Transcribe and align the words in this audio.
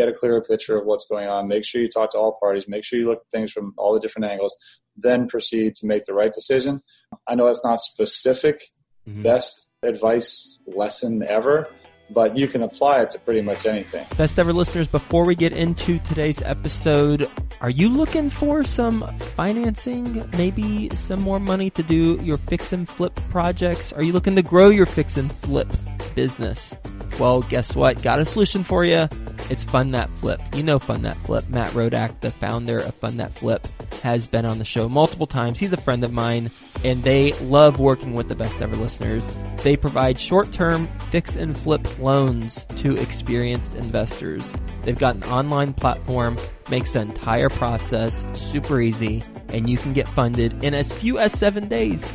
get 0.00 0.08
a 0.08 0.12
clearer 0.12 0.40
picture 0.40 0.78
of 0.78 0.86
what's 0.86 1.06
going 1.06 1.28
on, 1.28 1.46
make 1.46 1.64
sure 1.64 1.80
you 1.80 1.88
talk 1.88 2.12
to 2.12 2.18
all 2.18 2.38
parties, 2.40 2.66
make 2.66 2.84
sure 2.84 2.98
you 2.98 3.06
look 3.06 3.20
at 3.20 3.30
things 3.30 3.52
from 3.52 3.74
all 3.76 3.92
the 3.92 4.00
different 4.00 4.30
angles, 4.30 4.54
then 4.96 5.28
proceed 5.28 5.76
to 5.76 5.86
make 5.86 6.06
the 6.06 6.14
right 6.14 6.32
decision. 6.32 6.82
I 7.28 7.34
know 7.34 7.46
that's 7.46 7.64
not 7.64 7.80
specific 7.80 8.62
mm-hmm. 9.06 9.22
best 9.22 9.70
advice 9.82 10.58
lesson 10.66 11.22
ever, 11.22 11.68
but 12.12 12.36
you 12.36 12.48
can 12.48 12.62
apply 12.62 13.02
it 13.02 13.10
to 13.10 13.18
pretty 13.18 13.42
much 13.42 13.66
anything. 13.66 14.06
Best 14.16 14.38
ever 14.38 14.52
listeners, 14.52 14.86
before 14.88 15.24
we 15.24 15.34
get 15.34 15.54
into 15.54 15.98
today's 16.00 16.40
episode, 16.42 17.30
are 17.60 17.70
you 17.70 17.88
looking 17.88 18.30
for 18.30 18.64
some 18.64 19.06
financing? 19.18 20.28
Maybe 20.36 20.88
some 20.94 21.20
more 21.20 21.38
money 21.38 21.70
to 21.70 21.82
do 21.82 22.18
your 22.22 22.38
fix 22.38 22.72
and 22.72 22.88
flip 22.88 23.14
projects? 23.28 23.92
Are 23.92 24.02
you 24.02 24.12
looking 24.12 24.34
to 24.36 24.42
grow 24.42 24.70
your 24.70 24.86
fix 24.86 25.18
and 25.18 25.32
flip 25.32 25.68
business? 26.14 26.74
Well, 27.18 27.42
guess 27.42 27.76
what? 27.76 28.02
Got 28.02 28.18
a 28.18 28.24
solution 28.24 28.64
for 28.64 28.84
you. 28.84 29.08
It's 29.50 29.64
Fund 29.64 29.92
That 29.94 30.08
Flip. 30.10 30.40
You 30.54 30.62
know 30.62 30.78
Fund 30.78 31.04
That 31.04 31.16
Flip. 31.18 31.48
Matt 31.48 31.70
Rodak, 31.72 32.20
the 32.20 32.30
founder 32.30 32.78
of 32.78 32.94
Fund 32.94 33.18
That 33.20 33.32
Flip, 33.34 33.66
has 34.02 34.26
been 34.26 34.44
on 34.44 34.58
the 34.58 34.64
show 34.64 34.88
multiple 34.88 35.26
times. 35.26 35.58
He's 35.58 35.72
a 35.72 35.76
friend 35.76 36.04
of 36.04 36.12
mine, 36.12 36.50
and 36.84 37.02
they 37.02 37.32
love 37.40 37.78
working 37.78 38.14
with 38.14 38.28
the 38.28 38.34
best 38.34 38.62
ever 38.62 38.76
listeners. 38.76 39.24
They 39.62 39.76
provide 39.76 40.18
short 40.18 40.52
term 40.52 40.88
fix 41.10 41.36
and 41.36 41.58
flip 41.58 41.98
loans 41.98 42.64
to 42.76 42.96
experienced 42.96 43.74
investors. 43.74 44.54
They've 44.82 44.98
got 44.98 45.16
an 45.16 45.24
online 45.24 45.74
platform, 45.74 46.38
makes 46.70 46.92
the 46.92 47.00
entire 47.00 47.50
process 47.50 48.24
super 48.34 48.80
easy, 48.80 49.22
and 49.48 49.68
you 49.68 49.76
can 49.76 49.92
get 49.92 50.08
funded 50.08 50.64
in 50.64 50.74
as 50.74 50.92
few 50.92 51.18
as 51.18 51.32
seven 51.32 51.68
days. 51.68 52.10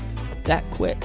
That 0.45 0.69
quick. 0.71 0.97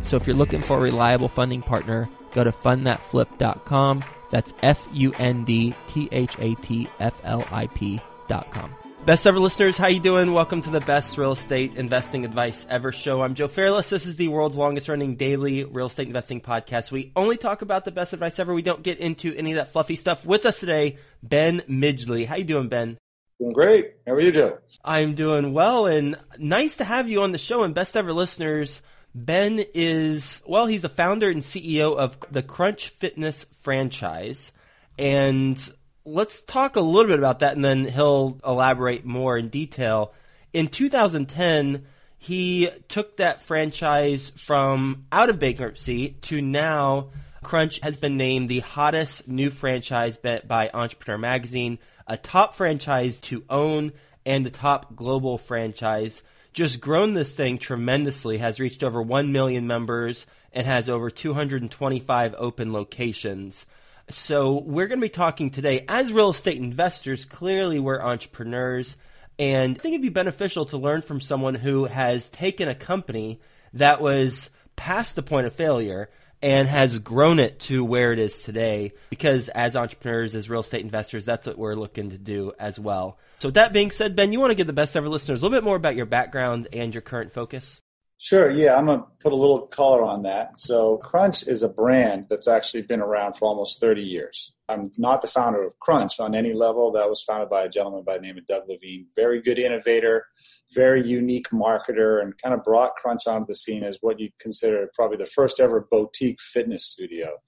So 0.00 0.16
if 0.16 0.26
you're 0.26 0.36
looking 0.36 0.60
for 0.60 0.78
a 0.78 0.80
reliable 0.80 1.28
funding 1.28 1.62
partner, 1.62 2.08
go 2.32 2.44
to 2.44 2.52
fundthatflip.com. 2.52 4.04
That's 4.30 4.52
F 4.62 4.88
U 4.92 5.12
N 5.18 5.44
D 5.44 5.74
T 5.88 6.08
H 6.10 6.34
A 6.38 6.54
T 6.56 6.88
F 7.00 7.20
L 7.24 7.46
I 7.52 7.66
P.com. 7.68 8.74
Best 9.04 9.26
ever 9.26 9.40
listeners, 9.40 9.76
how 9.76 9.88
you 9.88 9.98
doing? 9.98 10.32
Welcome 10.32 10.60
to 10.62 10.70
the 10.70 10.80
best 10.80 11.18
real 11.18 11.32
estate 11.32 11.74
investing 11.74 12.24
advice 12.24 12.64
ever 12.70 12.92
show. 12.92 13.20
I'm 13.20 13.34
Joe 13.34 13.48
Fairless. 13.48 13.90
This 13.90 14.06
is 14.06 14.14
the 14.14 14.28
world's 14.28 14.54
longest 14.54 14.88
running 14.88 15.16
daily 15.16 15.64
real 15.64 15.86
estate 15.86 16.06
investing 16.06 16.40
podcast. 16.40 16.92
We 16.92 17.10
only 17.16 17.36
talk 17.36 17.62
about 17.62 17.84
the 17.84 17.90
best 17.90 18.12
advice 18.12 18.38
ever. 18.38 18.54
We 18.54 18.62
don't 18.62 18.84
get 18.84 19.00
into 19.00 19.34
any 19.34 19.50
of 19.52 19.56
that 19.56 19.72
fluffy 19.72 19.96
stuff. 19.96 20.24
With 20.24 20.46
us 20.46 20.60
today, 20.60 20.98
Ben 21.20 21.62
Midgley. 21.68 22.26
How 22.26 22.36
you 22.36 22.44
doing, 22.44 22.68
Ben? 22.68 22.96
Doing 23.40 23.52
great. 23.52 23.94
How 24.06 24.12
are 24.12 24.20
you, 24.20 24.30
Joe? 24.30 24.58
I'm 24.84 25.16
doing 25.16 25.52
well, 25.52 25.86
and 25.86 26.16
nice 26.38 26.76
to 26.76 26.84
have 26.84 27.08
you 27.08 27.22
on 27.22 27.32
the 27.32 27.38
show. 27.38 27.64
And 27.64 27.74
best 27.74 27.96
ever 27.96 28.12
listeners, 28.12 28.82
Ben 29.14 29.64
is 29.74 30.42
well, 30.46 30.66
he's 30.66 30.82
the 30.82 30.88
founder 30.88 31.28
and 31.28 31.42
CEO 31.42 31.96
of 31.96 32.16
the 32.30 32.42
Crunch 32.42 32.88
Fitness 32.88 33.44
franchise, 33.62 34.52
and 34.98 35.58
let's 36.04 36.40
talk 36.42 36.76
a 36.76 36.80
little 36.80 37.10
bit 37.10 37.18
about 37.18 37.40
that 37.40 37.54
and 37.54 37.64
then 37.64 37.84
he'll 37.84 38.40
elaborate 38.44 39.04
more 39.04 39.36
in 39.36 39.48
detail. 39.48 40.12
In 40.52 40.68
2010, 40.68 41.86
he 42.18 42.70
took 42.88 43.16
that 43.16 43.42
franchise 43.42 44.32
from 44.36 45.06
out 45.12 45.30
of 45.30 45.38
bankruptcy 45.38 46.10
to 46.22 46.40
now 46.40 47.10
Crunch 47.42 47.80
has 47.80 47.96
been 47.96 48.16
named 48.16 48.48
the 48.48 48.60
hottest 48.60 49.26
new 49.26 49.50
franchise 49.50 50.16
by 50.16 50.70
Entrepreneur 50.72 51.18
Magazine, 51.18 51.78
a 52.06 52.16
top 52.16 52.54
franchise 52.54 53.18
to 53.22 53.44
own 53.50 53.92
and 54.24 54.46
the 54.46 54.50
top 54.50 54.94
global 54.94 55.38
franchise. 55.38 56.22
Just 56.52 56.80
grown 56.80 57.14
this 57.14 57.34
thing 57.34 57.58
tremendously, 57.58 58.38
has 58.38 58.60
reached 58.60 58.84
over 58.84 59.00
1 59.00 59.32
million 59.32 59.66
members 59.66 60.26
and 60.52 60.66
has 60.66 60.88
over 60.88 61.08
225 61.10 62.34
open 62.36 62.72
locations. 62.72 63.64
So, 64.10 64.60
we're 64.60 64.88
going 64.88 65.00
to 65.00 65.06
be 65.06 65.08
talking 65.08 65.50
today 65.50 65.84
as 65.88 66.12
real 66.12 66.30
estate 66.30 66.58
investors. 66.58 67.24
Clearly, 67.24 67.78
we're 67.78 68.02
entrepreneurs. 68.02 68.96
And 69.38 69.76
I 69.76 69.80
think 69.80 69.94
it'd 69.94 70.02
be 70.02 70.10
beneficial 70.10 70.66
to 70.66 70.76
learn 70.76 71.02
from 71.02 71.20
someone 71.20 71.54
who 71.54 71.86
has 71.86 72.28
taken 72.28 72.68
a 72.68 72.74
company 72.74 73.40
that 73.72 74.02
was 74.02 74.50
past 74.76 75.16
the 75.16 75.22
point 75.22 75.46
of 75.46 75.54
failure 75.54 76.10
and 76.42 76.66
has 76.68 76.98
grown 76.98 77.38
it 77.38 77.60
to 77.60 77.84
where 77.84 78.12
it 78.12 78.18
is 78.18 78.42
today. 78.42 78.92
Because 79.10 79.48
as 79.48 79.76
entrepreneurs, 79.76 80.34
as 80.34 80.50
real 80.50 80.60
estate 80.60 80.82
investors, 80.82 81.24
that's 81.24 81.46
what 81.46 81.56
we're 81.56 81.74
looking 81.74 82.10
to 82.10 82.18
do 82.18 82.52
as 82.58 82.78
well. 82.78 83.18
So, 83.38 83.48
with 83.48 83.54
that 83.54 83.72
being 83.72 83.90
said, 83.90 84.16
Ben, 84.16 84.32
you 84.32 84.40
want 84.40 84.50
to 84.50 84.56
give 84.56 84.66
the 84.66 84.72
best 84.72 84.96
ever 84.96 85.08
listeners 85.08 85.40
a 85.40 85.42
little 85.42 85.56
bit 85.56 85.64
more 85.64 85.76
about 85.76 85.96
your 85.96 86.06
background 86.06 86.68
and 86.72 86.94
your 86.94 87.02
current 87.02 87.32
focus? 87.32 87.80
Sure. 88.18 88.48
Yeah, 88.50 88.76
I'm 88.76 88.86
going 88.86 89.00
to 89.00 89.06
put 89.18 89.32
a 89.32 89.36
little 89.36 89.66
color 89.66 90.04
on 90.04 90.22
that. 90.22 90.58
So, 90.58 90.98
Crunch 90.98 91.46
is 91.46 91.62
a 91.62 91.68
brand 91.68 92.26
that's 92.28 92.48
actually 92.48 92.82
been 92.82 93.00
around 93.00 93.34
for 93.34 93.46
almost 93.46 93.80
30 93.80 94.02
years. 94.02 94.52
I'm 94.68 94.92
not 94.96 95.22
the 95.22 95.28
founder 95.28 95.64
of 95.64 95.78
Crunch 95.80 96.20
on 96.20 96.34
any 96.34 96.52
level. 96.52 96.92
That 96.92 97.08
was 97.08 97.22
founded 97.22 97.50
by 97.50 97.64
a 97.64 97.68
gentleman 97.68 98.04
by 98.04 98.16
the 98.16 98.22
name 98.22 98.38
of 98.38 98.46
Doug 98.46 98.68
Levine. 98.68 99.06
Very 99.16 99.42
good 99.42 99.58
innovator, 99.58 100.26
very 100.74 101.06
unique 101.06 101.50
marketer, 101.50 102.20
and 102.22 102.34
kind 102.42 102.54
of 102.54 102.64
brought 102.64 102.96
Crunch 102.96 103.26
onto 103.26 103.46
the 103.46 103.54
scene 103.54 103.84
as 103.84 103.98
what 104.00 104.20
you'd 104.20 104.38
consider 104.38 104.90
probably 104.94 105.16
the 105.16 105.26
first 105.26 105.60
ever 105.60 105.86
boutique 105.90 106.40
fitness 106.40 106.86
studio. 106.86 107.38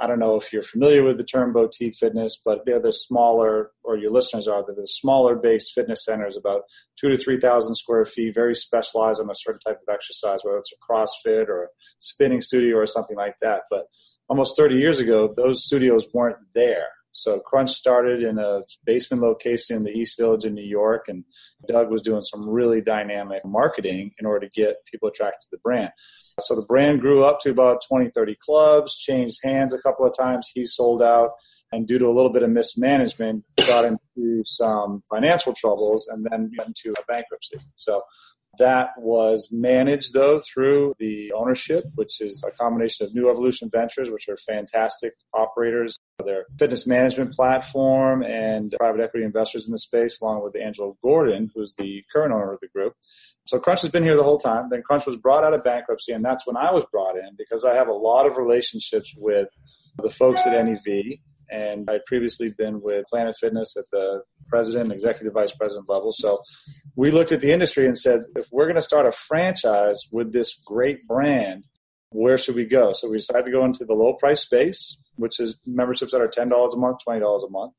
I 0.00 0.06
don't 0.06 0.20
know 0.20 0.36
if 0.36 0.52
you're 0.52 0.62
familiar 0.62 1.02
with 1.02 1.18
the 1.18 1.24
term 1.24 1.52
boutique 1.52 1.96
fitness, 1.96 2.40
but 2.44 2.64
they're 2.64 2.80
the 2.80 2.92
smaller, 2.92 3.72
or 3.82 3.96
your 3.96 4.12
listeners 4.12 4.46
are, 4.46 4.64
they're 4.64 4.76
the 4.76 4.86
smaller 4.86 5.34
based 5.34 5.72
fitness 5.74 6.04
centers, 6.04 6.36
about 6.36 6.62
two 7.00 7.08
to 7.08 7.16
3,000 7.16 7.74
square 7.74 8.04
feet, 8.04 8.34
very 8.34 8.54
specialized 8.54 9.20
on 9.20 9.28
a 9.28 9.34
certain 9.34 9.60
type 9.60 9.80
of 9.86 9.92
exercise, 9.92 10.40
whether 10.42 10.58
it's 10.58 10.72
a 10.72 10.92
CrossFit 10.92 11.48
or 11.48 11.60
a 11.60 11.68
spinning 11.98 12.42
studio 12.42 12.76
or 12.76 12.86
something 12.86 13.16
like 13.16 13.34
that. 13.42 13.62
But 13.70 13.86
almost 14.28 14.56
30 14.56 14.76
years 14.76 15.00
ago, 15.00 15.32
those 15.36 15.64
studios 15.64 16.06
weren't 16.14 16.38
there. 16.54 16.86
So 17.12 17.40
Crunch 17.40 17.70
started 17.70 18.22
in 18.22 18.38
a 18.38 18.60
basement 18.84 19.22
location 19.22 19.76
in 19.76 19.84
the 19.84 19.90
East 19.90 20.18
Village 20.18 20.44
in 20.44 20.54
New 20.54 20.66
York, 20.66 21.06
and 21.08 21.24
Doug 21.66 21.90
was 21.90 22.02
doing 22.02 22.22
some 22.22 22.48
really 22.48 22.80
dynamic 22.80 23.44
marketing 23.44 24.12
in 24.18 24.26
order 24.26 24.46
to 24.46 24.52
get 24.60 24.76
people 24.90 25.08
attracted 25.08 25.42
to 25.42 25.48
the 25.52 25.58
brand. 25.58 25.90
So 26.40 26.54
the 26.54 26.66
brand 26.66 27.00
grew 27.00 27.24
up 27.24 27.40
to 27.40 27.50
about 27.50 27.82
20, 27.88 28.10
30 28.10 28.36
clubs, 28.44 28.98
changed 28.98 29.38
hands 29.42 29.74
a 29.74 29.80
couple 29.80 30.06
of 30.06 30.16
times. 30.16 30.50
He 30.54 30.64
sold 30.64 31.02
out, 31.02 31.30
and 31.72 31.86
due 31.86 31.98
to 31.98 32.06
a 32.06 32.14
little 32.14 32.32
bit 32.32 32.42
of 32.42 32.50
mismanagement, 32.50 33.44
got 33.66 33.84
into 33.84 34.42
some 34.46 35.02
financial 35.10 35.52
troubles 35.54 36.06
and 36.08 36.26
then 36.30 36.50
into 36.64 36.92
a 36.92 37.04
bankruptcy. 37.08 37.58
So 37.74 38.02
that 38.58 38.90
was 38.98 39.48
managed 39.50 40.12
though 40.14 40.38
through 40.38 40.94
the 40.98 41.32
ownership, 41.32 41.84
which 41.94 42.20
is 42.20 42.44
a 42.46 42.50
combination 42.50 43.06
of 43.06 43.14
New 43.14 43.30
Evolution 43.30 43.70
Ventures, 43.70 44.10
which 44.10 44.28
are 44.28 44.36
fantastic 44.36 45.14
operators, 45.34 45.98
their 46.24 46.46
fitness 46.58 46.86
management 46.86 47.32
platform, 47.32 48.22
and 48.22 48.74
private 48.78 49.00
equity 49.00 49.24
investors 49.24 49.66
in 49.66 49.72
the 49.72 49.78
space, 49.78 50.20
along 50.20 50.42
with 50.42 50.56
Angelo 50.56 50.96
Gordon, 51.02 51.50
who's 51.54 51.74
the 51.74 52.02
current 52.12 52.32
owner 52.32 52.52
of 52.52 52.60
the 52.60 52.68
group. 52.68 52.94
So 53.46 53.58
Crunch 53.58 53.80
has 53.82 53.90
been 53.90 54.02
here 54.02 54.16
the 54.16 54.22
whole 54.22 54.38
time. 54.38 54.68
Then 54.70 54.82
Crunch 54.82 55.06
was 55.06 55.16
brought 55.16 55.44
out 55.44 55.54
of 55.54 55.64
bankruptcy, 55.64 56.12
and 56.12 56.24
that's 56.24 56.46
when 56.46 56.56
I 56.56 56.72
was 56.72 56.84
brought 56.92 57.16
in 57.16 57.30
because 57.38 57.64
I 57.64 57.74
have 57.74 57.88
a 57.88 57.92
lot 57.92 58.26
of 58.26 58.36
relationships 58.36 59.14
with 59.16 59.48
the 60.02 60.10
folks 60.10 60.46
at 60.46 60.52
NEV. 60.52 61.18
And 61.50 61.88
I'd 61.88 62.04
previously 62.06 62.52
been 62.56 62.80
with 62.82 63.06
Planet 63.06 63.36
Fitness 63.40 63.76
at 63.76 63.84
the 63.90 64.22
president, 64.48 64.92
executive 64.92 65.32
vice 65.32 65.52
president 65.52 65.88
level. 65.88 66.12
So 66.12 66.42
we 66.96 67.10
looked 67.10 67.32
at 67.32 67.40
the 67.40 67.52
industry 67.52 67.86
and 67.86 67.96
said, 67.96 68.22
if 68.36 68.46
we're 68.50 68.64
going 68.64 68.76
to 68.76 68.82
start 68.82 69.06
a 69.06 69.12
franchise 69.12 70.02
with 70.12 70.32
this 70.32 70.60
great 70.66 71.06
brand, 71.06 71.66
where 72.10 72.38
should 72.38 72.54
we 72.54 72.64
go? 72.64 72.92
So 72.92 73.08
we 73.08 73.18
decided 73.18 73.44
to 73.44 73.50
go 73.50 73.64
into 73.64 73.84
the 73.84 73.94
low 73.94 74.14
price 74.14 74.40
space, 74.40 74.96
which 75.16 75.40
is 75.40 75.56
memberships 75.66 76.12
that 76.12 76.20
are 76.20 76.28
$10 76.28 76.50
a 76.50 76.76
month, 76.76 76.98
$20 77.06 77.46
a 77.46 77.50
month. 77.50 77.74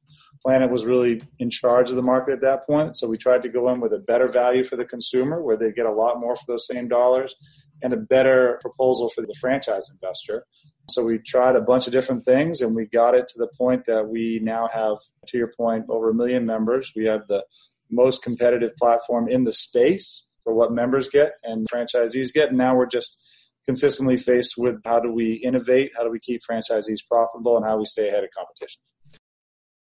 Planet 0.46 0.72
was 0.72 0.86
really 0.86 1.22
in 1.40 1.50
charge 1.50 1.90
of 1.90 1.96
the 1.96 2.02
market 2.02 2.34
at 2.34 2.42
that 2.42 2.66
point. 2.66 2.98
So 2.98 3.08
we 3.08 3.18
tried 3.18 3.42
to 3.44 3.50
go 3.50 3.70
in 3.74 3.82
with 3.82 3.92
a 3.92 3.98
better 3.98 4.28
value 4.28 4.64
for 4.64 4.78
the 4.78 4.86
consumer 4.86 5.42
where 5.42 5.58
they 5.58 5.72
get 5.72 5.86
a 5.86 5.92
lot 5.92 6.20
more 6.20 6.36
for 6.36 6.46
those 6.48 6.66
same 6.68 6.88
dollars 6.88 7.36
and 7.82 7.94
a 7.94 7.98
better 7.98 8.60
proposal 8.62 9.10
for 9.10 9.22
the 9.22 9.36
franchise 9.40 9.90
investor. 9.92 10.46
So 10.90 11.04
we 11.04 11.20
tried 11.20 11.56
a 11.56 11.62
bunch 11.62 11.88
of 11.88 11.94
different 11.94 12.26
things 12.26 12.62
and 12.62 12.76
we 12.76 12.86
got 12.86 13.16
it 13.16 13.28
to 13.30 13.38
the 13.38 13.50
point 13.58 13.86
that 13.88 14.08
we 14.08 14.40
now 14.42 14.68
have, 14.68 14.98
to 15.28 15.38
your 15.38 15.52
point, 15.56 15.86
over 15.90 16.10
a 16.10 16.14
million 16.14 16.46
members. 16.46 16.92
We 16.96 17.06
have 17.06 17.28
the 17.28 17.46
most 17.90 18.22
competitive 18.24 18.76
platform 18.78 19.30
in 19.30 19.44
the 19.44 19.54
space 19.54 20.24
for 20.44 20.54
what 20.54 20.72
members 20.72 21.10
get 21.10 21.34
and 21.44 21.68
franchisees 21.70 22.34
get. 22.34 22.50
And 22.50 22.58
now 22.58 22.76
we're 22.76 22.88
just 22.88 23.18
consistently 23.66 24.18
faced 24.18 24.56
with 24.58 24.76
how 24.86 25.00
do 25.00 25.12
we 25.12 25.34
innovate, 25.34 25.92
how 25.96 26.04
do 26.04 26.10
we 26.10 26.20
keep 26.20 26.42
franchisees 26.50 27.00
profitable, 27.08 27.58
and 27.58 27.66
how 27.66 27.78
we 27.78 27.86
stay 27.86 28.08
ahead 28.08 28.24
of 28.24 28.30
competition 28.36 28.82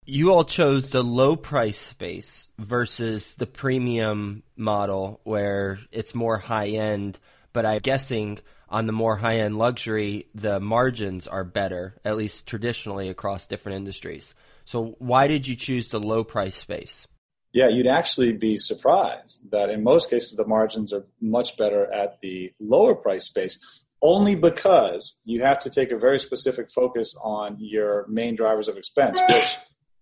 you 0.06 0.31
all 0.31 0.45
chose 0.45 0.92
the 0.92 1.03
low 1.03 1.36
price 1.36 1.80
space 1.80 2.47
versus 2.59 3.36
the 3.36 3.47
premium 3.47 4.44
model 4.56 5.19
where 5.24 5.80
it's 5.92 6.13
more 6.13 6.38
high 6.38 6.69
end, 6.69 7.19
but 7.53 7.65
I'm 7.65 7.80
guessing 7.80 8.39
on 8.69 8.88
the 8.88 8.94
more 8.94 9.17
high 9.17 9.38
end 9.38 9.57
luxury, 9.57 10.27
the 10.33 10.59
margins 10.59 11.27
are 11.27 11.44
better, 11.44 11.95
at 12.03 12.17
least 12.17 12.47
traditionally 12.47 13.09
across 13.09 13.47
different 13.47 13.77
industries. 13.77 14.33
So, 14.65 14.95
why 15.00 15.27
did 15.27 15.47
you 15.47 15.56
choose 15.56 15.89
the 15.89 16.00
low 16.00 16.23
price 16.23 16.56
space? 16.56 17.07
Yeah, 17.53 17.69
you'd 17.69 17.88
actually 17.88 18.33
be 18.33 18.57
surprised 18.57 19.50
that 19.51 19.69
in 19.69 19.83
most 19.83 20.09
cases 20.09 20.35
the 20.35 20.45
margins 20.45 20.91
are 20.91 21.06
much 21.21 21.56
better 21.57 21.91
at 21.94 22.19
the 22.21 22.51
lower 22.59 22.95
price 22.95 23.25
space, 23.25 23.59
only 24.01 24.35
because 24.35 25.19
you 25.23 25.41
have 25.44 25.59
to 25.59 25.69
take 25.69 25.91
a 25.91 25.97
very 25.97 26.19
specific 26.19 26.69
focus 26.69 27.15
on 27.23 27.56
your 27.59 28.07
main 28.09 28.35
drivers 28.35 28.68
of 28.68 28.75
expense, 28.75 29.19
which 29.29 29.57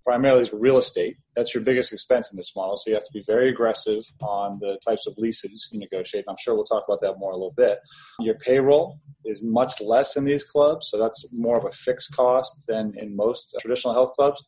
primarily 0.06 0.42
is 0.42 0.54
real 0.54 0.78
estate. 0.78 1.18
That's 1.36 1.54
your 1.54 1.64
biggest 1.64 1.94
expense 1.94 2.32
in 2.32 2.38
this 2.38 2.52
model. 2.56 2.76
So 2.78 2.90
you 2.90 2.96
have 2.96 3.06
to 3.06 3.14
be 3.14 3.24
very 3.26 3.50
aggressive 3.50 4.04
on 4.22 4.60
the 4.60 4.78
types 4.86 5.08
of 5.08 5.14
leases 5.18 5.70
you 5.72 5.80
negotiate. 5.80 6.26
I'm 6.28 6.36
sure 6.40 6.56
we'll 6.56 6.66
talk 6.66 6.84
about 6.88 7.02
that 7.02 7.18
more 7.18 7.32
a 7.32 7.36
little 7.36 7.54
bit. 7.56 7.80
Your 8.20 8.36
payroll 8.36 9.00
is 9.26 9.42
much 9.42 9.80
less 9.82 10.18
in 10.18 10.26
these 10.26 10.44
clubs, 10.44 10.90
so 10.90 10.98
that's 10.98 11.26
more 11.32 11.58
of 11.58 11.66
a 11.66 11.72
fixed 11.72 12.16
cost 12.16 12.64
than 12.68 12.94
in 12.98 13.16
most 13.16 13.56
traditional 13.62 13.94
health 13.94 14.14
clubs. 14.14 14.44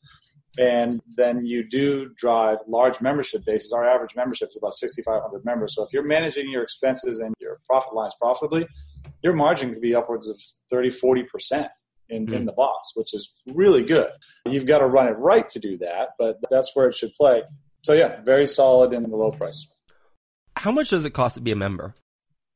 And 0.58 1.02
then 1.18 1.46
you 1.46 1.68
do 1.68 2.10
drive 2.16 2.60
large 2.68 3.02
membership 3.02 3.44
bases. 3.46 3.74
Our 3.74 3.86
average 3.86 4.16
membership 4.16 4.50
is 4.52 4.58
about 4.58 4.74
6,500 4.74 5.44
members. 5.44 5.76
So 5.76 5.84
if 5.84 5.90
you're 5.92 6.06
managing 6.06 6.50
your 6.50 6.64
expenses 6.64 7.20
and 7.20 7.34
your 7.42 7.60
profit 7.66 7.94
lines 7.94 8.16
profitably, 8.20 8.66
your 9.22 9.34
margin 9.34 9.74
could 9.74 9.82
be 9.82 9.96
upwards 9.96 10.30
of 10.30 10.42
30, 10.70 10.92
40% 10.92 11.68
in, 12.10 12.28
mm. 12.28 12.34
in 12.34 12.40
hmm. 12.42 12.46
the 12.46 12.52
box, 12.52 12.92
which 12.96 13.14
is 13.14 13.36
really 13.48 13.84
good. 13.84 14.10
You've 14.46 14.66
got 14.66 14.80
to 14.80 14.88
run 14.88 15.08
it 15.08 15.18
right 15.18 15.48
to 15.50 15.60
do 15.60 15.78
that, 15.80 16.10
but 16.18 16.38
that's 16.50 16.76
where 16.76 16.88
it 16.88 16.96
should 16.96 17.14
play. 17.14 17.44
So 17.84 17.94
yeah, 17.94 18.22
very 18.22 18.48
solid 18.48 18.94
in 18.94 19.04
the 19.04 19.16
low 19.16 19.32
price. 19.32 19.68
How 20.56 20.72
much 20.72 20.90
does 20.90 21.06
it 21.06 21.12
cost 21.12 21.36
to 21.36 21.42
be 21.42 21.52
a 21.52 21.56
member? 21.56 21.94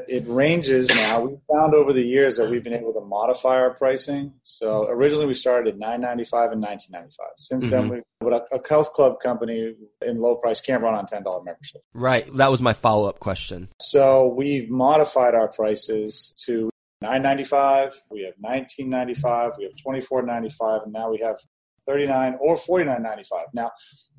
It 0.07 0.23
ranges 0.27 0.87
now. 0.87 1.25
We 1.25 1.37
found 1.51 1.73
over 1.73 1.91
the 1.91 2.01
years 2.01 2.37
that 2.37 2.49
we've 2.49 2.63
been 2.63 2.73
able 2.73 2.93
to 2.93 3.01
modify 3.01 3.55
our 3.57 3.71
pricing. 3.71 4.33
So 4.43 4.87
originally 4.87 5.25
we 5.25 5.33
started 5.33 5.73
at 5.73 5.77
nine 5.77 5.99
ninety 5.99 6.23
five 6.23 6.51
and 6.53 6.61
nineteen 6.61 6.93
ninety 6.93 7.13
five. 7.17 7.31
Since 7.37 7.65
mm-hmm. 7.65 7.71
then, 7.71 7.89
we 7.89 8.01
but 8.21 8.33
a, 8.33 8.55
a 8.55 8.67
health 8.67 8.93
club 8.93 9.19
company 9.19 9.75
in 10.05 10.21
low 10.21 10.35
price 10.35 10.61
can't 10.61 10.81
run 10.81 10.93
on 10.93 11.05
ten 11.05 11.23
dollar 11.23 11.43
membership. 11.43 11.81
Right. 11.93 12.25
That 12.37 12.49
was 12.49 12.61
my 12.61 12.73
follow 12.73 13.09
up 13.09 13.19
question. 13.19 13.67
So 13.81 14.27
we've 14.27 14.69
modified 14.69 15.35
our 15.35 15.49
prices 15.49 16.33
to 16.45 16.69
nine 17.01 17.21
ninety 17.21 17.43
five. 17.43 17.93
We 18.11 18.23
have 18.23 18.33
nineteen 18.39 18.89
ninety 18.89 19.15
five. 19.15 19.51
We 19.57 19.65
have 19.65 19.73
twenty 19.81 20.01
four 20.01 20.21
ninety 20.21 20.49
five, 20.49 20.81
and 20.83 20.93
now 20.93 21.09
we 21.09 21.19
have 21.19 21.37
thirty 21.85 22.05
nine 22.05 22.37
or 22.39 22.57
forty 22.57 22.85
nine 22.85 23.03
ninety 23.03 23.23
five. 23.23 23.47
Now, 23.53 23.71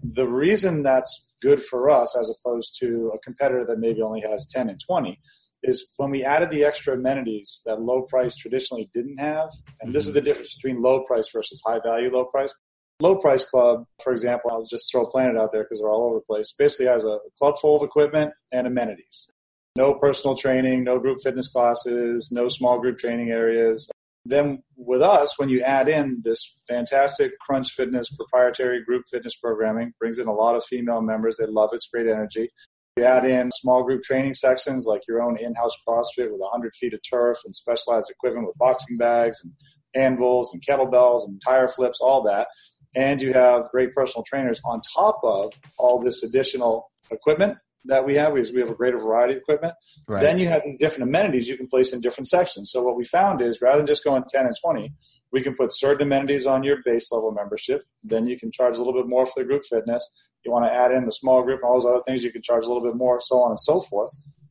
the 0.03 0.27
reason 0.27 0.82
that's 0.82 1.29
good 1.43 1.62
for 1.62 1.91
us 1.91 2.17
as 2.19 2.31
opposed 2.31 2.77
to 2.81 3.12
a 3.15 3.19
competitor 3.19 3.65
that 3.67 3.79
maybe 3.79 4.03
only 4.03 4.21
has 4.21 4.47
ten 4.47 4.69
and 4.69 4.81
twenty 4.81 5.21
is 5.62 5.93
when 5.99 6.11
we 6.11 6.25
added 6.25 6.50
the 6.50 6.65
extra 6.65 6.94
amenities 6.94 7.61
that 7.67 7.82
low 7.82 8.03
price 8.09 8.35
traditionally 8.35 8.88
didn't 8.94 9.19
have, 9.19 9.50
and 9.81 9.94
this 9.94 10.06
is 10.06 10.15
the 10.15 10.21
mm-hmm. 10.21 10.29
difference 10.29 10.56
between 10.56 10.82
low 10.82 11.05
price 11.05 11.29
versus 11.32 11.61
high 11.67 11.81
value 11.85 12.11
low 12.11 12.25
price. 12.25 12.55
Low 13.03 13.17
price 13.17 13.47
club, 13.47 13.87
for 14.05 14.12
example, 14.12 14.50
I'll 14.50 14.62
just 14.62 14.93
throw 14.93 15.06
Planet 15.06 15.35
out 15.35 15.53
there 15.53 15.62
because 15.62 15.79
they're 15.79 15.88
all 15.88 16.05
over 16.11 16.17
the 16.17 16.25
place, 16.27 16.53
basically 16.53 16.85
has 16.85 17.06
a 17.06 17.19
club 17.38 17.55
full 17.59 17.77
of 17.77 17.82
equipment 17.82 18.32
and 18.53 18.67
amenities. 18.67 19.31
No 19.76 19.94
personal 19.94 20.37
training, 20.37 20.84
no 20.84 20.99
group 20.99 21.19
fitness 21.22 21.49
classes, 21.49 22.31
no 22.32 22.49
small 22.49 22.81
group 22.81 22.99
training 22.99 23.31
areas. 23.31 23.88
Then 24.25 24.62
with 24.76 25.00
us, 25.00 25.38
when 25.38 25.49
you 25.49 25.62
add 25.62 25.88
in 25.88 26.20
this 26.25 26.56
fantastic 26.69 27.38
Crunch 27.38 27.70
Fitness 27.70 28.11
proprietary 28.14 28.84
group 28.84 29.05
fitness 29.11 29.37
programming, 29.37 29.93
brings 29.99 30.19
in 30.19 30.28
a 30.28 30.32
lot 30.32 30.56
of 30.56 30.64
female 30.64 31.00
members. 31.00 31.37
They 31.38 31.46
love 31.46 31.70
it. 31.72 31.76
It's 31.76 31.88
great 31.88 32.06
energy. 32.06 32.50
You 32.96 33.05
add 33.05 33.25
in 33.25 33.50
small 33.50 33.84
group 33.84 34.02
training 34.02 34.34
sections 34.34 34.84
like 34.87 35.02
your 35.08 35.22
own 35.22 35.38
in-house 35.38 35.76
CrossFit 35.88 36.25
with 36.25 36.38
100 36.38 36.75
feet 36.75 36.93
of 36.93 37.00
turf 37.08 37.38
and 37.44 37.55
specialized 37.55 38.11
equipment 38.11 38.46
with 38.46 38.58
boxing 38.58 38.99
bags 38.99 39.40
and 39.43 39.52
anvils 39.94 40.52
and 40.52 40.62
kettlebells 40.62 41.26
and 41.26 41.40
tire 41.43 41.69
flips, 41.69 42.00
all 42.00 42.22
that. 42.25 42.49
And 42.94 43.22
you 43.22 43.32
have 43.32 43.70
great 43.70 43.94
personal 43.94 44.25
trainers 44.25 44.61
on 44.64 44.82
top 44.94 45.20
of 45.22 45.52
all 45.78 46.00
this 46.00 46.22
additional 46.22 46.90
equipment 47.11 47.56
that 47.87 48.05
we 48.05 48.17
have. 48.17 48.37
Is 48.37 48.53
we 48.53 48.61
have 48.61 48.71
a 48.71 48.75
greater 48.75 48.99
variety 48.99 49.35
of 49.35 49.41
equipment. 49.41 49.75
Right. 50.06 50.23
Then 50.23 50.38
you 50.38 50.49
have 50.49 50.62
these 50.65 50.79
different 50.79 51.09
amenities 51.09 51.49
you 51.49 51.56
can 51.56 51.67
place 51.67 51.93
in 51.93 52.00
different 52.00 52.29
sections. 52.29 52.71
So 52.71 52.81
what 52.81 52.97
we 52.97 53.05
found 53.05 53.41
is 53.41 53.61
rather 53.61 53.79
than 53.79 53.87
just 53.87 54.05
going 54.05 54.25
10 54.29 54.47
and 54.47 54.56
20, 54.62 54.93
we 55.32 55.43
can 55.43 55.55
put 55.55 55.73
certain 55.73 56.06
amenities 56.06 56.47
on 56.47 56.62
your 56.62 56.79
base 56.85 57.11
level 57.12 57.32
membership. 57.32 57.82
Then 58.03 58.27
you 58.27 58.38
can 58.38 58.50
charge 58.50 58.77
a 58.77 58.79
little 58.79 58.94
bit 58.94 59.09
more 59.09 59.27
for 59.27 59.43
the 59.43 59.44
group 59.44 59.62
fitness. 59.69 60.09
You 60.44 60.53
want 60.53 60.65
to 60.65 60.73
add 60.73 60.93
in 60.93 61.05
the 61.05 61.12
small 61.12 61.43
group 61.43 61.61
and 61.62 61.69
all 61.69 61.81
those 61.81 61.91
other 61.91 62.03
things, 62.06 62.25
you 62.25 62.32
can 62.32 62.43
charge 62.43 62.65
a 62.65 62.69
little 62.69 62.82
bit 62.82 62.97
more, 62.97 63.21
so 63.21 63.41
on 63.41 63.50
and 63.50 63.61
so 63.61 63.81
forth. 63.81 64.11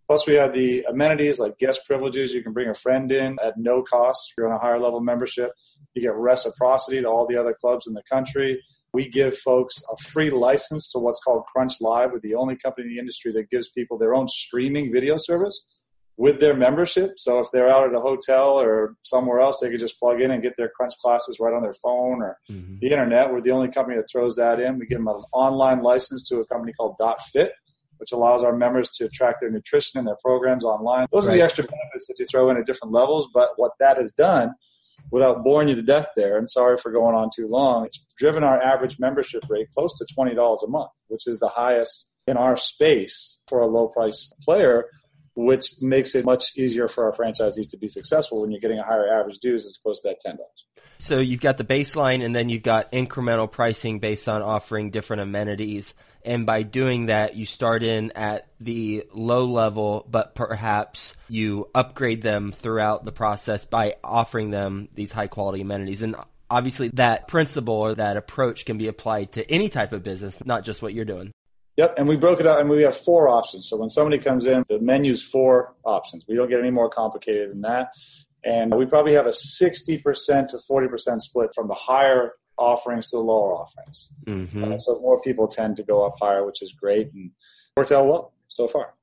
Plus, 0.09 0.25
we 0.25 0.33
have 0.33 0.53
the 0.53 0.83
amenities 0.89 1.39
like 1.39 1.59
guest 1.59 1.81
privileges. 1.85 2.33
You 2.33 2.41
can 2.41 2.51
bring 2.51 2.67
a 2.67 2.73
friend 2.73 3.11
in 3.11 3.37
at 3.43 3.57
no 3.57 3.83
cost. 3.83 4.31
If 4.31 4.37
you're 4.37 4.51
on 4.51 4.55
a 4.55 4.59
higher 4.59 4.79
level 4.79 5.01
membership. 5.01 5.51
You 5.93 6.01
get 6.01 6.15
reciprocity 6.15 7.01
to 7.01 7.07
all 7.07 7.27
the 7.27 7.39
other 7.39 7.53
clubs 7.53 7.85
in 7.85 7.93
the 7.93 8.01
country. 8.11 8.59
We 8.93 9.07
give 9.09 9.37
folks 9.37 9.81
a 9.91 9.97
free 9.97 10.31
license 10.31 10.91
to 10.91 10.99
what's 10.99 11.21
called 11.23 11.43
Crunch 11.53 11.73
Live. 11.79 12.11
We're 12.11 12.19
the 12.21 12.35
only 12.35 12.55
company 12.55 12.87
in 12.87 12.93
the 12.93 12.99
industry 12.99 13.31
that 13.33 13.49
gives 13.49 13.69
people 13.69 13.97
their 13.97 14.15
own 14.15 14.27
streaming 14.27 14.91
video 14.91 15.15
service 15.17 15.83
with 16.19 16.41
their 16.41 16.53
membership. 16.53 17.13
So 17.17 17.39
if 17.39 17.47
they're 17.53 17.69
out 17.69 17.87
at 17.87 17.95
a 17.95 18.01
hotel 18.01 18.59
or 18.59 18.95
somewhere 19.03 19.39
else, 19.39 19.61
they 19.61 19.69
could 19.69 19.79
just 19.79 19.97
plug 19.97 20.21
in 20.21 20.31
and 20.31 20.43
get 20.43 20.57
their 20.57 20.69
crunch 20.75 20.93
classes 21.01 21.37
right 21.39 21.53
on 21.53 21.61
their 21.61 21.73
phone 21.81 22.21
or 22.21 22.37
mm-hmm. 22.51 22.75
the 22.81 22.91
internet. 22.91 23.31
We're 23.31 23.39
the 23.41 23.51
only 23.51 23.69
company 23.69 23.95
that 23.95 24.07
throws 24.11 24.35
that 24.35 24.59
in. 24.59 24.77
We 24.77 24.85
give 24.85 24.97
them 24.97 25.07
an 25.07 25.21
online 25.31 25.81
license 25.81 26.27
to 26.27 26.39
a 26.39 26.45
company 26.47 26.73
called 26.73 26.95
Dot 26.99 27.19
Fit, 27.31 27.53
which 27.99 28.11
allows 28.11 28.43
our 28.43 28.57
members 28.57 28.89
to 28.97 29.07
track 29.07 29.35
their 29.39 29.49
nutrition 29.49 29.97
and 29.97 30.05
their 30.05 30.17
programs 30.21 30.65
online. 30.65 31.07
Those 31.13 31.27
right. 31.27 31.35
are 31.35 31.37
the 31.37 31.43
extra 31.43 31.63
benefits 31.63 32.07
that 32.07 32.15
you 32.19 32.25
throw 32.25 32.49
in 32.49 32.57
at 32.57 32.65
different 32.65 32.93
levels. 32.93 33.29
But 33.33 33.51
what 33.55 33.71
that 33.79 33.95
has 33.95 34.11
done, 34.11 34.53
without 35.11 35.43
boring 35.43 35.67
you 35.67 35.75
to 35.75 35.81
death 35.81 36.07
there, 36.15 36.37
and 36.37 36.49
sorry 36.49 36.77
for 36.77 36.91
going 36.91 37.15
on 37.15 37.29
too 37.35 37.47
long, 37.47 37.85
it's 37.85 38.05
driven 38.17 38.43
our 38.43 38.61
average 38.61 38.97
membership 38.99 39.43
rate 39.49 39.67
close 39.75 39.97
to 39.97 40.05
$20 40.17 40.33
a 40.35 40.69
month, 40.69 40.91
which 41.07 41.27
is 41.27 41.39
the 41.39 41.49
highest 41.49 42.07
in 42.27 42.37
our 42.37 42.55
space 42.55 43.39
for 43.47 43.59
a 43.59 43.67
low 43.67 43.87
price 43.87 44.31
player 44.43 44.85
which 45.39 45.75
makes 45.79 46.15
it 46.15 46.25
much 46.25 46.51
easier 46.57 46.89
for 46.89 47.05
our 47.05 47.15
franchisees 47.15 47.69
to 47.69 47.77
be 47.77 47.87
successful 47.87 48.41
when 48.41 48.51
you're 48.51 48.59
getting 48.59 48.79
a 48.79 48.85
higher 48.85 49.09
average 49.09 49.39
dues 49.39 49.65
as 49.65 49.77
opposed 49.81 50.01
to 50.01 50.09
that 50.09 50.19
ten 50.19 50.35
dollars. 50.35 50.65
So 50.97 51.19
you've 51.19 51.39
got 51.39 51.57
the 51.57 51.63
baseline, 51.63 52.23
and 52.23 52.35
then 52.35 52.49
you've 52.49 52.63
got 52.63 52.91
incremental 52.91 53.49
pricing 53.49 53.99
based 53.99 54.27
on 54.27 54.41
offering 54.41 54.89
different 54.91 55.21
amenities. 55.21 55.93
And 56.23 56.45
by 56.45 56.63
doing 56.63 57.07
that, 57.07 57.35
you 57.35 57.45
start 57.45 57.83
in 57.83 58.11
at 58.11 58.47
the 58.59 59.05
low 59.13 59.45
level, 59.45 60.05
but 60.09 60.35
perhaps 60.35 61.15
you 61.29 61.69
upgrade 61.73 62.21
them 62.21 62.51
throughout 62.51 63.05
the 63.05 63.11
process 63.11 63.65
by 63.65 63.95
offering 64.03 64.49
them 64.49 64.89
these 64.93 65.11
high 65.11 65.27
quality 65.27 65.61
amenities. 65.61 66.01
And 66.01 66.15
obviously, 66.49 66.89
that 66.89 67.27
principle 67.27 67.75
or 67.75 67.95
that 67.95 68.17
approach 68.17 68.65
can 68.65 68.77
be 68.77 68.87
applied 68.87 69.33
to 69.33 69.49
any 69.49 69.69
type 69.69 69.93
of 69.93 70.03
business, 70.03 70.43
not 70.45 70.65
just 70.65 70.81
what 70.81 70.93
you're 70.93 71.05
doing. 71.05 71.31
Yep, 71.77 71.95
and 71.97 72.09
we 72.09 72.17
broke 72.17 72.41
it 72.41 72.47
out, 72.47 72.59
and 72.59 72.69
we 72.69 72.83
have 72.83 72.97
four 72.97 73.29
options. 73.29 73.69
So 73.69 73.77
when 73.77 73.87
somebody 73.87 74.17
comes 74.17 74.45
in, 74.45 74.63
the 74.67 74.79
menu's 74.79 75.23
four 75.23 75.75
options. 75.85 76.25
We 76.27 76.35
don't 76.35 76.49
get 76.49 76.59
any 76.59 76.71
more 76.71 76.89
complicated 76.89 77.51
than 77.51 77.61
that. 77.61 77.91
And 78.43 78.75
we 78.75 78.85
probably 78.85 79.13
have 79.13 79.27
a 79.27 79.29
60% 79.29 80.49
to 80.49 80.59
40% 80.69 81.21
split 81.21 81.49
from 81.55 81.67
the 81.67 81.73
higher 81.73 82.33
offerings 82.59 83.09
to 83.09 83.17
the 83.17 83.23
lower 83.23 83.55
offerings. 83.55 84.09
Mm-hmm. 84.25 84.73
Uh, 84.73 84.77
so 84.77 84.99
more 84.99 85.21
people 85.21 85.47
tend 85.47 85.77
to 85.77 85.83
go 85.83 86.05
up 86.05 86.17
higher, 86.19 86.45
which 86.45 86.61
is 86.61 86.73
great 86.73 87.11
and 87.13 87.31
worked 87.75 87.91
out 87.91 88.05
well 88.05 88.33
so 88.47 88.67
far. 88.67 88.93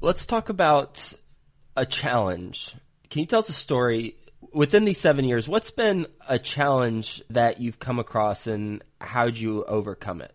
Let's 0.00 0.26
talk 0.26 0.48
about 0.48 1.14
a 1.76 1.84
challenge. 1.84 2.74
Can 3.10 3.20
you 3.20 3.26
tell 3.26 3.40
us 3.40 3.48
a 3.48 3.52
story 3.54 4.16
within 4.52 4.84
these 4.84 4.98
seven 4.98 5.24
years? 5.24 5.48
What's 5.48 5.70
been 5.70 6.06
a 6.28 6.38
challenge 6.38 7.22
that 7.30 7.60
you've 7.60 7.78
come 7.78 7.98
across 7.98 8.46
and 8.46 8.82
how'd 9.00 9.36
you 9.36 9.64
overcome 9.64 10.22
it? 10.22 10.34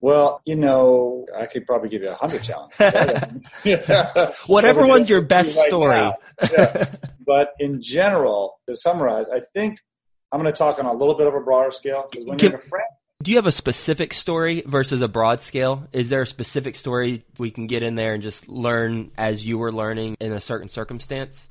Well, 0.00 0.42
you 0.44 0.56
know, 0.56 1.24
I 1.34 1.46
could 1.46 1.66
probably 1.66 1.88
give 1.88 2.02
you 2.02 2.10
a 2.10 2.14
hundred 2.14 2.42
challenges. 2.42 3.18
Whatever 4.46 4.86
one's 4.86 5.08
your 5.08 5.22
best 5.22 5.56
right 5.56 5.68
story. 5.68 6.10
yeah. 6.52 6.86
But 7.26 7.52
in 7.58 7.80
general, 7.80 8.60
to 8.68 8.76
summarize, 8.76 9.30
I 9.32 9.40
think 9.54 9.78
I'm 10.34 10.40
going 10.40 10.52
to 10.52 10.58
talk 10.58 10.80
on 10.80 10.86
a 10.86 10.92
little 10.92 11.14
bit 11.14 11.28
of 11.28 11.34
a 11.34 11.40
broader 11.40 11.70
scale 11.70 12.08
Can, 12.10 12.26
you're 12.26 12.56
a 12.56 12.58
friend. 12.58 12.88
Do 13.22 13.30
you 13.30 13.36
have 13.36 13.46
a 13.46 13.52
specific 13.52 14.12
story 14.12 14.64
versus 14.66 15.00
a 15.00 15.06
broad 15.06 15.40
scale? 15.40 15.86
Is 15.92 16.10
there 16.10 16.22
a 16.22 16.26
specific 16.26 16.74
story 16.74 17.24
we 17.38 17.52
can 17.52 17.68
get 17.68 17.84
in 17.84 17.94
there 17.94 18.14
and 18.14 18.22
just 18.22 18.48
learn 18.48 19.12
as 19.16 19.46
you 19.46 19.58
were 19.58 19.70
learning 19.70 20.16
in 20.20 20.32
a 20.32 20.40
certain 20.40 20.68
circumstance? 20.68 21.48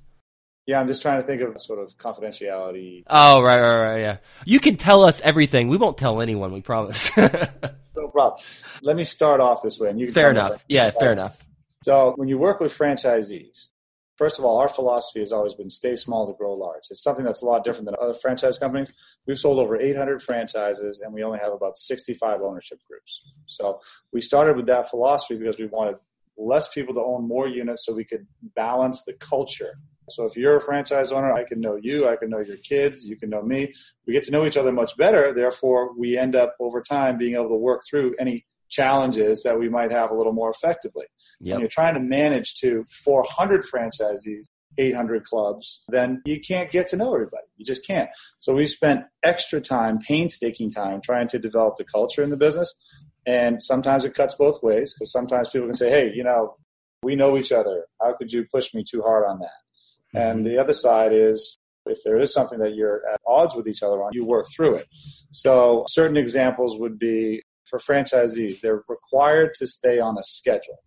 Yeah, 0.65 0.81
I'm 0.81 0.87
just 0.87 1.01
trying 1.01 1.21
to 1.21 1.25
think 1.25 1.41
of 1.41 1.61
sort 1.61 1.79
of 1.79 1.97
confidentiality. 1.97 3.03
Oh, 3.07 3.41
right, 3.41 3.61
right, 3.61 3.91
right, 3.91 3.99
yeah. 4.01 4.17
You 4.43 4.59
can 4.59 4.75
tell 4.75 5.05
us 5.05 5.21
everything. 5.21 5.69
We 5.69 5.77
won't 5.77 5.97
tell 5.97 6.19
anyone, 6.19 6.51
we 6.51 6.59
promise. 6.59 7.09
no 7.17 8.09
problem. 8.11 8.43
Let 8.81 8.97
me 8.97 9.05
start 9.05 9.39
off 9.39 9.63
this 9.63 9.79
way. 9.79 9.91
And 9.91 9.97
you 9.97 10.11
fair 10.11 10.29
enough. 10.29 10.61
Yeah, 10.67 10.91
fair 10.91 11.13
enough. 11.13 11.41
So 11.83 12.15
when 12.17 12.27
you 12.27 12.37
work 12.37 12.59
with 12.59 12.77
franchisees, 12.77 13.69
first 14.23 14.39
of 14.39 14.45
all, 14.45 14.57
our 14.57 14.69
philosophy 14.69 15.19
has 15.19 15.33
always 15.33 15.53
been 15.53 15.69
stay 15.69 15.95
small 15.95 16.25
to 16.25 16.33
grow 16.33 16.53
large. 16.53 16.83
It's 16.89 17.03
something 17.03 17.25
that's 17.25 17.41
a 17.41 17.45
lot 17.45 17.65
different 17.65 17.87
than 17.87 17.95
other 18.01 18.13
franchise 18.13 18.57
companies. 18.57 18.93
We've 19.27 19.37
sold 19.37 19.59
over 19.59 19.77
800 19.77 20.23
franchises 20.23 21.01
and 21.01 21.13
we 21.13 21.23
only 21.23 21.39
have 21.39 21.51
about 21.51 21.77
65 21.77 22.41
ownership 22.41 22.79
groups. 22.87 23.21
So 23.47 23.81
we 24.13 24.21
started 24.21 24.55
with 24.55 24.67
that 24.67 24.89
philosophy 24.89 25.35
because 25.37 25.57
we 25.59 25.65
wanted 25.65 25.95
less 26.37 26.69
people 26.69 26.93
to 26.93 27.01
own 27.01 27.27
more 27.27 27.49
units 27.49 27.85
so 27.85 27.93
we 27.93 28.05
could 28.05 28.25
balance 28.55 29.03
the 29.03 29.13
culture 29.13 29.73
so 30.09 30.25
if 30.25 30.35
you're 30.35 30.57
a 30.57 30.61
franchise 30.61 31.11
owner, 31.11 31.33
I 31.33 31.43
can 31.43 31.61
know 31.61 31.77
you, 31.81 32.09
I 32.09 32.15
can 32.15 32.29
know 32.29 32.39
your 32.39 32.57
kids, 32.57 33.05
you 33.05 33.15
can 33.15 33.29
know 33.29 33.41
me. 33.41 33.73
We 34.05 34.13
get 34.13 34.23
to 34.25 34.31
know 34.31 34.45
each 34.45 34.57
other 34.57 34.71
much 34.71 34.97
better. 34.97 35.33
Therefore, 35.33 35.97
we 35.97 36.17
end 36.17 36.35
up 36.35 36.55
over 36.59 36.81
time 36.81 37.17
being 37.17 37.35
able 37.35 37.49
to 37.49 37.55
work 37.55 37.83
through 37.89 38.15
any 38.19 38.45
challenges 38.73 39.43
that 39.43 39.57
we 39.59 39.69
might 39.69 39.91
have 39.91 40.09
a 40.09 40.15
little 40.15 40.33
more 40.33 40.49
effectively. 40.49 41.05
Yep. 41.39 41.53
When 41.53 41.59
you're 41.61 41.69
trying 41.69 41.93
to 41.93 41.99
manage 41.99 42.55
to 42.61 42.83
400 43.03 43.63
franchisees, 43.63 44.45
800 44.79 45.23
clubs, 45.23 45.83
then 45.89 46.23
you 46.25 46.39
can't 46.39 46.71
get 46.71 46.87
to 46.87 46.97
know 46.97 47.13
everybody. 47.13 47.45
You 47.57 47.65
just 47.65 47.85
can't. 47.85 48.09
So 48.39 48.55
we 48.55 48.65
spent 48.65 49.01
extra 49.23 49.61
time, 49.61 49.99
painstaking 49.99 50.71
time, 50.71 50.99
trying 51.01 51.27
to 51.27 51.37
develop 51.37 51.75
the 51.77 51.83
culture 51.83 52.23
in 52.23 52.31
the 52.31 52.37
business. 52.37 52.73
And 53.27 53.61
sometimes 53.61 54.03
it 54.03 54.15
cuts 54.15 54.33
both 54.33 54.63
ways 54.63 54.93
because 54.93 55.11
sometimes 55.11 55.49
people 55.49 55.67
can 55.67 55.75
say, 55.75 55.91
hey, 55.91 56.11
you 56.13 56.23
know, 56.23 56.55
we 57.03 57.15
know 57.15 57.37
each 57.37 57.51
other. 57.51 57.85
How 58.01 58.15
could 58.17 58.31
you 58.31 58.45
push 58.51 58.73
me 58.73 58.83
too 58.83 59.03
hard 59.03 59.25
on 59.27 59.39
that? 59.39 60.17
Mm-hmm. 60.17 60.17
And 60.17 60.45
the 60.45 60.57
other 60.57 60.73
side 60.73 61.13
is 61.13 61.57
if 61.85 61.99
there 62.03 62.19
is 62.19 62.33
something 62.33 62.59
that 62.59 62.73
you're 62.73 63.01
at 63.13 63.19
odds 63.27 63.53
with 63.55 63.67
each 63.67 63.83
other 63.83 64.01
on, 64.03 64.11
you 64.13 64.25
work 64.25 64.47
through 64.49 64.75
it. 64.75 64.87
So 65.31 65.85
certain 65.87 66.17
examples 66.17 66.79
would 66.79 66.97
be 66.97 67.43
for 67.69 67.79
franchisees, 67.79 68.61
they're 68.61 68.83
required 68.89 69.53
to 69.59 69.67
stay 69.67 69.99
on 69.99 70.17
a 70.17 70.23
schedule. 70.23 70.77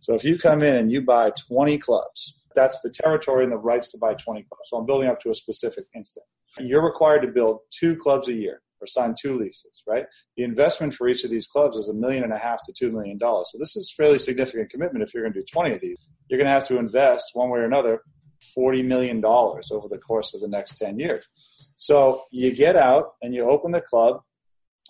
So 0.00 0.14
if 0.14 0.24
you 0.24 0.38
come 0.38 0.62
in 0.62 0.76
and 0.76 0.92
you 0.92 1.02
buy 1.02 1.32
20 1.48 1.78
clubs, 1.78 2.36
that's 2.54 2.80
the 2.82 2.90
territory 2.90 3.44
and 3.44 3.52
the 3.52 3.58
rights 3.58 3.90
to 3.92 3.98
buy 3.98 4.14
20 4.14 4.42
clubs. 4.42 4.62
So 4.66 4.76
I'm 4.76 4.86
building 4.86 5.08
up 5.08 5.20
to 5.20 5.30
a 5.30 5.34
specific 5.34 5.84
instant. 5.94 6.26
You're 6.58 6.84
required 6.84 7.22
to 7.22 7.28
build 7.28 7.60
two 7.70 7.96
clubs 7.96 8.28
a 8.28 8.32
year 8.32 8.60
or 8.80 8.86
sign 8.86 9.14
two 9.18 9.38
leases, 9.38 9.82
right? 9.86 10.04
The 10.36 10.44
investment 10.44 10.94
for 10.94 11.08
each 11.08 11.24
of 11.24 11.30
these 11.30 11.46
clubs 11.46 11.76
is 11.76 11.88
a 11.88 11.94
million 11.94 12.22
and 12.22 12.32
a 12.32 12.38
half 12.38 12.60
to 12.66 12.72
two 12.72 12.92
million 12.92 13.18
dollars. 13.18 13.48
So 13.50 13.58
this 13.58 13.76
is 13.76 13.92
fairly 13.96 14.18
significant 14.18 14.70
commitment 14.70 15.02
if 15.02 15.14
you're 15.14 15.22
going 15.22 15.32
to 15.32 15.40
do 15.40 15.46
20 15.50 15.74
of 15.74 15.80
these. 15.80 15.98
You're 16.28 16.38
going 16.38 16.48
to 16.48 16.54
have 16.54 16.66
to 16.68 16.78
invest 16.78 17.30
one 17.32 17.50
way 17.50 17.60
or 17.60 17.64
another 17.64 18.02
$40 18.56 18.84
million 18.84 19.24
over 19.24 19.88
the 19.88 19.98
course 19.98 20.34
of 20.34 20.40
the 20.40 20.48
next 20.48 20.76
10 20.78 20.98
years. 20.98 21.26
So 21.74 22.22
you 22.30 22.54
get 22.54 22.76
out 22.76 23.14
and 23.22 23.34
you 23.34 23.44
open 23.44 23.72
the 23.72 23.80
club, 23.80 24.20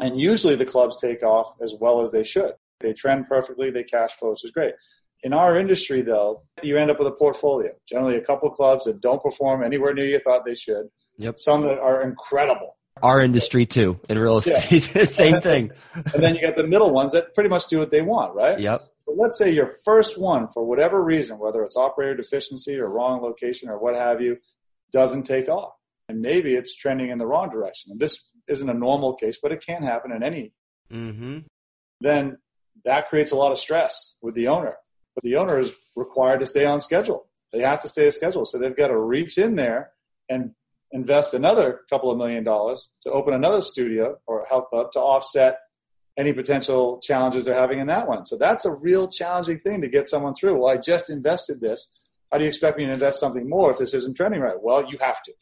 and 0.01 0.21
usually 0.21 0.57
the 0.57 0.65
clubs 0.65 1.01
take 1.01 1.23
off 1.23 1.55
as 1.63 1.75
well 1.81 2.01
as 2.01 2.11
they 2.11 2.25
should. 2.25 2.53
They 2.81 2.93
trend 2.93 3.27
perfectly, 3.27 3.71
they 3.71 3.85
cash 3.85 4.13
flow, 4.13 4.31
which 4.31 4.45
is 4.45 4.51
great. 4.51 4.75
In 5.23 5.33
our 5.33 5.59
industry, 5.59 6.03
though, 6.03 6.43
you 6.63 6.77
end 6.77 6.91
up 6.91 6.99
with 6.99 7.09
a 7.09 7.17
portfolio. 7.17 7.71
Generally, 7.89 8.17
a 8.17 8.21
couple 8.21 8.51
clubs 8.51 8.85
that 8.85 9.01
don't 9.01 9.23
perform 9.23 9.65
anywhere 9.65 9.95
near 9.95 10.07
you 10.07 10.19
thought 10.19 10.45
they 10.45 10.55
should. 10.55 10.89
Yep. 11.17 11.39
Some 11.39 11.63
that 11.63 11.79
are 11.79 12.03
incredible. 12.03 12.75
Our 13.03 13.21
industry 13.21 13.67
too, 13.67 13.99
in 14.09 14.19
real 14.19 14.39
estate, 14.39 14.95
yeah. 14.95 15.05
same 15.05 15.41
thing. 15.41 15.71
and 15.95 16.23
then 16.23 16.35
you 16.35 16.41
get 16.41 16.57
the 16.57 16.67
middle 16.67 16.93
ones 16.93 17.13
that 17.13 17.35
pretty 17.35 17.49
much 17.49 17.67
do 17.69 17.79
what 17.79 17.91
they 17.91 18.03
want, 18.03 18.35
right? 18.35 18.59
Yep. 18.59 18.83
But 19.07 19.17
let's 19.17 19.39
say 19.39 19.51
your 19.51 19.77
first 19.85 20.19
one, 20.19 20.49
for 20.53 20.65
whatever 20.65 21.03
reason, 21.03 21.39
whether 21.39 21.63
it's 21.63 21.77
operator 21.77 22.17
deficiency 22.17 22.79
or 22.79 22.89
wrong 22.89 23.21
location 23.23 23.69
or 23.69 23.79
what 23.79 23.95
have 23.95 24.21
you, 24.21 24.37
doesn't 24.93 25.25
take 25.25 25.49
off. 25.49 25.73
And 26.09 26.21
maybe 26.21 26.55
it's 26.55 26.77
trending 26.77 27.11
in 27.11 27.19
the 27.19 27.27
wrong 27.27 27.51
direction. 27.51 27.91
And 27.91 28.01
this 28.01 28.19
isn't 28.49 28.69
a 28.69 28.75
normal 28.75 29.15
case, 29.15 29.39
but 29.43 29.53
it 29.53 29.65
can 29.65 29.83
happen 29.83 30.13
in 30.13 30.23
any. 30.23 30.53
Mm-hmm. 30.93 31.39
Then 32.01 32.39
that 32.85 33.09
creates 33.09 33.33
a 33.33 33.37
lot 33.37 33.53
of 33.53 33.59
stress 33.59 34.17
with 34.23 34.35
the 34.35 34.49
owner. 34.49 34.77
But 35.15 35.25
the 35.25 35.37
owner 35.37 35.59
is 35.59 35.73
required 35.97 36.41
to 36.41 36.47
stay 36.47 36.65
on 36.65 36.81
schedule. 36.81 37.27
They 37.53 37.61
have 37.61 37.81
to 37.81 37.89
stay 37.89 38.07
on 38.07 38.11
schedule. 38.11 38.45
So 38.45 38.59
they've 38.59 38.77
got 38.77 38.89
to 38.89 38.99
reach 38.99 39.39
in 39.39 39.55
there 39.55 39.93
and 40.29 40.51
invest 40.93 41.35
another 41.35 41.81
couple 41.91 42.11
of 42.11 42.19
million 42.19 42.45
dollars 42.45 42.91
to 43.03 43.11
open 43.11 43.35
another 43.35 43.61
studio 43.61 44.19
or 44.27 44.45
health 44.47 44.69
club 44.71 44.93
to 44.93 45.01
offset 45.01 45.59
any 46.17 46.33
potential 46.33 47.01
challenges 47.03 47.45
they're 47.45 47.59
having 47.59 47.81
in 47.81 47.89
that 47.89 48.07
one. 48.07 48.25
So 48.27 48.37
that's 48.37 48.65
a 48.65 48.73
real 48.73 49.09
challenging 49.09 49.59
thing 49.61 49.81
to 49.81 49.89
get 49.89 50.09
someone 50.09 50.35
through. 50.35 50.61
Well, 50.61 50.73
I 50.73 50.77
just 50.77 51.11
invested 51.11 51.61
this. 51.61 51.89
How 52.31 52.39
do 52.39 52.45
you 52.45 52.49
expect 52.49 52.79
me 52.79 52.87
to 52.87 52.93
invest 52.93 53.21
something 53.21 53.49
more 53.49 53.73
if 53.73 53.79
this 53.79 53.95
isn't 53.95 54.17
trending 54.17 54.41
right? 54.41 54.61
Well, 54.61 54.89
you 54.89 54.99
have 55.01 55.23
to. 55.25 55.33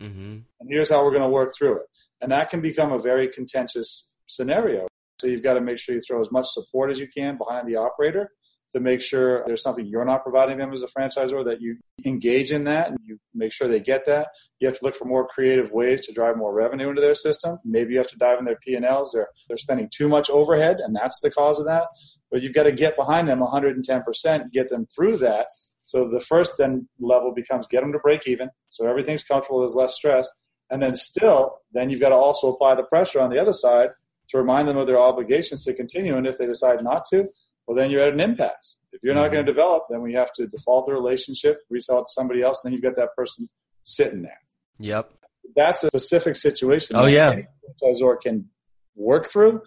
Mm-hmm. 0.00 0.38
And 0.60 0.68
here's 0.68 0.90
how 0.90 1.04
we're 1.04 1.10
going 1.10 1.22
to 1.22 1.28
work 1.28 1.52
through 1.56 1.76
it. 1.76 1.86
And 2.20 2.32
that 2.32 2.50
can 2.50 2.60
become 2.60 2.92
a 2.92 2.98
very 2.98 3.28
contentious 3.28 4.08
scenario. 4.26 4.86
So 5.20 5.26
you've 5.28 5.42
got 5.42 5.54
to 5.54 5.60
make 5.60 5.78
sure 5.78 5.94
you 5.94 6.00
throw 6.00 6.20
as 6.20 6.30
much 6.30 6.46
support 6.48 6.90
as 6.90 6.98
you 6.98 7.08
can 7.14 7.38
behind 7.38 7.68
the 7.68 7.76
operator 7.76 8.30
to 8.72 8.80
make 8.80 9.00
sure 9.00 9.42
there's 9.46 9.62
something 9.62 9.86
you're 9.86 10.04
not 10.04 10.22
providing 10.22 10.58
them 10.58 10.72
as 10.72 10.82
a 10.82 10.86
franchisor 10.86 11.44
that 11.44 11.60
you 11.60 11.76
engage 12.04 12.52
in 12.52 12.64
that 12.64 12.88
and 12.88 12.98
you 13.04 13.18
make 13.34 13.52
sure 13.52 13.68
they 13.68 13.80
get 13.80 14.04
that. 14.04 14.28
You 14.60 14.68
have 14.68 14.78
to 14.78 14.84
look 14.84 14.96
for 14.96 15.04
more 15.04 15.26
creative 15.26 15.70
ways 15.70 16.04
to 16.06 16.12
drive 16.12 16.36
more 16.36 16.52
revenue 16.52 16.90
into 16.90 17.00
their 17.00 17.14
system. 17.14 17.58
Maybe 17.64 17.92
you 17.92 17.98
have 17.98 18.10
to 18.10 18.18
dive 18.18 18.38
in 18.38 18.44
their 18.44 18.58
P&Ls. 18.66 19.12
They're, 19.12 19.28
they're 19.48 19.56
spending 19.56 19.88
too 19.94 20.08
much 20.08 20.28
overhead 20.28 20.78
and 20.80 20.94
that's 20.94 21.20
the 21.20 21.30
cause 21.30 21.58
of 21.60 21.66
that. 21.66 21.84
But 22.30 22.42
you've 22.42 22.54
got 22.54 22.64
to 22.64 22.72
get 22.72 22.96
behind 22.96 23.28
them 23.28 23.38
110%, 23.38 24.52
get 24.52 24.68
them 24.68 24.86
through 24.94 25.18
that. 25.18 25.46
So 25.84 26.08
the 26.08 26.20
first 26.20 26.54
then 26.58 26.88
level 26.98 27.32
becomes 27.32 27.66
get 27.68 27.80
them 27.80 27.92
to 27.92 27.98
break 28.00 28.26
even. 28.26 28.50
So 28.68 28.86
everything's 28.86 29.22
comfortable, 29.22 29.60
there's 29.60 29.76
less 29.76 29.94
stress. 29.94 30.28
And 30.70 30.82
then 30.82 30.94
still, 30.94 31.50
then 31.72 31.90
you've 31.90 32.00
got 32.00 32.08
to 32.08 32.16
also 32.16 32.52
apply 32.52 32.74
the 32.74 32.82
pressure 32.84 33.20
on 33.20 33.30
the 33.30 33.38
other 33.38 33.52
side 33.52 33.90
to 34.30 34.38
remind 34.38 34.66
them 34.66 34.76
of 34.76 34.86
their 34.86 34.98
obligations 34.98 35.64
to 35.64 35.74
continue. 35.74 36.16
And 36.16 36.26
if 36.26 36.38
they 36.38 36.46
decide 36.46 36.82
not 36.82 37.04
to, 37.10 37.28
well, 37.66 37.76
then 37.76 37.90
you're 37.90 38.02
at 38.02 38.12
an 38.12 38.20
impasse. 38.20 38.78
If 38.92 39.02
you're 39.02 39.14
not 39.14 39.26
mm-hmm. 39.26 39.34
going 39.34 39.46
to 39.46 39.52
develop, 39.52 39.84
then 39.90 40.02
we 40.02 40.14
have 40.14 40.32
to 40.34 40.46
default 40.46 40.86
the 40.86 40.92
relationship, 40.92 41.58
resell 41.70 42.00
it 42.00 42.02
to 42.02 42.10
somebody 42.10 42.42
else, 42.42 42.60
and 42.62 42.70
then 42.70 42.74
you've 42.74 42.82
got 42.82 42.96
that 42.96 43.14
person 43.16 43.48
sitting 43.82 44.22
there. 44.22 44.40
Yep. 44.78 45.12
That's 45.54 45.84
a 45.84 45.88
specific 45.88 46.36
situation. 46.36 46.96
Oh, 46.96 47.06
yeah. 47.06 47.34
Franchisor 47.82 48.20
can 48.20 48.48
work 48.96 49.26
through 49.26 49.62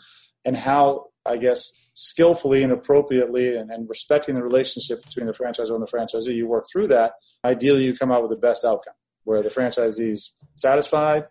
and 0.46 0.58
how, 0.58 1.08
I 1.26 1.38
guess, 1.38 1.72
skillfully 1.94 2.64
and 2.64 2.72
appropriately 2.72 3.56
and, 3.56 3.72
and 3.72 3.88
respecting 3.88 4.36
the 4.36 4.44
relationship 4.44 5.04
between 5.06 5.28
the 5.28 5.34
franchisor 5.34 5.74
and 5.74 5.82
the 5.82 5.88
franchisee, 5.88 6.36
you 6.36 6.48
work 6.48 6.66
through 6.72 6.88
that. 6.88 7.14
Ideally, 7.46 7.84
you 7.84 7.96
come 7.96 8.12
out 8.12 8.22
with 8.22 8.32
the 8.32 8.38
best 8.38 8.66
outcome 8.66 8.94
where 9.30 9.44
the 9.44 9.50
franchisee 9.50 10.10
is 10.10 10.34
satisfied, 10.56 11.28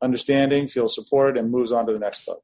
understanding, 0.00 0.68
feels 0.68 0.94
supported, 0.94 1.36
and 1.36 1.50
moves 1.50 1.72
on 1.72 1.84
to 1.84 1.92
the 1.92 1.98
next 1.98 2.24
club. 2.24 2.38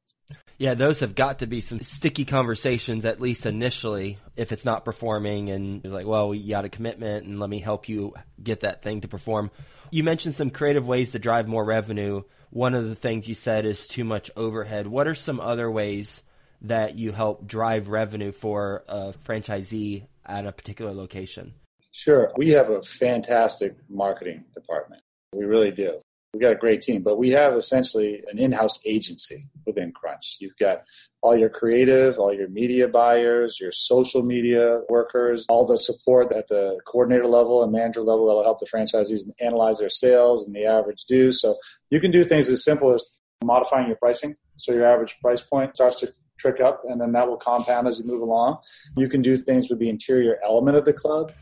Yeah, 0.59 0.75
those 0.75 0.99
have 0.99 1.15
got 1.15 1.39
to 1.39 1.47
be 1.47 1.61
some 1.61 1.79
sticky 1.79 2.25
conversations, 2.25 3.05
at 3.05 3.21
least 3.21 3.47
initially, 3.47 4.19
if 4.35 4.51
it's 4.51 4.65
not 4.65 4.85
performing. 4.85 5.49
And 5.49 5.85
you're 5.85 5.93
like, 5.93 6.09
well, 6.09 6.35
you 6.35 6.51
got 6.51 6.65
a 6.65 6.69
commitment, 6.69 7.25
and 7.25 7.39
let 7.39 7.49
me 7.49 7.61
help 7.61 7.89
you 7.89 8.15
get 8.43 8.61
that 8.61 8.83
thing 8.83 9.03
to 9.03 9.09
perform. 9.09 9.53
You 9.93 10.03
mentioned 10.03 10.35
some 10.35 10.51
creative 10.51 10.89
ways 10.89 11.13
to 11.13 11.21
drive 11.21 11.47
more 11.47 11.65
revenue. 11.65 12.25
One 12.51 12.75
of 12.75 12.89
the 12.89 12.97
things 12.97 13.29
you 13.29 13.35
said 13.35 13.65
is 13.65 13.87
too 13.87 14.03
much 14.03 14.33
overhead. 14.35 14.89
What 14.89 15.07
are 15.07 15.15
some 15.15 15.39
other 15.39 15.71
ways 15.71 16.21
that 16.63 16.99
you 16.99 17.13
help 17.13 17.47
drive 17.47 17.91
revenue 17.91 18.33
for 18.33 18.83
a 18.89 19.13
franchisee 19.13 20.09
at 20.25 20.49
a 20.49 20.53
particular 20.53 20.93
location? 20.93 21.55
Sure. 21.97 22.31
We 22.37 22.51
have 22.51 22.69
a 22.69 22.83
fantastic 22.83 23.75
marketing 23.89 24.45
department. 24.55 25.03
We 25.33 25.45
really 25.45 25.71
do 25.71 26.01
we've 26.37 26.43
got 26.43 26.53
a 26.53 26.57
great 26.57 26.83
team, 26.83 27.03
but 27.03 27.17
we 27.17 27.31
have 27.31 27.55
essentially 27.55 28.23
an 28.31 28.39
in-house 28.39 28.79
agency 28.85 29.49
within 29.65 29.91
Crunch. 29.91 30.37
You've 30.39 30.57
got 30.61 30.83
all 31.23 31.35
your 31.35 31.49
creative, 31.49 32.19
all 32.19 32.33
your 32.33 32.49
media 32.49 32.89
buyers, 32.89 33.59
your 33.59 33.73
social 33.73 34.23
media 34.23 34.83
workers, 34.91 35.47
all 35.49 35.65
the 35.65 35.79
support 35.79 36.33
at 36.33 36.49
the 36.49 36.79
coordinator 36.87 37.27
level 37.27 37.63
and 37.63 37.73
manager 37.73 38.03
level 38.03 38.27
that'll 38.27 38.45
help 38.45 38.61
the 38.61 38.67
franchisees 38.67 39.23
analyze 39.41 39.79
their 39.79 39.89
sales 39.89 40.47
and 40.47 40.55
the 40.55 40.67
average 40.67 41.07
dues. 41.09 41.41
So 41.41 41.57
you 41.89 42.01
can 42.01 42.11
do 42.11 42.23
things 42.23 42.51
as 42.51 42.63
simple 42.63 42.93
as 42.93 43.03
modifying 43.43 43.87
your 43.87 43.97
pricing. 43.97 44.37
So 44.57 44.73
your 44.73 44.87
average 44.87 45.17
price 45.23 45.41
point 45.41 45.75
starts 45.75 46.01
to 46.01 46.13
trick 46.39 46.61
up 46.61 46.83
and 46.87 47.01
then 47.01 47.13
that 47.13 47.27
will 47.27 47.39
compound 47.39 47.89
as 47.89 47.99
you 47.99 48.05
move 48.07 48.21
along. 48.21 48.59
You 48.95 49.09
can 49.09 49.23
do 49.23 49.39
things 49.39 49.71
with 49.71 49.79
the 49.79 49.89
interior 49.89 50.39
element 50.45 50.77
of 50.77 50.85
the 50.85 50.93
club. 50.93 51.33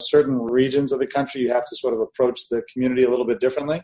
Certain 0.00 0.38
regions 0.38 0.92
of 0.92 1.00
the 1.00 1.06
country, 1.08 1.40
you 1.40 1.52
have 1.52 1.66
to 1.66 1.76
sort 1.76 1.92
of 1.92 2.00
approach 2.00 2.42
the 2.50 2.62
community 2.72 3.02
a 3.02 3.10
little 3.10 3.26
bit 3.26 3.40
differently. 3.40 3.82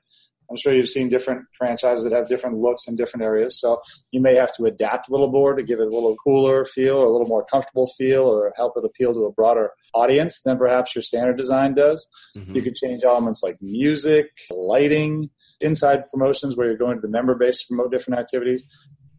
I'm 0.49 0.57
sure 0.57 0.73
you've 0.73 0.89
seen 0.89 1.09
different 1.09 1.45
franchises 1.59 2.05
that 2.05 2.13
have 2.13 2.29
different 2.29 2.59
looks 2.59 2.87
in 2.87 2.95
different 2.95 3.25
areas. 3.25 3.59
So 3.61 3.81
you 4.13 4.21
may 4.21 4.37
have 4.37 4.55
to 4.57 4.67
adapt 4.67 5.09
a 5.09 5.13
little 5.13 5.31
more 5.31 5.55
to 5.55 5.63
give 5.63 5.81
it 5.81 5.89
a 5.89 5.91
little 5.91 6.15
cooler 6.23 6.67
feel 6.67 6.97
or 6.97 7.07
a 7.07 7.11
little 7.11 7.27
more 7.27 7.45
comfortable 7.45 7.89
feel 7.99 8.23
or 8.23 8.53
help 8.57 8.75
it 8.77 8.85
appeal 8.85 9.13
to 9.15 9.25
a 9.25 9.33
broader 9.33 9.71
audience 9.93 10.41
than 10.45 10.57
perhaps 10.57 10.95
your 10.95 11.03
standard 11.03 11.37
design 11.37 11.75
does. 11.75 12.07
Mm-hmm. 12.37 12.55
You 12.55 12.63
could 12.63 12.77
change 12.77 13.03
elements 13.03 13.43
like 13.43 13.57
music, 13.61 14.27
lighting, 14.51 15.31
inside 15.61 16.07
promotions 16.13 16.57
where 16.57 16.69
you're 16.69 16.77
going 16.77 16.97
to 16.97 17.01
the 17.01 17.09
member 17.09 17.35
base 17.35 17.61
to 17.61 17.67
promote 17.69 17.91
different 17.91 18.21
activities. 18.21 18.65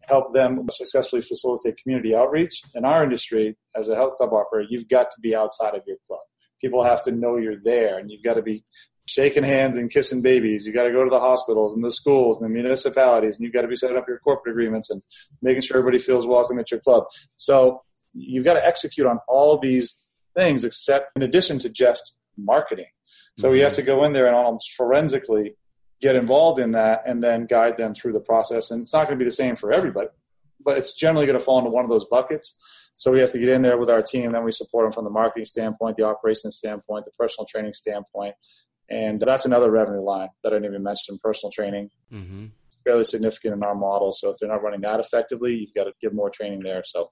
Help 0.08 0.32
them 0.32 0.64
successfully 0.70 1.20
facilitate 1.20 1.76
community 1.82 2.14
outreach. 2.14 2.62
In 2.74 2.86
our 2.86 3.02
industry, 3.02 3.56
as 3.74 3.88
a 3.88 3.96
health 3.96 4.14
club 4.16 4.32
operator, 4.32 4.68
you've 4.70 4.88
got 4.88 5.10
to 5.10 5.20
be 5.20 5.34
outside 5.34 5.74
of 5.74 5.82
your 5.86 5.96
club 6.06 6.20
people 6.60 6.84
have 6.84 7.02
to 7.02 7.12
know 7.12 7.36
you're 7.36 7.60
there 7.62 7.98
and 7.98 8.10
you've 8.10 8.22
got 8.22 8.34
to 8.34 8.42
be 8.42 8.64
shaking 9.08 9.44
hands 9.44 9.76
and 9.76 9.90
kissing 9.90 10.20
babies. 10.20 10.64
You've 10.64 10.74
got 10.74 10.84
to 10.84 10.92
go 10.92 11.04
to 11.04 11.10
the 11.10 11.20
hospitals 11.20 11.74
and 11.74 11.84
the 11.84 11.90
schools 11.90 12.40
and 12.40 12.48
the 12.48 12.52
municipalities, 12.52 13.36
and 13.36 13.44
you've 13.44 13.52
got 13.52 13.62
to 13.62 13.68
be 13.68 13.76
setting 13.76 13.96
up 13.96 14.08
your 14.08 14.18
corporate 14.18 14.52
agreements 14.52 14.90
and 14.90 15.00
making 15.42 15.62
sure 15.62 15.78
everybody 15.78 16.02
feels 16.02 16.26
welcome 16.26 16.58
at 16.58 16.70
your 16.70 16.80
club. 16.80 17.04
So 17.36 17.82
you've 18.12 18.44
got 18.44 18.54
to 18.54 18.66
execute 18.66 19.06
on 19.06 19.20
all 19.28 19.58
these 19.58 19.94
things, 20.34 20.64
except 20.64 21.12
in 21.16 21.22
addition 21.22 21.58
to 21.60 21.68
just 21.68 22.16
marketing. 22.36 22.86
So 23.38 23.52
you 23.52 23.62
have 23.64 23.74
to 23.74 23.82
go 23.82 24.04
in 24.04 24.12
there 24.12 24.26
and 24.26 24.34
almost 24.34 24.72
forensically 24.76 25.56
get 26.00 26.16
involved 26.16 26.58
in 26.58 26.72
that 26.72 27.02
and 27.06 27.22
then 27.22 27.46
guide 27.46 27.76
them 27.76 27.94
through 27.94 28.12
the 28.12 28.20
process. 28.20 28.70
And 28.70 28.82
it's 28.82 28.92
not 28.92 29.06
going 29.06 29.18
to 29.18 29.22
be 29.22 29.28
the 29.28 29.34
same 29.34 29.56
for 29.56 29.72
everybody, 29.72 30.08
but 30.66 30.76
it's 30.76 30.92
generally 30.92 31.24
going 31.24 31.38
to 31.38 31.44
fall 31.44 31.58
into 31.58 31.70
one 31.70 31.84
of 31.84 31.90
those 31.90 32.04
buckets. 32.04 32.58
So 32.92 33.12
we 33.12 33.20
have 33.20 33.30
to 33.32 33.38
get 33.38 33.48
in 33.48 33.62
there 33.62 33.78
with 33.78 33.88
our 33.88 34.02
team, 34.02 34.32
then 34.32 34.44
we 34.44 34.52
support 34.52 34.84
them 34.84 34.92
from 34.92 35.04
the 35.04 35.10
marketing 35.10 35.44
standpoint, 35.44 35.96
the 35.96 36.04
operations 36.04 36.56
standpoint, 36.56 37.04
the 37.04 37.12
personal 37.12 37.46
training 37.46 37.74
standpoint, 37.74 38.34
and 38.88 39.20
that's 39.20 39.46
another 39.46 39.70
revenue 39.70 40.00
line 40.00 40.28
that 40.42 40.52
I 40.52 40.56
didn't 40.56 40.72
even 40.72 40.82
mention 40.82 41.18
personal 41.22 41.50
training. 41.50 41.90
Mm-hmm. 42.12 42.46
Fairly 42.84 43.04
significant 43.04 43.54
in 43.54 43.62
our 43.62 43.74
model. 43.74 44.12
So 44.12 44.30
if 44.30 44.36
they're 44.38 44.48
not 44.48 44.62
running 44.62 44.80
that 44.82 45.00
effectively, 45.00 45.54
you've 45.54 45.74
got 45.74 45.84
to 45.84 45.92
give 46.00 46.14
more 46.14 46.30
training 46.30 46.60
there. 46.60 46.82
So 46.84 47.10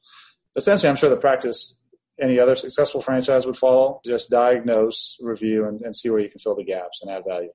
essentially, 0.55 0.89
I'm 0.89 0.97
sure 0.97 1.11
the 1.11 1.17
practice 1.17 1.77
any 2.21 2.39
other 2.39 2.55
successful 2.55 3.03
franchise 3.03 3.45
would 3.45 3.57
follow. 3.57 4.01
Just 4.05 4.31
diagnose, 4.31 5.17
review, 5.21 5.67
and, 5.67 5.81
and 5.81 5.97
see 5.97 6.11
where 6.11 6.21
you 6.21 6.31
can 6.31 6.39
fill 6.39 6.55
the 6.55 6.65
gaps 6.65 7.01
and 7.03 7.11
add 7.11 7.25
value. 7.27 7.51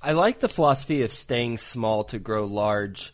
I 0.00 0.12
like 0.12 0.38
the 0.38 0.48
philosophy 0.48 1.02
of 1.02 1.12
staying 1.12 1.58
small 1.58 2.04
to 2.04 2.20
grow 2.20 2.44
large. 2.44 3.12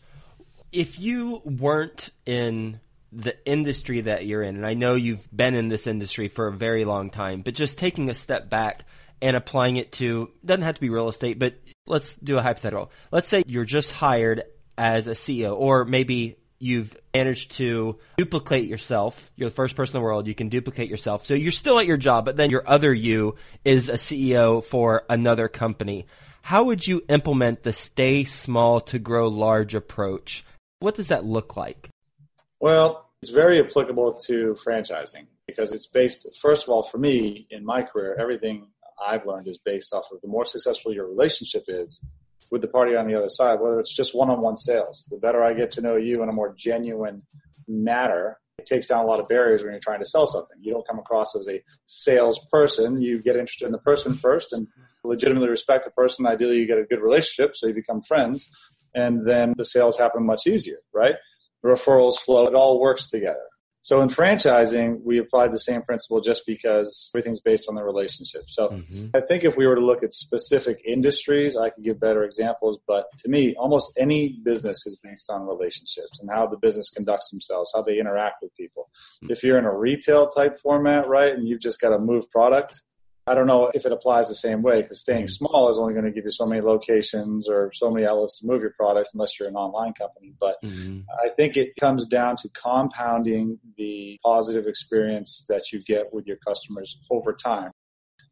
If 0.73 0.99
you 0.99 1.39
weren't 1.45 2.09
in 2.25 2.79
the 3.11 3.37
industry 3.45 4.01
that 4.01 4.25
you're 4.25 4.41
in, 4.41 4.55
and 4.55 4.65
I 4.65 4.73
know 4.73 4.95
you've 4.95 5.27
been 5.31 5.53
in 5.53 5.69
this 5.69 5.85
industry 5.85 6.27
for 6.27 6.47
a 6.47 6.51
very 6.51 6.83
long 6.83 7.11
time, 7.11 7.43
but 7.43 7.53
just 7.53 7.77
taking 7.77 8.09
a 8.09 8.15
step 8.15 8.49
back 8.49 8.85
and 9.21 9.37
applying 9.37 9.77
it 9.77 9.91
to 9.93 10.31
doesn't 10.43 10.63
have 10.63 10.73
to 10.75 10.81
be 10.81 10.89
real 10.89 11.07
estate, 11.07 11.37
but 11.37 11.53
let's 11.85 12.15
do 12.15 12.39
a 12.39 12.41
hypothetical. 12.41 12.91
Let's 13.11 13.27
say 13.27 13.43
you're 13.45 13.65
just 13.65 13.91
hired 13.91 14.45
as 14.75 15.07
a 15.07 15.11
CEO, 15.11 15.55
or 15.55 15.85
maybe 15.85 16.37
you've 16.59 16.97
managed 17.13 17.51
to 17.57 17.99
duplicate 18.17 18.67
yourself. 18.67 19.29
You're 19.35 19.49
the 19.49 19.55
first 19.55 19.75
person 19.75 19.97
in 19.97 20.01
the 20.01 20.05
world. 20.05 20.25
You 20.25 20.33
can 20.33 20.49
duplicate 20.49 20.89
yourself. 20.89 21.27
So 21.27 21.35
you're 21.35 21.51
still 21.51 21.77
at 21.77 21.85
your 21.85 21.97
job, 21.97 22.25
but 22.25 22.35
then 22.35 22.49
your 22.49 22.67
other 22.67 22.91
you 22.91 23.35
is 23.63 23.89
a 23.89 23.93
CEO 23.93 24.63
for 24.63 25.03
another 25.07 25.47
company. 25.47 26.07
How 26.41 26.63
would 26.63 26.87
you 26.87 27.03
implement 27.09 27.61
the 27.61 27.73
stay 27.73 28.23
small 28.23 28.81
to 28.81 28.97
grow 28.97 29.27
large 29.27 29.75
approach? 29.75 30.43
What 30.83 30.95
does 30.95 31.07
that 31.07 31.23
look 31.23 31.55
like? 31.55 31.87
Well, 32.59 33.09
it's 33.21 33.31
very 33.31 33.65
applicable 33.65 34.19
to 34.27 34.57
franchising 34.67 35.27
because 35.47 35.71
it's 35.71 35.87
based, 35.87 36.27
first 36.41 36.63
of 36.63 36.73
all, 36.73 36.83
for 36.83 36.97
me 36.97 37.47
in 37.51 37.63
my 37.63 37.83
career, 37.83 38.17
everything 38.19 38.67
I've 39.01 39.25
learned 39.25 39.47
is 39.47 39.57
based 39.57 39.93
off 39.93 40.03
of 40.11 40.19
the 40.19 40.27
more 40.27 40.43
successful 40.43 40.93
your 40.93 41.07
relationship 41.07 41.63
is, 41.69 42.01
with 42.51 42.59
the 42.59 42.67
party 42.67 42.97
on 42.97 43.07
the 43.07 43.15
other 43.15 43.29
side, 43.29 43.61
whether 43.61 43.79
it's 43.79 43.95
just 43.95 44.13
one 44.13 44.29
on 44.29 44.41
one 44.41 44.57
sales. 44.57 45.07
The 45.09 45.17
better 45.21 45.41
I 45.41 45.53
get 45.53 45.71
to 45.71 45.81
know 45.81 45.95
you 45.95 46.21
in 46.21 46.27
a 46.27 46.33
more 46.33 46.53
genuine 46.53 47.21
manner, 47.65 48.39
it 48.57 48.65
takes 48.65 48.87
down 48.87 49.05
a 49.05 49.07
lot 49.07 49.21
of 49.21 49.29
barriers 49.29 49.63
when 49.63 49.71
you're 49.71 49.79
trying 49.79 50.01
to 50.01 50.05
sell 50.05 50.27
something. 50.27 50.57
You 50.59 50.73
don't 50.73 50.85
come 50.85 50.99
across 50.99 51.33
as 51.33 51.47
a 51.47 51.63
salesperson. 51.85 53.01
You 53.01 53.21
get 53.21 53.37
interested 53.37 53.67
in 53.67 53.71
the 53.71 53.77
person 53.77 54.15
first 54.15 54.51
and 54.51 54.67
legitimately 55.05 55.47
respect 55.47 55.85
the 55.85 55.91
person. 55.91 56.27
Ideally, 56.27 56.57
you 56.57 56.67
get 56.67 56.77
a 56.77 56.83
good 56.83 57.01
relationship, 57.01 57.55
so 57.55 57.67
you 57.67 57.73
become 57.73 58.01
friends, 58.01 58.49
and 58.93 59.27
then 59.27 59.53
the 59.57 59.65
sales 59.65 59.97
happen 59.97 60.25
much 60.25 60.47
easier, 60.47 60.77
right? 60.93 61.15
The 61.61 61.69
referrals 61.69 62.17
flow. 62.17 62.47
It 62.47 62.55
all 62.55 62.79
works 62.79 63.07
together. 63.07 63.45
So 63.83 64.01
in 64.01 64.07
franchising, 64.07 65.01
we 65.03 65.17
applied 65.17 65.51
the 65.51 65.59
same 65.59 65.81
principle 65.81 66.21
just 66.21 66.43
because 66.47 67.11
everything's 67.13 67.41
based 67.41 67.67
on 67.67 67.75
the 67.75 67.83
relationship. 67.83 68.43
So 68.47 68.69
mm-hmm. 68.69 69.07
I 69.13 69.19
think 69.19 69.43
if 69.43 69.57
we 69.57 69.67
were 69.67 69.75
to 69.75 69.85
look 69.85 70.03
at 70.03 70.13
specific 70.13 70.79
industries, 70.85 71.57
I 71.57 71.69
could 71.69 71.83
give 71.83 71.99
better 71.99 72.23
examples. 72.23 72.79
But 72.87 73.07
to 73.19 73.29
me, 73.29 73.55
almost 73.55 73.91
any 73.97 74.39
business 74.41 74.85
is 74.85 74.97
based 75.03 75.29
on 75.29 75.45
relationships 75.45 76.17
and 76.21 76.29
how 76.33 76.47
the 76.47 76.55
business 76.55 76.89
conducts 76.89 77.29
themselves, 77.29 77.73
how 77.75 77.81
they 77.81 77.99
interact 77.99 78.35
with 78.41 78.55
people. 78.55 78.89
Mm-hmm. 79.21 79.33
If 79.33 79.43
you're 79.43 79.57
in 79.57 79.65
a 79.65 79.77
retail 79.77 80.29
type 80.29 80.55
format, 80.63 81.09
right, 81.09 81.33
and 81.33 81.45
you've 81.45 81.59
just 81.59 81.81
got 81.81 81.89
to 81.89 81.99
move 81.99 82.31
product, 82.31 82.81
I 83.25 83.35
don't 83.35 83.47
know 83.47 83.71
if 83.73 83.85
it 83.85 83.91
applies 83.91 84.27
the 84.27 84.35
same 84.35 84.61
way 84.61 84.81
because 84.81 84.99
staying 85.01 85.25
mm-hmm. 85.25 85.45
small 85.45 85.69
is 85.69 85.77
only 85.77 85.93
going 85.93 86.05
to 86.05 86.11
give 86.11 86.25
you 86.25 86.31
so 86.31 86.45
many 86.45 86.61
locations 86.61 87.47
or 87.47 87.71
so 87.73 87.89
many 87.89 88.05
outlets 88.05 88.39
to 88.39 88.47
move 88.47 88.61
your 88.61 88.71
product 88.71 89.11
unless 89.13 89.39
you're 89.39 89.47
an 89.47 89.55
online 89.55 89.93
company. 89.93 90.33
But 90.39 90.57
mm-hmm. 90.63 91.01
I 91.23 91.29
think 91.29 91.55
it 91.55 91.75
comes 91.79 92.05
down 92.05 92.35
to 92.37 92.49
compounding 92.49 93.59
the 93.77 94.19
positive 94.25 94.67
experience 94.67 95.45
that 95.47 95.71
you 95.71 95.81
get 95.81 96.13
with 96.13 96.27
your 96.27 96.37
customers 96.45 96.99
over 97.09 97.33
time. 97.33 97.71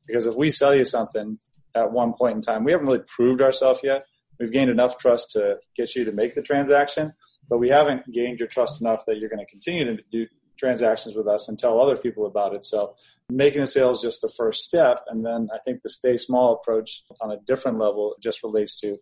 Because 0.07 0.25
if 0.25 0.35
we 0.35 0.49
sell 0.49 0.75
you 0.75 0.83
something 0.83 1.37
at 1.73 1.91
one 1.93 2.13
point 2.13 2.35
in 2.35 2.41
time, 2.41 2.65
we 2.65 2.73
haven't 2.73 2.87
really 2.87 3.03
proved 3.07 3.41
ourselves 3.41 3.79
yet. 3.83 4.05
We've 4.39 4.51
gained 4.51 4.71
enough 4.71 4.97
trust 4.97 5.31
to 5.31 5.57
get 5.77 5.95
you 5.95 6.03
to 6.03 6.11
make 6.11 6.35
the 6.35 6.41
transaction, 6.41 7.13
but 7.47 7.59
we 7.59 7.69
haven't 7.69 8.11
gained 8.11 8.39
your 8.39 8.47
trust 8.49 8.81
enough 8.81 9.05
that 9.07 9.19
you're 9.19 9.29
going 9.29 9.45
to 9.45 9.49
continue 9.49 9.85
to 9.85 10.03
do 10.11 10.27
transactions 10.61 11.15
with 11.15 11.27
us 11.27 11.49
and 11.49 11.57
tell 11.57 11.81
other 11.81 11.97
people 11.97 12.27
about 12.27 12.53
it. 12.53 12.63
So 12.63 12.95
making 13.29 13.61
the 13.61 13.67
sales 13.67 14.01
just 14.01 14.21
the 14.21 14.29
first 14.29 14.61
step. 14.61 15.03
And 15.07 15.25
then 15.25 15.49
I 15.53 15.57
think 15.65 15.81
the 15.81 15.89
stay 15.89 16.17
small 16.17 16.53
approach 16.53 17.03
on 17.19 17.31
a 17.31 17.37
different 17.47 17.79
level 17.79 18.15
just 18.21 18.43
relates 18.43 18.79
to 18.81 18.97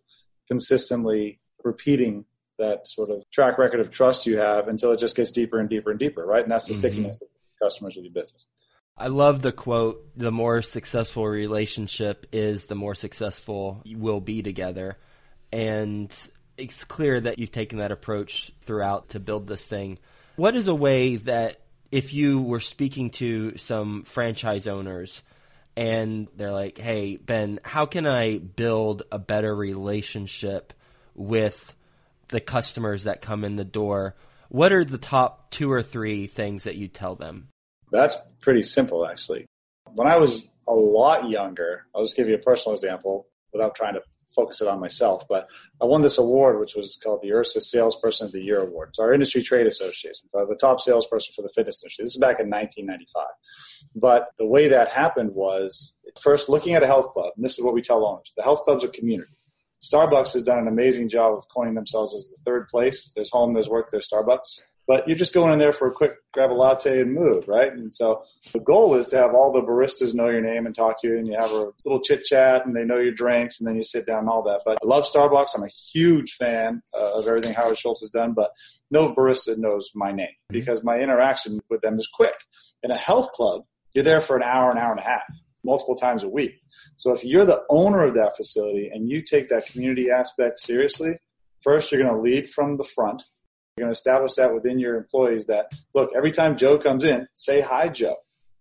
consistently 0.48 1.38
repeating 1.62 2.24
that 2.58 2.88
sort 2.88 3.10
of 3.10 3.22
track 3.30 3.58
record 3.58 3.80
of 3.80 3.90
trust 3.90 4.26
you 4.26 4.38
have 4.38 4.68
until 4.68 4.92
it 4.92 4.98
just 4.98 5.16
gets 5.16 5.30
deeper 5.30 5.58
and 5.58 5.68
deeper 5.68 5.90
and 5.90 6.00
deeper, 6.00 6.24
right? 6.24 6.42
And 6.42 6.50
that's 6.50 6.66
the 6.66 6.72
mm-hmm. 6.72 6.80
stickiness 6.80 7.20
of 7.20 7.28
customers 7.62 7.96
with 7.96 8.04
your 8.04 8.14
business. 8.14 8.46
I 8.96 9.08
love 9.08 9.42
the 9.42 9.52
quote 9.52 10.06
the 10.16 10.32
more 10.32 10.62
successful 10.62 11.26
relationship 11.26 12.26
is, 12.32 12.66
the 12.66 12.74
more 12.74 12.94
successful 12.94 13.82
you 13.84 13.98
will 13.98 14.20
be 14.20 14.42
together. 14.42 14.98
And 15.52 16.14
it's 16.56 16.84
clear 16.84 17.20
that 17.20 17.38
you've 17.38 17.52
taken 17.52 17.78
that 17.78 17.92
approach 17.92 18.52
throughout 18.60 19.10
to 19.10 19.20
build 19.20 19.46
this 19.46 19.66
thing. 19.66 19.98
What 20.40 20.56
is 20.56 20.68
a 20.68 20.74
way 20.74 21.16
that 21.16 21.60
if 21.92 22.14
you 22.14 22.40
were 22.40 22.60
speaking 22.60 23.10
to 23.10 23.58
some 23.58 24.04
franchise 24.04 24.66
owners 24.66 25.22
and 25.76 26.28
they're 26.34 26.50
like, 26.50 26.78
"Hey, 26.78 27.16
Ben, 27.16 27.60
how 27.62 27.84
can 27.84 28.06
I 28.06 28.38
build 28.38 29.02
a 29.12 29.18
better 29.18 29.54
relationship 29.54 30.72
with 31.14 31.74
the 32.28 32.40
customers 32.40 33.04
that 33.04 33.20
come 33.20 33.44
in 33.44 33.56
the 33.56 33.66
door?" 33.66 34.16
What 34.48 34.72
are 34.72 34.82
the 34.82 34.96
top 34.96 35.50
two 35.50 35.70
or 35.70 35.82
three 35.82 36.26
things 36.26 36.64
that 36.64 36.76
you 36.76 36.88
tell 36.88 37.16
them? 37.16 37.48
That's 37.92 38.16
pretty 38.40 38.62
simple, 38.62 39.06
actually. 39.06 39.44
When 39.92 40.08
I 40.08 40.16
was 40.16 40.48
a 40.66 40.72
lot 40.72 41.28
younger, 41.28 41.84
I'll 41.94 42.04
just 42.04 42.16
give 42.16 42.30
you 42.30 42.36
a 42.36 42.38
personal 42.38 42.74
example 42.74 43.26
without 43.52 43.74
trying 43.74 43.92
to 43.92 44.02
focus 44.34 44.60
it 44.60 44.68
on 44.68 44.80
myself, 44.80 45.24
but 45.28 45.46
I 45.80 45.84
won 45.84 46.02
this 46.02 46.18
award, 46.18 46.60
which 46.60 46.74
was 46.76 46.98
called 47.02 47.20
the 47.22 47.30
IHRSA 47.30 47.62
Salesperson 47.62 48.26
of 48.26 48.32
the 48.32 48.40
Year 48.40 48.60
Award. 48.60 48.90
So 48.94 49.02
our 49.02 49.14
industry 49.14 49.42
trade 49.42 49.66
association. 49.66 50.28
So 50.30 50.38
I 50.38 50.42
was 50.42 50.48
the 50.48 50.56
top 50.56 50.80
salesperson 50.80 51.34
for 51.34 51.42
the 51.42 51.52
fitness 51.54 51.82
industry. 51.82 52.04
This 52.04 52.14
is 52.14 52.20
back 52.20 52.40
in 52.40 52.50
1995. 52.50 53.26
But 53.94 54.28
the 54.38 54.46
way 54.46 54.68
that 54.68 54.92
happened 54.92 55.34
was 55.34 55.94
first 56.20 56.48
looking 56.48 56.74
at 56.74 56.82
a 56.82 56.86
health 56.86 57.12
club, 57.12 57.32
and 57.36 57.44
this 57.44 57.58
is 57.58 57.64
what 57.64 57.74
we 57.74 57.82
tell 57.82 58.04
owners 58.04 58.32
the 58.36 58.42
health 58.42 58.62
clubs 58.64 58.84
are 58.84 58.88
community. 58.88 59.32
Starbucks 59.82 60.34
has 60.34 60.42
done 60.42 60.58
an 60.58 60.68
amazing 60.68 61.08
job 61.08 61.34
of 61.34 61.48
coining 61.48 61.74
themselves 61.74 62.14
as 62.14 62.28
the 62.28 62.36
third 62.44 62.68
place. 62.68 63.12
There's 63.16 63.30
home, 63.30 63.54
there's 63.54 63.68
work, 63.68 63.88
there's 63.90 64.08
Starbucks 64.10 64.60
but 64.90 65.06
you're 65.06 65.16
just 65.16 65.32
going 65.32 65.52
in 65.52 65.60
there 65.60 65.72
for 65.72 65.86
a 65.86 65.92
quick 65.92 66.16
grab 66.32 66.50
a 66.50 66.52
latte 66.52 67.00
and 67.00 67.14
move, 67.14 67.46
right? 67.46 67.72
And 67.72 67.94
so 67.94 68.24
the 68.52 68.58
goal 68.58 68.96
is 68.96 69.06
to 69.08 69.18
have 69.18 69.36
all 69.36 69.52
the 69.52 69.60
baristas 69.60 70.16
know 70.16 70.28
your 70.28 70.40
name 70.40 70.66
and 70.66 70.74
talk 70.74 71.00
to 71.00 71.06
you, 71.06 71.16
and 71.16 71.28
you 71.28 71.36
have 71.40 71.52
a 71.52 71.70
little 71.84 72.00
chit 72.02 72.24
chat, 72.24 72.66
and 72.66 72.74
they 72.74 72.82
know 72.82 72.98
your 72.98 73.12
drinks, 73.12 73.60
and 73.60 73.68
then 73.68 73.76
you 73.76 73.84
sit 73.84 74.04
down 74.04 74.18
and 74.18 74.28
all 74.28 74.42
that. 74.42 74.62
But 74.64 74.78
I 74.82 74.86
love 74.88 75.04
Starbucks. 75.04 75.50
I'm 75.54 75.62
a 75.62 75.68
huge 75.92 76.32
fan 76.32 76.82
uh, 76.92 77.18
of 77.18 77.28
everything 77.28 77.54
Howard 77.54 77.78
Schultz 77.78 78.00
has 78.00 78.10
done, 78.10 78.32
but 78.32 78.50
no 78.90 79.12
barista 79.12 79.56
knows 79.56 79.92
my 79.94 80.10
name 80.10 80.26
mm-hmm. 80.26 80.54
because 80.54 80.82
my 80.82 80.98
interaction 80.98 81.60
with 81.70 81.82
them 81.82 81.96
is 82.00 82.08
quick. 82.12 82.34
In 82.82 82.90
a 82.90 82.98
health 82.98 83.30
club, 83.30 83.62
you're 83.94 84.02
there 84.02 84.20
for 84.20 84.36
an 84.36 84.42
hour, 84.42 84.72
an 84.72 84.78
hour 84.78 84.90
and 84.90 84.98
a 84.98 85.04
half, 85.04 85.22
multiple 85.62 85.94
times 85.94 86.24
a 86.24 86.28
week. 86.28 86.60
So 86.96 87.12
if 87.12 87.22
you're 87.22 87.46
the 87.46 87.62
owner 87.70 88.02
of 88.02 88.14
that 88.14 88.36
facility 88.36 88.90
and 88.92 89.08
you 89.08 89.22
take 89.22 89.50
that 89.50 89.66
community 89.66 90.10
aspect 90.10 90.58
seriously, 90.58 91.12
first 91.62 91.92
you're 91.92 92.02
going 92.02 92.12
to 92.12 92.20
lead 92.20 92.50
from 92.50 92.76
the 92.76 92.82
front 92.82 93.22
you're 93.80 93.86
going 93.86 93.94
to 93.94 93.98
establish 93.98 94.34
that 94.34 94.52
within 94.52 94.78
your 94.78 94.96
employees 94.96 95.46
that, 95.46 95.70
look, 95.94 96.10
every 96.14 96.30
time 96.30 96.56
Joe 96.56 96.76
comes 96.76 97.02
in, 97.02 97.26
say 97.34 97.62
hi, 97.62 97.88
Joe. 97.88 98.16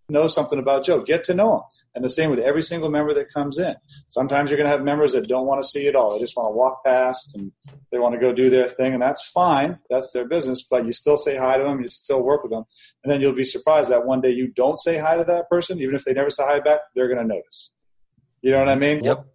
Know 0.08 0.28
something 0.28 0.58
about 0.58 0.86
Joe. 0.86 1.04
Get 1.04 1.26
to 1.26 1.34
know 1.34 1.58
him. 1.58 1.62
And 1.94 2.04
the 2.04 2.10
same 2.10 2.32
with 2.32 2.40
every 2.40 2.64
single 2.64 2.90
member 2.90 3.14
that 3.14 3.32
comes 3.32 3.60
in. 3.60 3.76
Sometimes 4.08 4.50
you're 4.50 4.58
going 4.58 4.70
to 4.70 4.76
have 4.76 4.84
members 4.84 5.12
that 5.14 5.28
don't 5.28 5.46
want 5.46 5.62
to 5.62 5.68
see 5.68 5.88
at 5.88 5.96
all. 5.96 6.14
They 6.14 6.20
just 6.20 6.36
want 6.36 6.50
to 6.50 6.56
walk 6.56 6.84
past 6.84 7.36
and 7.36 7.52
they 7.92 8.00
want 8.00 8.16
to 8.16 8.20
go 8.20 8.34
do 8.34 8.50
their 8.50 8.68
thing, 8.68 8.94
and 8.94 9.02
that's 9.02 9.30
fine. 9.30 9.78
That's 9.90 10.12
their 10.14 10.26
business. 10.26 10.64
But 10.68 10.86
you 10.86 10.94
still 10.94 11.18
say 11.18 11.36
hi 11.36 11.58
to 11.58 11.64
them. 11.64 11.82
You 11.82 11.90
still 11.90 12.22
work 12.22 12.42
with 12.42 12.52
them. 12.52 12.64
And 13.04 13.12
then 13.12 13.22
you'll 13.22 13.34
be 13.34 13.44
surprised 13.44 13.90
that 13.90 14.06
one 14.06 14.22
day 14.22 14.32
you 14.32 14.48
don't 14.48 14.80
say 14.80 14.98
hi 14.98 15.16
to 15.16 15.24
that 15.26 15.48
person, 15.50 15.80
even 15.80 15.94
if 15.94 16.06
they 16.06 16.14
never 16.14 16.32
say 16.32 16.44
hi 16.44 16.60
back, 16.60 16.80
they're 16.96 17.08
going 17.08 17.20
to 17.20 17.36
notice. 17.36 17.72
You 18.42 18.52
know 18.52 18.60
what 18.60 18.70
I 18.70 18.76
mean? 18.76 19.04
Yep. 19.04 19.26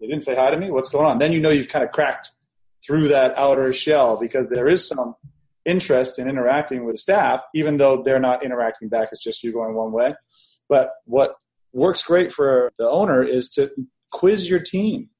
They 0.00 0.06
didn't 0.06 0.22
say 0.22 0.36
hi 0.36 0.50
to 0.50 0.56
me. 0.56 0.70
What's 0.70 0.90
going 0.90 1.06
on? 1.06 1.18
Then 1.18 1.32
you 1.32 1.40
know 1.40 1.50
you've 1.50 1.68
kind 1.68 1.84
of 1.84 1.90
cracked 1.90 2.30
through 2.84 3.08
that 3.08 3.36
outer 3.36 3.72
shell 3.72 4.16
because 4.16 4.48
there 4.48 4.68
is 4.68 4.86
some 4.86 5.14
interest 5.64 6.18
in 6.18 6.28
interacting 6.28 6.84
with 6.84 6.98
staff, 6.98 7.42
even 7.54 7.76
though 7.76 8.02
they're 8.02 8.20
not 8.20 8.44
interacting 8.44 8.88
back. 8.88 9.08
It's 9.12 9.22
just 9.22 9.42
you 9.42 9.52
going 9.52 9.74
one 9.74 9.92
way. 9.92 10.14
But 10.68 10.90
what 11.04 11.36
works 11.72 12.02
great 12.02 12.32
for 12.32 12.72
the 12.78 12.88
owner 12.88 13.22
is 13.22 13.48
to 13.50 13.70
quiz 14.10 14.48
your 14.48 14.60
team 14.60 15.10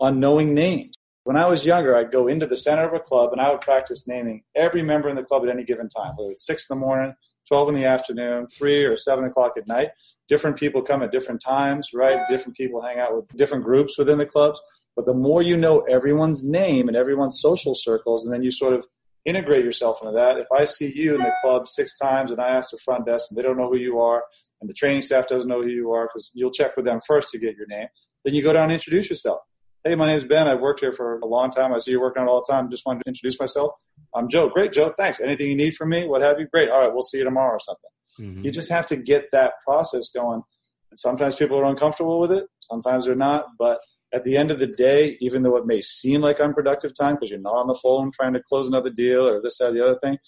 on 0.00 0.20
knowing 0.20 0.54
names. 0.54 0.94
When 1.24 1.36
I 1.36 1.46
was 1.46 1.66
younger, 1.66 1.96
I'd 1.96 2.12
go 2.12 2.26
into 2.28 2.46
the 2.46 2.56
center 2.56 2.86
of 2.86 2.94
a 2.94 3.00
club 3.00 3.32
and 3.32 3.40
I 3.40 3.50
would 3.50 3.60
practice 3.60 4.06
naming 4.06 4.44
every 4.56 4.82
member 4.82 5.08
in 5.08 5.16
the 5.16 5.22
club 5.22 5.42
at 5.42 5.50
any 5.50 5.64
given 5.64 5.88
time, 5.88 6.14
whether 6.16 6.30
it's 6.30 6.46
six 6.46 6.68
in 6.68 6.78
the 6.78 6.80
morning, 6.80 7.14
12 7.48 7.70
in 7.70 7.74
the 7.74 7.84
afternoon, 7.84 8.46
three 8.46 8.84
or 8.84 8.96
seven 8.98 9.24
o'clock 9.24 9.56
at 9.56 9.66
night. 9.66 9.88
Different 10.28 10.56
people 10.56 10.82
come 10.82 11.02
at 11.02 11.12
different 11.12 11.42
times, 11.42 11.90
right? 11.92 12.18
Different 12.28 12.56
people 12.56 12.80
hang 12.80 12.98
out 12.98 13.14
with 13.14 13.28
different 13.36 13.64
groups 13.64 13.98
within 13.98 14.18
the 14.18 14.26
clubs. 14.26 14.60
But 14.96 15.06
the 15.06 15.14
more 15.14 15.42
you 15.42 15.56
know 15.56 15.80
everyone's 15.82 16.42
name 16.42 16.88
and 16.88 16.96
everyone's 16.96 17.40
social 17.40 17.74
circles, 17.74 18.24
and 18.24 18.34
then 18.34 18.42
you 18.42 18.50
sort 18.50 18.74
of 18.74 18.86
integrate 19.28 19.64
yourself 19.64 19.98
into 20.02 20.14
that. 20.14 20.38
If 20.38 20.46
I 20.56 20.64
see 20.64 20.92
you 20.94 21.14
in 21.14 21.20
the 21.20 21.32
club 21.42 21.68
six 21.68 21.96
times 21.98 22.30
and 22.30 22.40
I 22.40 22.48
ask 22.48 22.70
the 22.70 22.78
front 22.78 23.06
desk 23.06 23.30
and 23.30 23.38
they 23.38 23.42
don't 23.42 23.58
know 23.58 23.68
who 23.68 23.76
you 23.76 24.00
are, 24.00 24.24
and 24.60 24.68
the 24.68 24.74
training 24.74 25.02
staff 25.02 25.28
doesn't 25.28 25.48
know 25.48 25.62
who 25.62 25.68
you 25.68 25.92
are 25.92 26.06
because 26.06 26.30
you'll 26.34 26.50
check 26.50 26.76
with 26.76 26.84
them 26.84 27.00
first 27.06 27.28
to 27.30 27.38
get 27.38 27.56
your 27.56 27.66
name, 27.68 27.86
then 28.24 28.34
you 28.34 28.42
go 28.42 28.52
down 28.52 28.64
and 28.64 28.72
introduce 28.72 29.08
yourself. 29.08 29.40
Hey, 29.84 29.94
my 29.94 30.06
name's 30.06 30.24
Ben. 30.24 30.48
I've 30.48 30.60
worked 30.60 30.80
here 30.80 30.92
for 30.92 31.18
a 31.20 31.26
long 31.26 31.50
time. 31.50 31.72
I 31.72 31.78
see 31.78 31.92
you 31.92 32.00
working 32.00 32.22
on 32.22 32.28
it 32.28 32.30
all 32.30 32.42
the 32.46 32.52
time. 32.52 32.68
Just 32.68 32.84
wanted 32.84 33.04
to 33.04 33.08
introduce 33.08 33.38
myself. 33.38 33.70
I'm 34.14 34.28
Joe. 34.28 34.48
Great, 34.48 34.72
Joe. 34.72 34.92
Thanks. 34.98 35.20
Anything 35.20 35.48
you 35.48 35.56
need 35.56 35.74
from 35.74 35.90
me? 35.90 36.06
What 36.06 36.22
have 36.22 36.40
you? 36.40 36.46
Great. 36.46 36.70
All 36.70 36.80
right, 36.80 36.92
we'll 36.92 37.02
see 37.02 37.18
you 37.18 37.24
tomorrow 37.24 37.54
or 37.54 37.60
something. 37.60 37.90
Mm-hmm. 38.20 38.44
You 38.44 38.50
just 38.50 38.70
have 38.70 38.86
to 38.88 38.96
get 38.96 39.26
that 39.32 39.52
process 39.64 40.08
going. 40.08 40.42
And 40.90 40.98
sometimes 40.98 41.36
people 41.36 41.58
are 41.58 41.64
uncomfortable 41.64 42.18
with 42.18 42.32
it, 42.32 42.46
sometimes 42.62 43.06
they're 43.06 43.14
not. 43.14 43.46
But 43.58 43.78
at 44.12 44.24
the 44.24 44.36
end 44.36 44.50
of 44.50 44.58
the 44.58 44.66
day, 44.66 45.16
even 45.20 45.42
though 45.42 45.56
it 45.56 45.66
may 45.66 45.80
seem 45.80 46.20
like 46.20 46.40
unproductive 46.40 46.92
time 46.98 47.14
because 47.14 47.30
you're 47.30 47.40
not 47.40 47.56
on 47.56 47.66
the 47.66 47.74
phone 47.74 48.10
trying 48.10 48.32
to 48.32 48.42
close 48.48 48.68
another 48.68 48.90
deal 48.90 49.26
or 49.26 49.40
this, 49.42 49.58
that, 49.58 49.74
the 49.74 49.84
other 49.84 49.98
thing, 49.98 50.18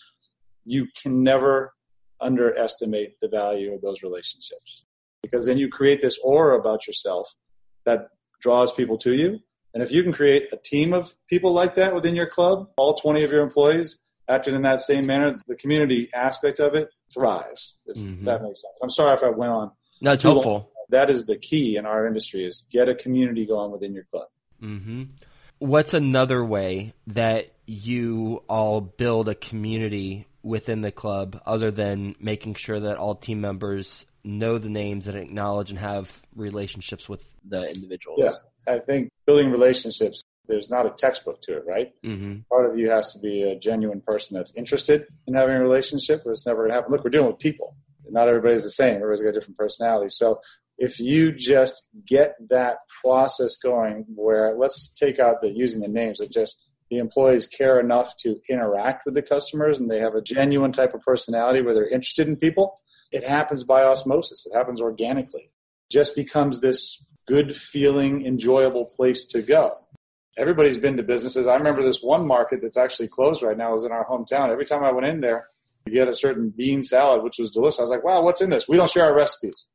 you 0.64 0.87
can 1.01 1.23
never 1.23 1.73
underestimate 2.21 3.14
the 3.23 3.29
value 3.29 3.73
of 3.73 3.81
those 3.81 4.03
relationships 4.03 4.85
because 5.23 5.47
then 5.47 5.57
you 5.57 5.69
create 5.69 6.03
this 6.03 6.19
aura 6.23 6.59
about 6.59 6.87
yourself 6.87 7.35
that 7.87 8.09
draws 8.40 8.73
people 8.73 8.99
to 8.99 9.14
you. 9.14 9.38
And 9.73 9.83
if 9.83 9.90
you 9.90 10.03
can 10.03 10.12
create 10.12 10.49
a 10.53 10.57
team 10.57 10.93
of 10.93 11.14
people 11.29 11.53
like 11.53 11.75
that 11.77 11.95
within 11.95 12.16
your 12.16 12.29
club, 12.29 12.69
all 12.77 12.95
20 12.95 13.23
of 13.23 13.31
your 13.31 13.43
employees 13.43 14.01
acting 14.29 14.55
in 14.55 14.62
that 14.62 14.81
same 14.81 15.07
manner, 15.07 15.37
the 15.49 15.57
community 15.57 16.09
aspect 16.14 16.61
of 16.61 16.75
it 16.75 16.88
thrives. 17.12 17.79
If 17.87 17.97
mm-hmm. 17.97 18.25
that 18.25 18.43
makes 18.43 18.62
sense. 18.62 18.75
I'm 18.83 18.90
sorry 18.90 19.14
if 19.14 19.23
I 19.23 19.31
went 19.31 19.53
on. 19.53 19.71
No, 20.01 20.12
it's 20.12 20.23
helpful. 20.23 20.53
Long. 20.53 20.66
That 20.90 21.11
is 21.11 21.26
the 21.26 21.37
key 21.37 21.76
in 21.76 21.87
our 21.87 22.07
industry 22.07 22.44
is 22.44 22.64
get 22.70 22.88
a 22.88 22.94
community 22.94 23.46
going 23.46 23.70
within 23.72 23.94
your 23.94 24.05
club. 24.05 24.29
Mm-hmm. 24.62 25.05
What's 25.59 25.94
another 25.94 26.44
way 26.44 26.94
that 27.09 27.50
you 27.66 28.42
all 28.48 28.81
build 28.81 29.29
a 29.29 29.35
community 29.35 30.26
within 30.42 30.81
the 30.81 30.90
club 30.90 31.40
other 31.44 31.70
than 31.70 32.16
making 32.18 32.55
sure 32.55 32.81
that 32.81 32.96
all 32.96 33.14
team 33.14 33.40
members 33.40 34.07
know 34.24 34.59
the 34.59 34.68
names 34.68 35.07
and 35.07 35.16
acknowledge 35.16 35.70
and 35.70 35.79
have 35.79 36.22
relationships 36.35 37.09
with 37.09 37.24
the 37.44 37.66
individuals. 37.68 38.20
Yeah, 38.22 38.74
I 38.74 38.79
think 38.79 39.11
building 39.26 39.50
relationships, 39.50 40.22
there's 40.46 40.70
not 40.70 40.87
a 40.87 40.90
textbook 40.90 41.40
to 41.42 41.57
it, 41.57 41.64
right? 41.66 41.92
Mm-hmm. 42.03 42.40
Part 42.50 42.70
of 42.70 42.79
you 42.79 42.90
has 42.90 43.12
to 43.12 43.18
be 43.18 43.42
a 43.42 43.59
genuine 43.59 44.00
person 44.00 44.37
that's 44.37 44.55
interested 44.55 45.07
in 45.26 45.35
having 45.35 45.55
a 45.55 45.61
relationship, 45.61 46.22
or 46.26 46.33
it's 46.33 46.46
never 46.46 46.62
going 46.62 46.70
to 46.70 46.74
happen. 46.74 46.90
Look, 46.90 47.05
we're 47.05 47.11
dealing 47.11 47.29
with 47.29 47.38
people. 47.38 47.76
Not 48.11 48.29
everybody's 48.29 48.64
the 48.64 48.70
same. 48.70 48.96
Everybody's 48.96 49.24
got 49.24 49.35
different 49.35 49.57
personalities. 49.57 50.16
So 50.16 50.40
if 50.81 50.99
you 50.99 51.31
just 51.31 51.88
get 52.09 52.35
that 52.49 52.79
process 53.03 53.57
going 53.57 54.05
where 54.14 54.57
let's 54.57 54.93
take 54.95 55.21
out 55.21 55.35
the 55.40 55.51
using 55.51 55.81
the 55.81 55.88
names, 55.88 56.19
but 56.19 56.33
just 56.33 56.64
the 56.90 56.99
employees 56.99 57.47
care 57.47 57.79
enough 57.79 58.16
to 58.16 58.40
interact 58.49 59.03
with 59.05 59.14
the 59.14 59.23
customers 59.23 59.79
and 59.79 59.88
they 59.88 60.01
have 60.01 60.16
a 60.16 60.23
genuine 60.23 60.73
type 60.73 60.93
of 60.93 61.01
personality 61.03 61.62
where 61.62 61.75
they're 61.75 61.88
interested 61.88 62.27
in 62.27 62.35
people 62.35 62.81
it 63.12 63.27
happens 63.27 63.64
by 63.64 63.83
osmosis. 63.83 64.47
It 64.47 64.57
happens 64.57 64.81
organically. 64.81 65.51
It 65.51 65.93
just 65.93 66.14
becomes 66.14 66.61
this 66.61 67.05
good 67.27 67.57
feeling, 67.57 68.25
enjoyable 68.25 68.88
place 68.97 69.25
to 69.27 69.43
go. 69.43 69.71
Everybody's 70.38 70.79
been 70.79 70.97
to 70.97 71.03
businesses. 71.03 71.47
I 71.47 71.57
remember 71.57 71.83
this 71.83 72.03
one 72.03 72.27
market 72.27 72.61
that's 72.62 72.77
actually 72.77 73.09
closed 73.09 73.43
right 73.43 73.57
now. 73.57 73.73
Was 73.73 73.85
in 73.85 73.93
our 73.93 74.07
hometown. 74.07 74.51
Every 74.51 74.64
time 74.64 74.85
I 74.85 74.93
went 74.93 75.07
in 75.07 75.21
there, 75.21 75.49
you 75.87 75.93
get 75.93 76.09
a 76.09 76.14
certain 76.14 76.53
bean 76.57 76.85
salad, 76.85 77.23
which 77.23 77.38
was 77.38 77.51
delicious. 77.51 77.81
I 77.81 77.83
was 77.83 77.90
like, 77.90 78.05
wow, 78.05 78.23
what's 78.23 78.40
in 78.40 78.51
this? 78.51 78.69
We 78.69 78.77
don't 78.77 78.90
share 78.90 79.07
our 79.07 79.14
recipes. 79.14 79.69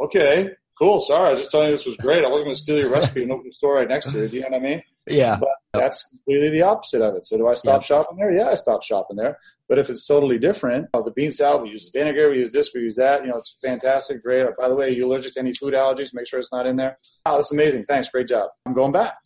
Okay, 0.00 0.50
cool. 0.78 1.00
Sorry, 1.00 1.26
I 1.26 1.30
was 1.30 1.40
just 1.40 1.50
telling 1.50 1.66
you 1.66 1.72
this 1.72 1.86
was 1.86 1.96
great. 1.96 2.24
I 2.24 2.28
wasn't 2.28 2.46
going 2.46 2.54
to 2.54 2.60
steal 2.60 2.78
your 2.78 2.90
recipe 2.90 3.22
and 3.22 3.32
open 3.32 3.46
the 3.46 3.52
store 3.52 3.74
right 3.76 3.88
next 3.88 4.12
to 4.12 4.24
it. 4.24 4.30
Do 4.30 4.36
you 4.36 4.42
know 4.42 4.48
what 4.50 4.56
I 4.56 4.60
mean? 4.60 4.82
Yeah. 5.06 5.38
But 5.38 5.48
that's 5.72 6.04
completely 6.04 6.50
the 6.50 6.62
opposite 6.62 7.02
of 7.02 7.14
it. 7.14 7.24
So 7.24 7.36
do 7.36 7.48
I 7.48 7.54
stop 7.54 7.82
yeah. 7.82 7.86
shopping 7.86 8.18
there? 8.18 8.36
Yeah, 8.36 8.48
I 8.48 8.54
stop 8.54 8.82
shopping 8.82 9.16
there. 9.16 9.38
But 9.68 9.78
if 9.78 9.90
it's 9.90 10.06
totally 10.06 10.38
different, 10.38 10.88
oh, 10.94 11.02
the 11.02 11.10
bean 11.10 11.32
salad, 11.32 11.62
we 11.62 11.70
use 11.70 11.90
vinegar, 11.92 12.30
we 12.30 12.38
use 12.38 12.52
this, 12.52 12.70
we 12.74 12.80
use 12.80 12.96
that. 12.96 13.22
You 13.22 13.30
know, 13.30 13.38
it's 13.38 13.56
fantastic, 13.62 14.22
great. 14.22 14.42
Oh, 14.42 14.54
by 14.58 14.68
the 14.68 14.74
way, 14.74 14.86
are 14.86 14.90
you 14.90 15.06
allergic 15.06 15.34
to 15.34 15.40
any 15.40 15.52
food 15.52 15.74
allergies? 15.74 16.14
Make 16.14 16.26
sure 16.26 16.38
it's 16.38 16.52
not 16.52 16.66
in 16.66 16.76
there. 16.76 16.98
Oh, 17.26 17.36
that's 17.36 17.52
amazing. 17.52 17.84
Thanks, 17.84 18.08
great 18.08 18.28
job. 18.28 18.48
I'm 18.66 18.74
going 18.74 18.92
back. 18.92 19.16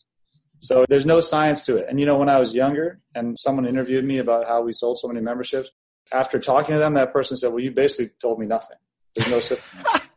So 0.59 0.85
there's 0.89 1.07
no 1.07 1.21
science 1.21 1.63
to 1.67 1.75
it. 1.75 1.87
And 1.89 1.99
you 1.99 2.07
know, 2.07 2.17
when 2.17 2.29
I 2.29 2.39
was 2.39 2.55
younger 2.55 3.01
and 3.15 3.39
someone 3.39 3.67
interviewed 3.67 4.05
me 4.05 4.19
about 4.19 4.47
how 4.47 4.63
we 4.63 4.73
sold 4.73 4.99
so 4.99 5.09
many 5.09 5.21
memberships, 5.21 5.71
after 6.13 6.39
talking 6.39 6.75
to 6.75 6.79
them, 6.79 6.95
that 6.95 7.13
person 7.13 7.37
said, 7.37 7.49
Well, 7.49 7.61
you 7.61 7.71
basically 7.71 8.11
told 8.21 8.39
me 8.39 8.47
nothing. 8.47 8.77
There's 9.15 9.31
no 9.31 9.41
system. 9.41 9.65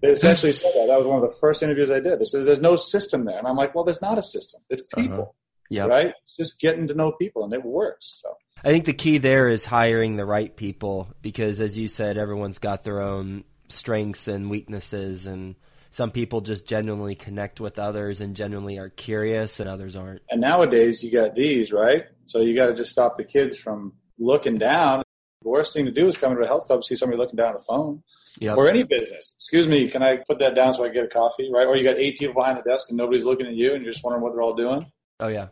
they 0.00 0.08
essentially 0.08 0.52
said 0.52 0.72
that. 0.74 0.86
That 0.86 0.98
was 0.98 1.06
one 1.06 1.22
of 1.22 1.28
the 1.28 1.36
first 1.40 1.62
interviews 1.62 1.90
I 1.90 2.00
did. 2.00 2.18
They 2.18 2.24
said, 2.24 2.44
There's 2.44 2.60
no 2.60 2.76
system 2.76 3.24
there. 3.24 3.38
And 3.38 3.46
I'm 3.46 3.56
like, 3.56 3.74
Well, 3.74 3.84
there's 3.84 4.02
not 4.02 4.18
a 4.18 4.22
system. 4.22 4.60
It's 4.70 4.82
uh-huh. 4.82 5.02
people. 5.02 5.20
Uh-huh. 5.20 5.32
Yeah. 5.70 5.86
Right? 5.86 6.06
It's 6.06 6.36
just 6.36 6.60
getting 6.60 6.88
to 6.88 6.94
know 6.94 7.12
people 7.12 7.44
and 7.44 7.52
it 7.52 7.62
works. 7.62 8.20
So 8.22 8.34
I 8.64 8.70
think 8.70 8.86
the 8.86 8.92
key 8.92 9.18
there 9.18 9.48
is 9.48 9.64
hiring 9.64 10.16
the 10.16 10.24
right 10.24 10.54
people 10.54 11.08
because, 11.22 11.60
as 11.60 11.78
you 11.78 11.86
said, 11.86 12.18
everyone's 12.18 12.58
got 12.58 12.82
their 12.82 13.00
own 13.00 13.44
strengths 13.68 14.26
and 14.26 14.50
weaknesses, 14.50 15.26
and 15.26 15.54
some 15.90 16.10
people 16.10 16.40
just 16.40 16.66
genuinely 16.66 17.14
connect 17.14 17.60
with 17.60 17.78
others 17.78 18.20
and 18.20 18.34
genuinely 18.34 18.78
are 18.78 18.88
curious, 18.88 19.60
and 19.60 19.68
others 19.68 19.94
aren't. 19.94 20.22
And 20.28 20.40
nowadays, 20.40 21.04
you 21.04 21.12
got 21.12 21.36
these, 21.36 21.72
right? 21.72 22.06
So 22.26 22.40
you 22.40 22.54
got 22.54 22.66
to 22.66 22.74
just 22.74 22.90
stop 22.90 23.16
the 23.16 23.24
kids 23.24 23.56
from 23.56 23.92
looking 24.18 24.58
down. 24.58 25.04
The 25.42 25.48
worst 25.48 25.72
thing 25.72 25.84
to 25.86 25.92
do 25.92 26.06
is 26.08 26.16
come 26.16 26.32
into 26.32 26.44
a 26.44 26.46
health 26.46 26.66
club, 26.66 26.84
see 26.84 26.96
somebody 26.96 27.18
looking 27.18 27.36
down 27.36 27.50
at 27.50 27.56
a 27.56 27.60
phone. 27.60 28.02
Yep. 28.40 28.56
Or 28.56 28.68
any 28.68 28.84
business. 28.84 29.34
Excuse 29.36 29.66
me, 29.66 29.88
can 29.88 30.02
I 30.02 30.16
put 30.28 30.38
that 30.38 30.54
down 30.54 30.72
so 30.72 30.84
I 30.84 30.88
can 30.88 30.94
get 30.94 31.04
a 31.04 31.08
coffee, 31.08 31.50
right? 31.52 31.66
Or 31.66 31.76
you 31.76 31.82
got 31.82 31.98
eight 31.98 32.18
people 32.18 32.34
behind 32.34 32.56
the 32.56 32.62
desk 32.62 32.88
and 32.88 32.96
nobody's 32.96 33.24
looking 33.24 33.46
at 33.46 33.54
you 33.54 33.74
and 33.74 33.82
you're 33.82 33.92
just 33.92 34.04
wondering 34.04 34.22
what 34.22 34.32
they're 34.32 34.42
all 34.42 34.54
doing. 34.54 34.86
Oh, 35.18 35.26
yeah 35.26 35.48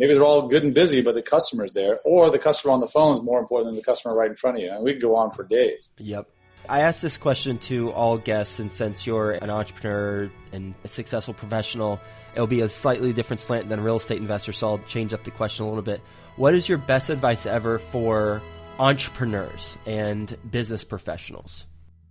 maybe 0.00 0.14
they're 0.14 0.24
all 0.24 0.48
good 0.48 0.64
and 0.64 0.74
busy, 0.74 1.02
but 1.02 1.14
the 1.14 1.22
customer's 1.22 1.72
there, 1.72 1.92
or 2.04 2.30
the 2.30 2.38
customer 2.38 2.72
on 2.72 2.80
the 2.80 2.88
phone 2.88 3.14
is 3.14 3.22
more 3.22 3.38
important 3.38 3.68
than 3.68 3.76
the 3.76 3.84
customer 3.84 4.16
right 4.16 4.30
in 4.30 4.36
front 4.36 4.56
of 4.56 4.62
you. 4.62 4.72
And 4.72 4.82
we 4.82 4.94
could 4.94 5.02
go 5.02 5.14
on 5.14 5.30
for 5.30 5.44
days. 5.44 5.90
Yep. 5.98 6.26
I 6.68 6.80
asked 6.80 7.02
this 7.02 7.18
question 7.18 7.58
to 7.58 7.92
all 7.92 8.16
guests, 8.16 8.58
and 8.58 8.72
since 8.72 9.06
you're 9.06 9.32
an 9.32 9.50
entrepreneur 9.50 10.30
and 10.52 10.74
a 10.84 10.88
successful 10.88 11.34
professional, 11.34 12.00
it'll 12.34 12.46
be 12.46 12.62
a 12.62 12.68
slightly 12.68 13.12
different 13.12 13.40
slant 13.40 13.68
than 13.68 13.78
a 13.78 13.82
real 13.82 13.96
estate 13.96 14.18
investor, 14.18 14.52
so 14.52 14.70
I'll 14.70 14.78
change 14.78 15.12
up 15.12 15.22
the 15.24 15.30
question 15.30 15.66
a 15.66 15.68
little 15.68 15.82
bit. 15.82 16.00
What 16.36 16.54
is 16.54 16.68
your 16.68 16.78
best 16.78 17.10
advice 17.10 17.44
ever 17.44 17.78
for 17.78 18.40
entrepreneurs 18.80 19.76
and 19.84 20.36
business 20.50 20.84
professionals? 20.84 21.66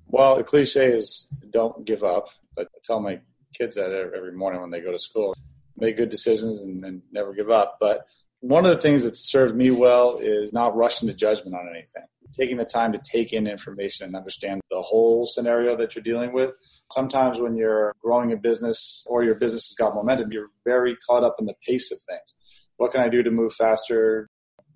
Well, 0.08 0.38
the 0.38 0.44
cliche 0.44 0.94
is 0.94 1.28
don't 1.50 1.84
give 1.84 2.04
up. 2.04 2.28
I 2.58 2.66
tell 2.84 3.00
my 3.00 3.20
kids 3.56 3.76
that 3.76 3.92
every 3.92 4.34
morning 4.34 4.62
when 4.62 4.70
they 4.70 4.80
go 4.80 4.92
to 4.92 5.00
school 5.00 5.36
make 5.78 5.98
good 5.98 6.10
decisions 6.10 6.62
and, 6.62 6.84
and 6.84 7.02
never 7.12 7.34
give 7.34 7.50
up. 7.50 7.78
But 7.80 8.06
one 8.42 8.66
of 8.66 8.72
the 8.72 8.78
things 8.78 9.04
that 9.04 9.16
served 9.16 9.56
me 9.56 9.72
well 9.72 10.20
is 10.22 10.54
not 10.54 10.76
rushing 10.76 11.08
to 11.08 11.14
judgment 11.14 11.56
on 11.56 11.68
anything, 11.70 12.04
taking 12.38 12.58
the 12.58 12.66
time 12.66 12.92
to 12.94 13.00
take 13.04 13.34
in 13.34 13.48
information 13.48 14.06
and 14.06 14.16
understand 14.16 14.62
the 14.70 14.82
whole 14.82 15.26
scenario 15.26 15.76
that 15.76 15.96
you're 15.96 16.04
dealing 16.04 16.34
with. 16.34 16.52
Sometimes 16.92 17.40
when 17.40 17.56
you're 17.56 17.96
growing 18.04 18.32
a 18.32 18.38
business 18.38 19.06
or 19.08 19.24
your 19.24 19.36
business 19.36 19.70
has 19.70 19.76
got 19.76 19.96
momentum, 19.96 20.32
you're 20.32 20.50
very 20.66 20.96
caught 21.08 21.24
up 21.24 21.38
in 21.40 21.46
the 21.46 21.56
pace 21.68 21.92
of 21.92 22.00
things. 22.02 22.36
What 22.78 22.92
can 22.92 23.02
I 23.02 23.10
do 23.10 23.24
to 23.24 23.32
move 23.32 23.54
faster, 23.54 24.30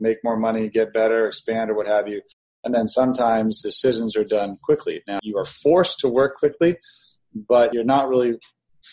make 0.03 0.17
more 0.23 0.37
money, 0.37 0.69
get 0.69 0.93
better, 0.93 1.27
expand, 1.27 1.71
or 1.71 1.75
what 1.75 1.87
have 1.87 2.07
you? 2.07 2.21
And 2.63 2.73
then 2.73 2.87
sometimes 2.87 3.61
decisions 3.61 4.15
are 4.15 4.23
done 4.23 4.57
quickly. 4.61 5.01
Now, 5.07 5.19
you 5.23 5.37
are 5.37 5.45
forced 5.45 5.99
to 6.01 6.07
work 6.07 6.37
quickly, 6.37 6.77
but 7.33 7.73
you're 7.73 7.83
not 7.83 8.09
really 8.09 8.37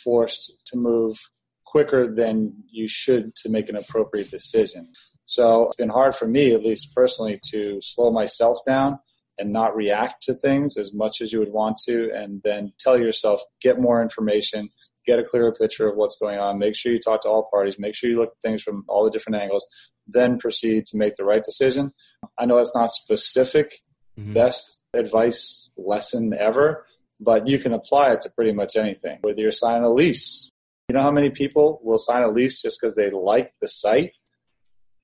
forced 0.04 0.54
to 0.66 0.78
move 0.78 1.18
quicker 1.66 2.12
than 2.12 2.52
you 2.70 2.88
should 2.88 3.34
to 3.36 3.48
make 3.48 3.68
an 3.68 3.76
appropriate 3.76 4.30
decision. 4.30 4.88
So 5.24 5.66
it's 5.66 5.76
been 5.76 5.88
hard 5.88 6.16
for 6.16 6.26
me, 6.26 6.52
at 6.52 6.64
least 6.64 6.94
personally, 6.94 7.38
to 7.52 7.78
slow 7.80 8.10
myself 8.10 8.58
down 8.66 8.98
and 9.38 9.52
not 9.52 9.76
react 9.76 10.24
to 10.24 10.34
things 10.34 10.76
as 10.76 10.92
much 10.92 11.20
as 11.20 11.32
you 11.32 11.38
would 11.38 11.52
want 11.52 11.76
to, 11.86 12.10
and 12.12 12.42
then 12.44 12.72
tell 12.78 12.98
yourself, 12.98 13.40
get 13.62 13.80
more 13.80 14.02
information, 14.02 14.68
get 15.06 15.18
a 15.18 15.24
clearer 15.24 15.52
picture 15.52 15.88
of 15.88 15.96
what's 15.96 16.18
going 16.18 16.38
on, 16.38 16.58
make 16.58 16.76
sure 16.76 16.92
you 16.92 17.00
talk 17.00 17.22
to 17.22 17.28
all 17.28 17.48
parties, 17.50 17.78
make 17.78 17.94
sure 17.94 18.10
you 18.10 18.18
look 18.18 18.32
at 18.32 18.42
things 18.42 18.62
from 18.62 18.84
all 18.88 19.04
the 19.04 19.10
different 19.10 19.40
angles, 19.40 19.64
then 20.12 20.38
proceed 20.38 20.86
to 20.86 20.96
make 20.96 21.16
the 21.16 21.24
right 21.24 21.44
decision. 21.44 21.92
I 22.38 22.46
know 22.46 22.58
it's 22.58 22.74
not 22.74 22.90
specific, 22.90 23.72
mm-hmm. 24.18 24.32
best 24.32 24.82
advice 24.94 25.70
lesson 25.76 26.34
ever, 26.34 26.86
but 27.20 27.46
you 27.46 27.58
can 27.58 27.72
apply 27.72 28.12
it 28.12 28.22
to 28.22 28.30
pretty 28.30 28.52
much 28.52 28.76
anything. 28.76 29.18
Whether 29.20 29.40
you're 29.40 29.52
signing 29.52 29.84
a 29.84 29.92
lease, 29.92 30.50
you 30.88 30.96
know 30.96 31.02
how 31.02 31.10
many 31.10 31.30
people 31.30 31.80
will 31.82 31.98
sign 31.98 32.22
a 32.22 32.30
lease 32.30 32.62
just 32.62 32.78
because 32.80 32.96
they 32.96 33.10
like 33.10 33.52
the 33.60 33.68
site 33.68 34.12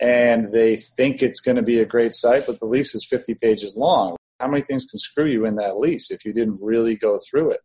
and 0.01 0.53
they 0.53 0.77
think 0.77 1.23
it's 1.23 1.41
going 1.41 1.57
to 1.57 1.63
be 1.63 1.81
a 1.81 1.87
great 1.87 2.15
site, 2.15 2.45
but 2.47 2.59
the 2.61 2.67
lease 2.67 2.95
is 2.95 3.07
50 3.09 3.35
pages 3.41 3.75
long? 3.77 4.16
How 4.41 4.49
many 4.49 4.63
things 4.63 4.85
can 4.85 4.99
screw 4.99 5.27
you 5.27 5.47
in 5.47 5.55
that 5.55 5.79
lease 5.79 6.11
if 6.11 6.25
you 6.25 6.33
didn't 6.33 6.59
really 6.61 6.95
go 6.95 7.19
through 7.29 7.53
it? 7.53 7.61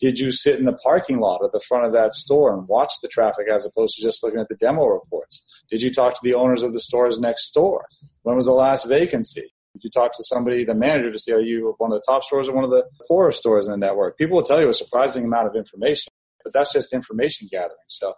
Did 0.00 0.18
you 0.18 0.30
sit 0.30 0.58
in 0.58 0.66
the 0.66 0.78
parking 0.84 1.18
lot 1.18 1.44
at 1.44 1.52
the 1.52 1.60
front 1.60 1.84
of 1.84 1.92
that 1.92 2.14
store 2.14 2.54
and 2.54 2.66
watch 2.68 2.92
the 3.02 3.08
traffic 3.08 3.48
as 3.52 3.66
opposed 3.66 3.96
to 3.96 4.02
just 4.02 4.22
looking 4.22 4.40
at 4.40 4.48
the 4.48 4.54
demo 4.54 4.86
reports? 4.86 5.44
Did 5.70 5.82
you 5.82 5.92
talk 5.92 6.14
to 6.14 6.20
the 6.22 6.34
owners 6.34 6.62
of 6.62 6.72
the 6.72 6.80
stores 6.80 7.18
next 7.18 7.50
door? 7.52 7.82
When 8.22 8.36
was 8.36 8.46
the 8.46 8.52
last 8.52 8.86
vacancy? 8.86 9.52
Did 9.72 9.84
you 9.84 9.90
talk 9.90 10.12
to 10.12 10.22
somebody, 10.22 10.64
the 10.64 10.76
manager, 10.78 11.10
to 11.10 11.18
see 11.18 11.32
are 11.32 11.40
you 11.40 11.74
one 11.78 11.92
of 11.92 11.98
the 11.98 12.04
top 12.06 12.22
stores 12.22 12.48
or 12.48 12.54
one 12.54 12.64
of 12.64 12.70
the 12.70 12.84
poorer 13.08 13.32
stores 13.32 13.66
in 13.66 13.72
the 13.72 13.78
network? 13.78 14.16
People 14.16 14.36
will 14.36 14.44
tell 14.44 14.60
you 14.60 14.68
a 14.68 14.74
surprising 14.74 15.24
amount 15.24 15.48
of 15.48 15.56
information 15.56 16.12
but 16.42 16.52
that's 16.52 16.72
just 16.72 16.92
information 16.92 17.48
gathering. 17.50 17.76
So 17.88 18.14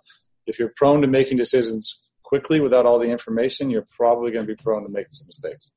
if 0.47 0.59
you're 0.59 0.73
prone 0.77 1.01
to 1.03 1.07
making 1.07 1.39
decisions 1.39 2.03
quickly 2.23 2.61
without 2.61 2.87
all 2.87 2.99
the 2.99 3.11
information, 3.11 3.71
you're 3.71 3.87
probably 3.97 4.31
going 4.31 4.47
to 4.47 4.55
be 4.55 4.61
prone 4.63 4.83
to 4.83 4.89
making 4.89 5.11
some 5.11 5.27
mistakes. 5.27 5.71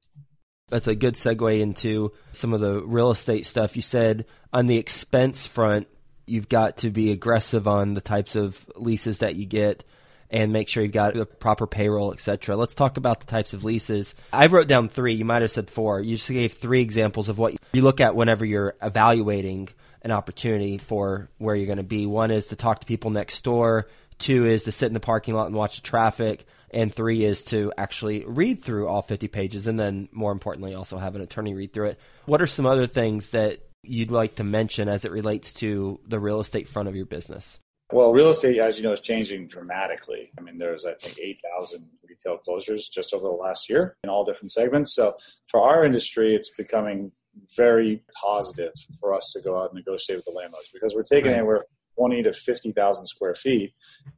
That's 0.70 0.88
a 0.88 0.96
good 0.96 1.16
segue 1.16 1.60
into 1.62 2.12
some 2.34 2.54
of 2.54 2.60
the 2.60 2.82
real 2.82 3.12
estate 3.12 3.46
stuff. 3.46 3.76
You 3.76 3.82
said 3.82 4.26
on 4.52 4.68
the 4.68 4.78
expense 4.78 5.46
front, 5.48 5.88
you've 6.26 6.50
got 6.50 6.78
to 6.78 6.90
be 6.90 7.12
aggressive 7.12 7.68
on 7.68 7.94
the 7.94 8.02
types 8.02 8.36
of 8.36 8.70
leases 8.76 9.20
that 9.20 9.36
you 9.36 9.46
get. 9.46 9.84
and 10.30 10.52
make 10.52 10.68
sure 10.68 10.84
you've 10.84 10.92
got 10.92 11.14
the 11.14 11.26
proper 11.26 11.66
payroll, 11.66 12.12
etc. 12.12 12.56
Let's 12.56 12.76
talk 12.76 12.98
about 12.98 13.22
the 13.22 13.26
types 13.28 13.54
of 13.54 13.64
leases. 13.64 14.14
I 14.34 14.48
wrote 14.48 14.68
down 14.68 14.90
three. 14.90 15.16
You 15.16 15.26
might 15.26 15.42
have 15.42 15.52
said 15.52 15.70
four. 15.70 16.02
You 16.02 16.18
just 16.18 16.30
gave 16.30 16.54
three 16.54 16.82
examples 16.82 17.30
of 17.30 17.38
what 17.38 17.56
you 17.72 17.82
look 17.82 18.02
at 18.02 18.16
whenever 18.16 18.46
you're 18.46 18.76
evaluating 18.82 19.70
an 20.02 20.12
opportunity 20.12 20.78
for 20.78 21.30
where 21.38 21.56
you're 21.56 21.66
going 21.66 21.78
to 21.78 21.84
be. 21.84 22.06
One 22.06 22.32
is 22.32 22.48
to 22.48 22.56
talk 22.56 22.82
to 22.82 22.86
people 22.86 23.10
next 23.10 23.42
door. 23.44 23.88
Two 24.20 24.46
is 24.46 24.64
to 24.64 24.72
sit 24.72 24.88
in 24.88 24.94
the 24.94 25.00
parking 25.00 25.34
lot 25.34 25.48
and 25.48 25.56
watch 25.56 25.78
the 25.78 25.88
traffic 25.88 26.46
and 26.72 26.94
three 26.94 27.24
is 27.24 27.44
to 27.44 27.72
actually 27.78 28.26
read 28.26 28.64
through 28.64 28.88
all 28.88 29.02
50 29.02 29.28
pages 29.28 29.68
and 29.68 29.80
then 29.80 30.10
more 30.12 30.32
importantly 30.32 30.74
also 30.74 30.98
have 30.98 31.16
an 31.16 31.22
attorney 31.22 31.54
read 31.54 31.74
through 31.74 31.88
it 31.88 32.00
what 32.26 32.42
are 32.42 32.48
some 32.48 32.66
other 32.66 32.88
things 32.88 33.30
that 33.30 33.60
you'd 33.84 34.12
like 34.12 34.36
to 34.36 34.44
mention 34.44 34.90
as 34.90 35.06
it 35.06 35.12
relates 35.12 35.54
to 35.54 36.00
the 36.08 36.20
real 36.20 36.40
estate 36.40 36.68
front 36.68 36.90
of 36.90 36.96
your 36.96 37.06
business 37.06 37.60
well, 37.94 38.12
real 38.12 38.30
estate, 38.30 38.58
as 38.58 38.76
you 38.76 38.84
know, 38.84 38.92
is 38.92 39.02
changing 39.02 39.48
dramatically. 39.48 40.30
I 40.38 40.42
mean, 40.42 40.58
there's, 40.58 40.84
I 40.84 40.94
think, 40.96 41.18
8,000 41.22 41.86
retail 42.08 42.38
closures 42.46 42.92
just 42.92 43.14
over 43.14 43.24
the 43.24 43.32
last 43.32 43.70
year 43.70 43.96
in 44.04 44.10
all 44.10 44.26
different 44.26 44.52
segments. 44.52 44.94
So 44.94 45.16
for 45.50 45.62
our 45.62 45.86
industry, 45.86 46.36
it's 46.36 46.52
becoming 46.58 47.14
very 47.56 48.04
positive 48.22 48.74
for 49.00 49.14
us 49.14 49.32
to 49.34 49.42
go 49.42 49.58
out 49.58 49.72
and 49.72 49.76
negotiate 49.76 50.18
with 50.18 50.26
the 50.26 50.32
landlords 50.32 50.70
because 50.74 50.94
we're 50.94 51.04
taking 51.04 51.32
anywhere 51.32 51.64
20 51.98 52.24
to 52.24 52.34
50,000 52.34 53.08
square 53.08 53.36
feet. 53.36 53.74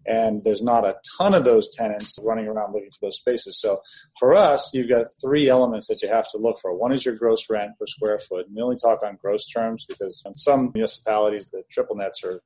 And 0.05 0.43
there's 0.43 0.61
not 0.61 0.85
a 0.85 0.95
ton 1.17 1.33
of 1.33 1.43
those 1.45 1.69
tenants 1.69 2.17
running 2.23 2.47
around 2.47 2.73
looking 2.73 2.91
for 2.91 3.07
those 3.07 3.17
spaces. 3.17 3.59
So 3.59 3.81
for 4.19 4.35
us, 4.35 4.71
you've 4.73 4.89
got 4.89 5.07
three 5.21 5.49
elements 5.49 5.87
that 5.87 6.01
you 6.01 6.09
have 6.09 6.29
to 6.31 6.37
look 6.37 6.59
for. 6.61 6.75
One 6.75 6.91
is 6.91 7.05
your 7.05 7.15
gross 7.15 7.49
rent 7.49 7.71
per 7.79 7.85
square 7.87 8.19
foot. 8.19 8.47
And 8.47 8.55
we 8.55 8.61
only 8.61 8.77
talk 8.77 9.03
on 9.03 9.17
gross 9.21 9.47
terms 9.47 9.85
because 9.87 10.21
in 10.25 10.35
some 10.35 10.71
municipalities, 10.73 11.49
the 11.49 11.63
triple 11.71 11.95
nets 11.95 12.23
are 12.23 12.41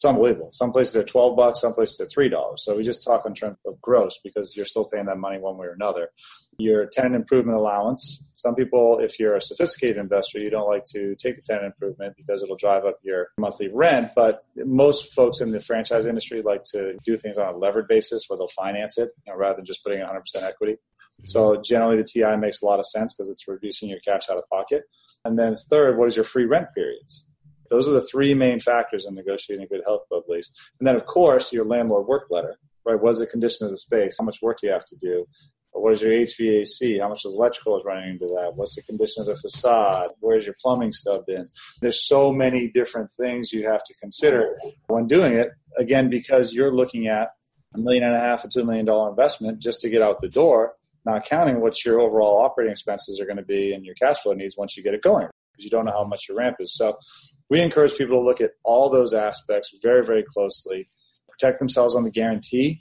it's 0.00 0.04
unbelievable. 0.06 0.48
Some 0.50 0.72
places 0.72 0.94
they're 0.94 1.04
12 1.04 1.36
bucks, 1.36 1.60
some 1.60 1.74
places 1.74 1.98
they're 1.98 2.30
$3. 2.30 2.58
So 2.58 2.74
we 2.74 2.82
just 2.82 3.04
talk 3.04 3.26
in 3.26 3.34
terms 3.34 3.58
of 3.66 3.78
gross 3.82 4.18
because 4.24 4.56
you're 4.56 4.64
still 4.64 4.88
paying 4.90 5.04
that 5.04 5.18
money 5.18 5.36
one 5.36 5.58
way 5.58 5.66
or 5.66 5.72
another. 5.72 6.08
Your 6.56 6.86
tenant 6.86 7.16
improvement 7.16 7.58
allowance. 7.58 8.26
Some 8.34 8.54
people, 8.54 8.98
if 9.00 9.20
you're 9.20 9.36
a 9.36 9.42
sophisticated 9.42 9.98
investor, 9.98 10.38
you 10.38 10.48
don't 10.48 10.70
like 10.70 10.86
to 10.92 11.14
take 11.16 11.36
the 11.36 11.42
tenant 11.42 11.66
improvement 11.66 12.14
because 12.16 12.42
it'll 12.42 12.56
drive 12.56 12.86
up 12.86 12.96
your 13.02 13.28
monthly 13.36 13.68
rent. 13.68 14.12
But 14.16 14.36
most 14.56 15.12
folks 15.12 15.42
in 15.42 15.50
the 15.50 15.60
franchise 15.60 16.06
industry 16.06 16.40
like 16.40 16.64
to 16.72 16.94
do 17.04 17.18
things 17.18 17.36
on 17.36 17.52
a 17.52 17.58
levered 17.58 17.86
basis 17.86 18.24
where 18.26 18.38
they'll 18.38 18.48
finance 18.48 18.96
it 18.96 19.10
you 19.26 19.34
know, 19.34 19.38
rather 19.38 19.56
than 19.56 19.66
just 19.66 19.84
putting 19.84 19.98
100% 19.98 20.18
equity. 20.42 20.78
So 21.26 21.60
generally 21.60 21.98
the 21.98 22.04
TI 22.04 22.38
makes 22.38 22.62
a 22.62 22.64
lot 22.64 22.78
of 22.78 22.86
sense 22.86 23.12
because 23.12 23.30
it's 23.30 23.46
reducing 23.46 23.90
your 23.90 24.00
cash 24.00 24.30
out 24.30 24.38
of 24.38 24.48
pocket. 24.48 24.84
And 25.26 25.38
then 25.38 25.56
third, 25.68 25.98
what 25.98 26.08
is 26.08 26.16
your 26.16 26.24
free 26.24 26.46
rent 26.46 26.68
periods? 26.74 27.26
Those 27.70 27.88
are 27.88 27.92
the 27.92 28.00
three 28.00 28.34
main 28.34 28.60
factors 28.60 29.06
in 29.06 29.14
negotiating 29.14 29.64
a 29.64 29.68
good 29.68 29.82
health 29.86 30.02
club 30.08 30.24
lease. 30.28 30.50
And 30.78 30.86
then, 30.86 30.96
of 30.96 31.06
course, 31.06 31.52
your 31.52 31.64
landlord 31.64 32.06
work 32.06 32.26
letter, 32.30 32.56
right? 32.84 33.00
What 33.00 33.10
is 33.10 33.18
the 33.20 33.26
condition 33.26 33.66
of 33.66 33.70
the 33.70 33.78
space? 33.78 34.16
How 34.18 34.24
much 34.24 34.38
work 34.42 34.58
do 34.60 34.66
you 34.66 34.72
have 34.72 34.84
to 34.86 34.96
do? 34.96 35.26
What 35.72 35.92
is 35.94 36.02
your 36.02 36.10
HVAC? 36.10 37.00
How 37.00 37.08
much 37.08 37.24
electrical 37.24 37.78
is 37.78 37.84
running 37.84 38.10
into 38.10 38.26
that? 38.26 38.52
What's 38.56 38.74
the 38.74 38.82
condition 38.82 39.20
of 39.20 39.26
the 39.26 39.36
facade? 39.36 40.06
Where's 40.18 40.44
your 40.44 40.56
plumbing 40.60 40.90
stubbed 40.90 41.28
in? 41.28 41.46
There's 41.80 42.06
so 42.06 42.32
many 42.32 42.68
different 42.68 43.08
things 43.18 43.52
you 43.52 43.68
have 43.68 43.84
to 43.84 43.94
consider 44.00 44.52
when 44.88 45.06
doing 45.06 45.34
it. 45.34 45.50
Again, 45.78 46.10
because 46.10 46.52
you're 46.52 46.74
looking 46.74 47.06
at 47.06 47.28
a 47.74 47.78
million 47.78 48.02
and 48.02 48.16
a 48.16 48.18
half, 48.18 48.44
a 48.44 48.48
two 48.48 48.64
million 48.64 48.84
dollar 48.84 49.10
investment 49.10 49.60
just 49.60 49.80
to 49.80 49.88
get 49.88 50.02
out 50.02 50.20
the 50.20 50.28
door, 50.28 50.70
not 51.06 51.24
counting 51.24 51.60
what 51.60 51.84
your 51.84 52.00
overall 52.00 52.42
operating 52.42 52.72
expenses 52.72 53.20
are 53.20 53.24
going 53.24 53.36
to 53.36 53.44
be 53.44 53.72
and 53.72 53.84
your 53.84 53.94
cash 53.94 54.18
flow 54.18 54.32
needs 54.32 54.56
once 54.58 54.76
you 54.76 54.82
get 54.82 54.92
it 54.92 55.02
going 55.02 55.28
because 55.60 55.64
you 55.64 55.70
don't 55.70 55.84
know 55.84 55.92
how 55.92 56.04
much 56.04 56.28
your 56.28 56.38
ramp 56.38 56.56
is. 56.60 56.74
So 56.74 56.98
we 57.48 57.60
encourage 57.60 57.96
people 57.96 58.18
to 58.18 58.24
look 58.24 58.40
at 58.40 58.52
all 58.64 58.88
those 58.88 59.12
aspects 59.12 59.70
very, 59.82 60.04
very 60.04 60.22
closely, 60.22 60.88
protect 61.28 61.58
themselves 61.58 61.94
on 61.94 62.04
the 62.04 62.10
guarantee. 62.10 62.80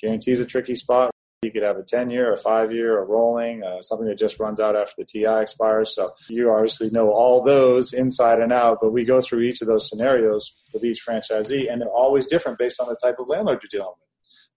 Guarantee 0.00 0.32
is 0.32 0.40
a 0.40 0.46
tricky 0.46 0.74
spot. 0.74 1.10
You 1.42 1.50
could 1.50 1.62
have 1.62 1.78
a 1.78 1.82
10 1.82 2.10
year, 2.10 2.34
a 2.34 2.36
five 2.36 2.70
year, 2.70 2.98
a 2.98 3.08
rolling, 3.08 3.62
uh, 3.64 3.80
something 3.80 4.06
that 4.08 4.18
just 4.18 4.38
runs 4.38 4.60
out 4.60 4.76
after 4.76 4.92
the 4.98 5.06
TI 5.06 5.40
expires. 5.40 5.94
So 5.94 6.10
you 6.28 6.50
obviously 6.50 6.90
know 6.90 7.10
all 7.10 7.42
those 7.42 7.94
inside 7.94 8.40
and 8.40 8.52
out, 8.52 8.76
but 8.82 8.92
we 8.92 9.04
go 9.04 9.22
through 9.22 9.40
each 9.40 9.62
of 9.62 9.68
those 9.68 9.88
scenarios 9.88 10.52
with 10.74 10.84
each 10.84 11.00
franchisee, 11.06 11.72
and 11.72 11.80
they're 11.80 11.88
always 11.88 12.26
different 12.26 12.58
based 12.58 12.78
on 12.78 12.88
the 12.88 12.98
type 13.02 13.14
of 13.18 13.26
landlord 13.28 13.60
you're 13.62 13.80
dealing 13.80 13.94
with. 13.98 14.10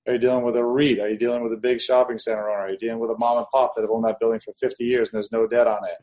Are 0.05 0.13
you 0.13 0.19
dealing 0.19 0.43
with 0.43 0.57
a 0.57 0.65
REIT? 0.65 0.99
Are 0.99 1.07
you 1.07 1.17
dealing 1.17 1.41
with 1.41 1.53
a 1.53 1.57
big 1.57 1.79
shopping 1.79 2.17
center 2.17 2.49
owner? 2.49 2.63
Are 2.63 2.69
you 2.69 2.77
dealing 2.77 2.99
with 2.99 3.11
a 3.11 3.17
mom 3.17 3.37
and 3.37 3.47
pop 3.53 3.71
that 3.75 3.83
have 3.83 3.89
owned 3.89 4.03
that 4.03 4.17
building 4.19 4.41
for 4.43 4.53
50 4.59 4.83
years 4.83 5.09
and 5.09 5.15
there's 5.15 5.31
no 5.31 5.47
debt 5.47 5.67
on 5.67 5.85
it? 5.85 5.97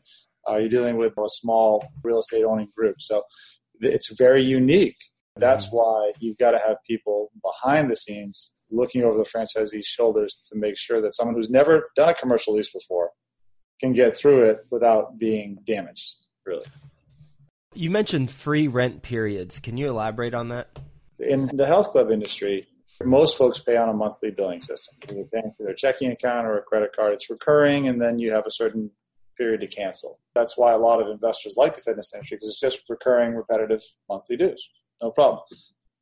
Uh, 0.49 0.57
you're 0.57 0.69
dealing 0.69 0.97
with 0.97 1.13
a 1.17 1.27
small 1.27 1.83
real 2.03 2.19
estate 2.19 2.43
owning 2.43 2.69
group. 2.75 2.95
So 2.99 3.23
it's 3.79 4.15
very 4.17 4.43
unique. 4.43 4.97
That's 5.37 5.67
mm-hmm. 5.67 5.77
why 5.77 6.11
you've 6.19 6.37
got 6.37 6.51
to 6.51 6.59
have 6.65 6.77
people 6.87 7.31
behind 7.41 7.89
the 7.89 7.95
scenes 7.95 8.51
looking 8.69 9.03
over 9.03 9.17
the 9.17 9.25
franchisee's 9.25 9.87
shoulders 9.87 10.41
to 10.47 10.57
make 10.57 10.77
sure 10.77 11.01
that 11.01 11.15
someone 11.15 11.35
who's 11.35 11.49
never 11.49 11.89
done 11.95 12.09
a 12.09 12.15
commercial 12.15 12.55
lease 12.55 12.71
before 12.71 13.11
can 13.79 13.93
get 13.93 14.15
through 14.15 14.49
it 14.49 14.65
without 14.69 15.17
being 15.17 15.57
damaged, 15.65 16.15
really. 16.45 16.65
You 17.73 17.89
mentioned 17.89 18.29
free 18.31 18.67
rent 18.67 19.01
periods. 19.01 19.59
Can 19.59 19.77
you 19.77 19.89
elaborate 19.89 20.33
on 20.33 20.49
that? 20.49 20.77
In 21.19 21.47
the 21.53 21.65
health 21.65 21.91
club 21.91 22.11
industry, 22.11 22.63
most 23.03 23.37
folks 23.37 23.59
pay 23.59 23.77
on 23.77 23.89
a 23.89 23.93
monthly 23.93 24.31
billing 24.31 24.61
system. 24.61 24.95
They're 25.07 25.23
paying 25.25 25.53
for 25.57 25.63
their 25.63 25.73
checking 25.73 26.11
account 26.11 26.47
or 26.47 26.57
a 26.57 26.61
credit 26.61 26.91
card. 26.95 27.13
It's 27.13 27.29
recurring, 27.29 27.87
and 27.87 28.01
then 28.01 28.19
you 28.19 28.31
have 28.33 28.45
a 28.45 28.51
certain 28.51 28.91
period 29.37 29.61
to 29.61 29.67
cancel. 29.67 30.19
That's 30.35 30.57
why 30.57 30.71
a 30.71 30.77
lot 30.77 31.01
of 31.01 31.09
investors 31.09 31.55
like 31.57 31.75
the 31.75 31.81
fitness 31.81 32.13
industry 32.13 32.37
because 32.37 32.49
it's 32.49 32.59
just 32.59 32.81
recurring, 32.89 33.35
repetitive 33.35 33.81
monthly 34.09 34.37
dues. 34.37 34.69
No 35.01 35.11
problem. 35.11 35.41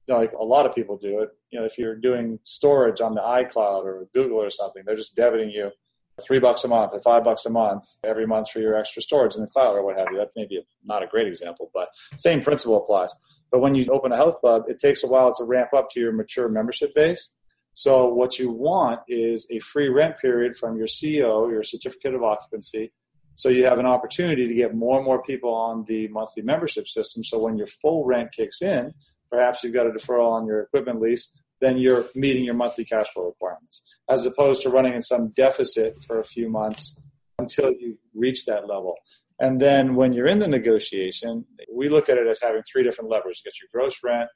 Like 0.07 0.33
a 0.33 0.43
lot 0.43 0.65
of 0.65 0.73
people 0.73 0.97
do 0.97 1.19
it. 1.19 1.29
You 1.51 1.59
know, 1.59 1.65
if 1.65 1.77
you're 1.77 1.95
doing 1.95 2.39
storage 2.43 2.99
on 3.01 3.13
the 3.13 3.21
iCloud 3.21 3.83
or 3.83 4.07
Google 4.13 4.37
or 4.37 4.49
something, 4.49 4.83
they're 4.85 4.95
just 4.95 5.15
debiting 5.15 5.53
you 5.53 5.71
three 6.19 6.39
bucks 6.39 6.63
a 6.63 6.67
month 6.67 6.93
or 6.93 6.99
five 7.01 7.23
bucks 7.23 7.45
a 7.45 7.49
month 7.49 7.85
every 8.03 8.27
month 8.27 8.49
for 8.49 8.59
your 8.59 8.75
extra 8.75 9.01
storage 9.01 9.35
in 9.35 9.41
the 9.41 9.47
cloud 9.47 9.75
or 9.75 9.85
what 9.85 9.97
have 9.97 10.07
you. 10.11 10.17
That 10.17 10.31
may 10.35 10.45
be 10.45 10.61
not 10.83 11.03
a 11.03 11.07
great 11.07 11.27
example, 11.27 11.71
but 11.73 11.89
same 12.17 12.41
principle 12.41 12.77
applies. 12.77 13.13
But 13.51 13.59
when 13.59 13.75
you 13.75 13.85
open 13.91 14.11
a 14.11 14.17
health 14.17 14.39
club, 14.39 14.63
it 14.67 14.79
takes 14.79 15.03
a 15.03 15.07
while 15.07 15.33
to 15.35 15.43
ramp 15.43 15.73
up 15.75 15.89
to 15.91 15.99
your 15.99 16.11
mature 16.11 16.49
membership 16.49 16.93
base. 16.93 17.29
So 17.73 18.07
what 18.07 18.37
you 18.37 18.51
want 18.51 19.01
is 19.07 19.47
a 19.51 19.59
free 19.59 19.89
rent 19.89 20.17
period 20.19 20.57
from 20.57 20.77
your 20.77 20.87
CO, 20.87 21.49
your 21.49 21.63
certificate 21.63 22.13
of 22.13 22.23
occupancy, 22.23 22.91
so 23.39 23.47
you 23.47 23.63
have 23.63 23.79
an 23.79 23.85
opportunity 23.85 24.45
to 24.45 24.53
get 24.53 24.75
more 24.75 24.97
and 24.97 25.05
more 25.05 25.23
people 25.23 25.53
on 25.53 25.85
the 25.87 26.09
monthly 26.09 26.43
membership 26.43 26.89
system. 26.89 27.23
So 27.23 27.39
when 27.39 27.57
your 27.57 27.67
full 27.67 28.03
rent 28.03 28.33
kicks 28.33 28.61
in, 28.61 28.91
perhaps 29.31 29.63
you've 29.63 29.73
got 29.73 29.87
a 29.87 29.91
deferral 29.91 30.29
on 30.29 30.45
your 30.45 30.59
equipment 30.59 30.99
lease, 30.99 31.41
then 31.61 31.77
you're 31.77 32.03
meeting 32.15 32.43
your 32.43 32.55
monthly 32.55 32.83
cash 32.83 33.07
flow 33.13 33.27
requirements, 33.27 33.81
as 34.09 34.25
opposed 34.25 34.61
to 34.63 34.69
running 34.69 34.93
in 34.93 35.01
some 35.01 35.29
deficit 35.29 35.95
for 36.05 36.17
a 36.17 36.23
few 36.23 36.49
months 36.49 37.01
until 37.37 37.71
you 37.71 37.97
reach 38.13 38.43
that 38.43 38.67
level. 38.67 38.93
And 39.39 39.57
then 39.57 39.95
when 39.95 40.11
you're 40.11 40.27
in 40.27 40.39
the 40.39 40.47
negotiation, 40.49 41.45
we 41.73 41.87
look 41.87 42.09
at 42.09 42.17
it 42.17 42.27
as 42.27 42.41
having 42.41 42.63
three 42.69 42.83
different 42.83 43.09
levers. 43.09 43.41
You 43.45 43.49
get 43.49 43.61
your 43.61 43.69
gross 43.71 43.99
rent, 44.03 44.29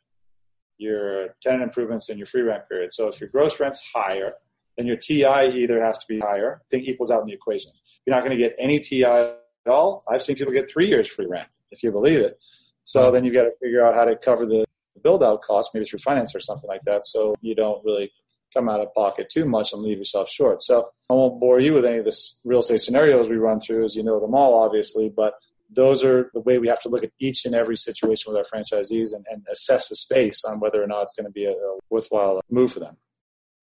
your 0.77 1.35
tenant 1.41 1.63
improvements, 1.63 2.07
and 2.07 2.17
your 2.17 2.27
free 2.27 2.43
rent 2.43 2.69
period. 2.69 2.93
So 2.93 3.09
if 3.09 3.19
your 3.19 3.29
gross 3.29 3.59
rent's 3.59 3.83
higher, 3.93 4.31
then 4.77 4.87
your 4.87 4.95
TI 4.95 5.25
either 5.25 5.83
has 5.83 5.99
to 5.99 6.05
be 6.07 6.21
higher, 6.21 6.61
I 6.61 6.65
think 6.71 6.87
equals 6.87 7.11
out 7.11 7.19
in 7.19 7.27
the 7.27 7.33
equation. 7.33 7.73
You're 8.05 8.15
not 8.15 8.25
going 8.25 8.37
to 8.37 8.43
get 8.43 8.55
any 8.59 8.79
TI 8.79 9.05
at 9.05 9.37
all. 9.67 10.03
I've 10.11 10.21
seen 10.21 10.35
people 10.35 10.53
get 10.53 10.69
three 10.69 10.87
years 10.87 11.07
free 11.07 11.25
rent, 11.29 11.49
if 11.71 11.83
you 11.83 11.91
believe 11.91 12.19
it. 12.19 12.39
So 12.83 13.07
hmm. 13.07 13.13
then 13.13 13.23
you've 13.25 13.33
got 13.33 13.43
to 13.43 13.51
figure 13.61 13.85
out 13.85 13.95
how 13.95 14.05
to 14.05 14.15
cover 14.15 14.45
the 14.45 14.65
build 15.01 15.23
out 15.23 15.41
cost, 15.41 15.71
maybe 15.73 15.85
through 15.85 15.99
finance 15.99 16.33
or 16.35 16.39
something 16.39 16.67
like 16.67 16.81
that, 16.85 17.05
so 17.05 17.35
you 17.41 17.53
don't 17.53 17.83
really 17.83 18.11
come 18.53 18.69
out 18.69 18.79
of 18.79 18.93
pocket 18.93 19.29
too 19.29 19.45
much 19.45 19.73
and 19.73 19.81
leave 19.81 19.97
yourself 19.97 20.29
short. 20.29 20.61
So 20.61 20.89
I 21.09 21.13
won't 21.13 21.39
bore 21.39 21.59
you 21.59 21.73
with 21.73 21.85
any 21.85 21.97
of 21.97 22.05
this 22.05 22.39
real 22.43 22.59
estate 22.59 22.81
scenarios 22.81 23.27
we 23.27 23.37
run 23.37 23.59
through, 23.59 23.85
as 23.85 23.95
you 23.95 24.03
know 24.03 24.19
them 24.19 24.35
all, 24.35 24.63
obviously, 24.63 25.09
but 25.09 25.33
those 25.69 26.03
are 26.03 26.29
the 26.33 26.39
way 26.39 26.59
we 26.59 26.67
have 26.67 26.81
to 26.81 26.89
look 26.89 27.03
at 27.03 27.11
each 27.19 27.45
and 27.45 27.55
every 27.55 27.75
situation 27.75 28.31
with 28.31 28.37
our 28.37 28.45
franchisees 28.53 29.13
and, 29.13 29.25
and 29.29 29.43
assess 29.51 29.89
the 29.89 29.95
space 29.95 30.43
on 30.45 30.59
whether 30.59 30.81
or 30.81 30.87
not 30.87 31.03
it's 31.03 31.13
going 31.13 31.25
to 31.25 31.31
be 31.31 31.45
a, 31.45 31.51
a 31.51 31.79
worthwhile 31.89 32.41
move 32.49 32.71
for 32.71 32.79
them. 32.79 32.97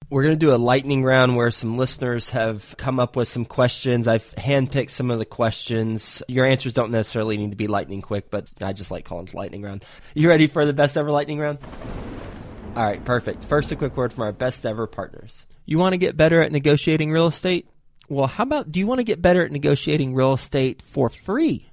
We're 0.10 0.24
going 0.24 0.36
to 0.36 0.46
do 0.46 0.54
a 0.54 0.58
lightning 0.58 1.04
round 1.04 1.36
where 1.36 1.50
some 1.50 1.78
listeners 1.78 2.30
have 2.30 2.76
come 2.78 3.00
up 3.00 3.16
with 3.16 3.28
some 3.28 3.44
questions. 3.44 4.08
I've 4.08 4.36
handpicked 4.36 4.92
some 4.92 5.10
of 5.10 5.18
the 5.18 5.26
questions. 5.26 6.22
Your 6.28 6.46
answers 6.46 6.74
don't 6.74 6.92
necessarily 6.92 7.38
need 7.38 7.50
to 7.50 7.56
be 7.56 7.68
lightning 7.68 8.02
quick, 8.02 8.30
but 8.30 8.50
I 8.62 8.74
just 8.74 8.92
like 8.92 9.06
calling 9.06 9.28
it 9.28 9.34
lightning 9.34 9.64
round. 9.64 9.84
You 10.14 10.30
ready 10.30 10.46
for 10.48 10.66
the 10.66 10.74
best 10.74 10.96
ever 10.96 11.12
lightning 11.12 11.40
round? 11.40 11.58
All 12.76 12.84
right, 12.84 13.04
perfect. 13.04 13.46
First, 13.46 13.72
a 13.72 13.76
quick 13.76 13.98
word 13.98 14.14
from 14.14 14.26
our 14.26 14.32
best 14.32 14.66
ever 14.66 14.86
partners. 14.86 15.46
You 15.66 15.80
want 15.80 15.94
to 15.94 15.98
get 15.98 16.16
better 16.16 16.42
at 16.42 16.52
negotiating 16.52 17.12
real 17.12 17.28
estate? 17.28 17.68
Well, 18.08 18.28
how 18.28 18.44
about 18.44 18.72
do 18.72 18.80
you 18.80 18.86
want 18.86 19.00
to 19.00 19.04
get 19.04 19.22
better 19.22 19.44
at 19.44 19.52
negotiating 19.52 20.14
real 20.14 20.34
estate 20.34 20.84
for 20.84 21.10
free? 21.10 21.72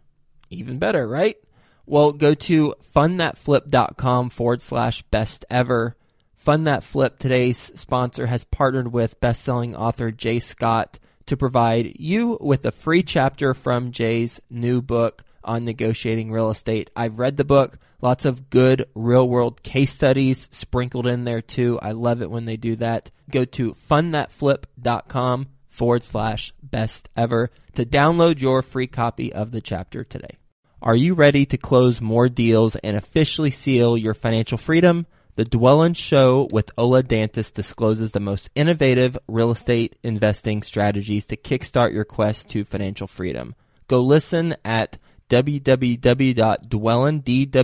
Even 0.49 0.79
better, 0.79 1.07
right? 1.07 1.37
Well, 1.85 2.13
go 2.13 2.35
to 2.35 2.75
fundthatflip.com 2.95 4.31
forward 4.31 4.63
slash 4.63 5.03
best 5.03 5.45
ever 5.51 5.97
Fund 6.43 6.67
That 6.67 6.83
Flip, 6.83 7.21
today's 7.21 7.57
sponsor, 7.57 8.27
has 8.27 8.45
partnered 8.45 8.93
with 8.93 9.21
best-selling 9.21 9.77
author 9.77 10.11
J 10.11 10.41
Scott 10.41 10.99
to 11.27 11.37
provide 11.37 12.01
you 12.01 12.37
with 12.41 12.67
a 12.67 12.73
free 12.73 13.05
chapter 13.05 13.55
from 13.55 13.93
J's 13.93 14.41
new 14.51 14.83
book, 14.83 15.23
on 15.45 15.65
negotiating 15.65 16.33
real 16.33 16.51
estate. 16.51 16.91
I've 16.97 17.21
read 17.21 17.37
the 17.37 17.45
book, 17.45 17.79
lots 18.01 18.25
of 18.25 18.51
good 18.51 18.89
real 18.93 19.29
world 19.29 19.63
case 19.63 19.93
studies 19.93 20.49
sprinkled 20.51 21.07
in 21.07 21.23
there 21.23 21.43
too. 21.43 21.79
I 21.81 21.93
love 21.93 22.23
it 22.23 22.31
when 22.31 22.45
they 22.45 22.57
do 22.57 22.75
that. 22.75 23.13
Go 23.31 23.45
to 23.45 23.75
fundthatflip.com 23.75 25.47
forward 25.69 26.03
slash 26.03 26.53
best 26.61 27.09
ever 27.17 27.53
to 27.75 27.87
download 27.87 28.41
your 28.41 28.63
free 28.63 28.89
copy 28.89 29.33
of 29.33 29.53
the 29.53 29.61
chapter 29.61 30.03
today. 30.03 30.39
Are 30.83 30.97
you 30.97 31.15
ready 31.15 31.47
to 31.47 31.57
close 31.57 32.01
more 32.01 32.29
deals 32.29 32.75
and 32.75 32.97
officially 32.97 33.53
seal 33.53 33.97
your 33.97 34.15
financial 34.15 34.59
freedom? 34.59 35.07
The 35.35 35.47
Dwellynn 35.47 35.97
Show 35.97 36.47
with 36.53 36.71
Ola 36.77 37.03
Dantis 37.03 37.51
discloses 37.51 38.13
the 38.13 38.21
most 38.21 38.51
innovative 38.55 39.17
real 39.27 39.51
estate 39.51 39.97
investing 40.03 40.63
strategies 40.63 41.25
to 41.27 41.39
kickstart 41.39 41.95
your 41.95 42.05
quest 42.05 42.51
to 42.51 42.67
financial 42.67 43.07
freedom. 43.07 43.55
Go 43.89 44.03
listen 44.03 44.55
at 44.63 44.99
www.dwellynn, 45.31 47.25
D-W-E-L-L-Y-N-N 47.25 47.63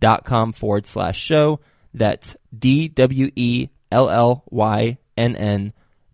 dot 0.00 0.24
com 0.24 0.52
forward 0.52 0.86
slash 0.86 1.18
show. 1.20 1.60
That's 1.94 2.36
D-W-E-L-L-Y-N-N 2.58 3.72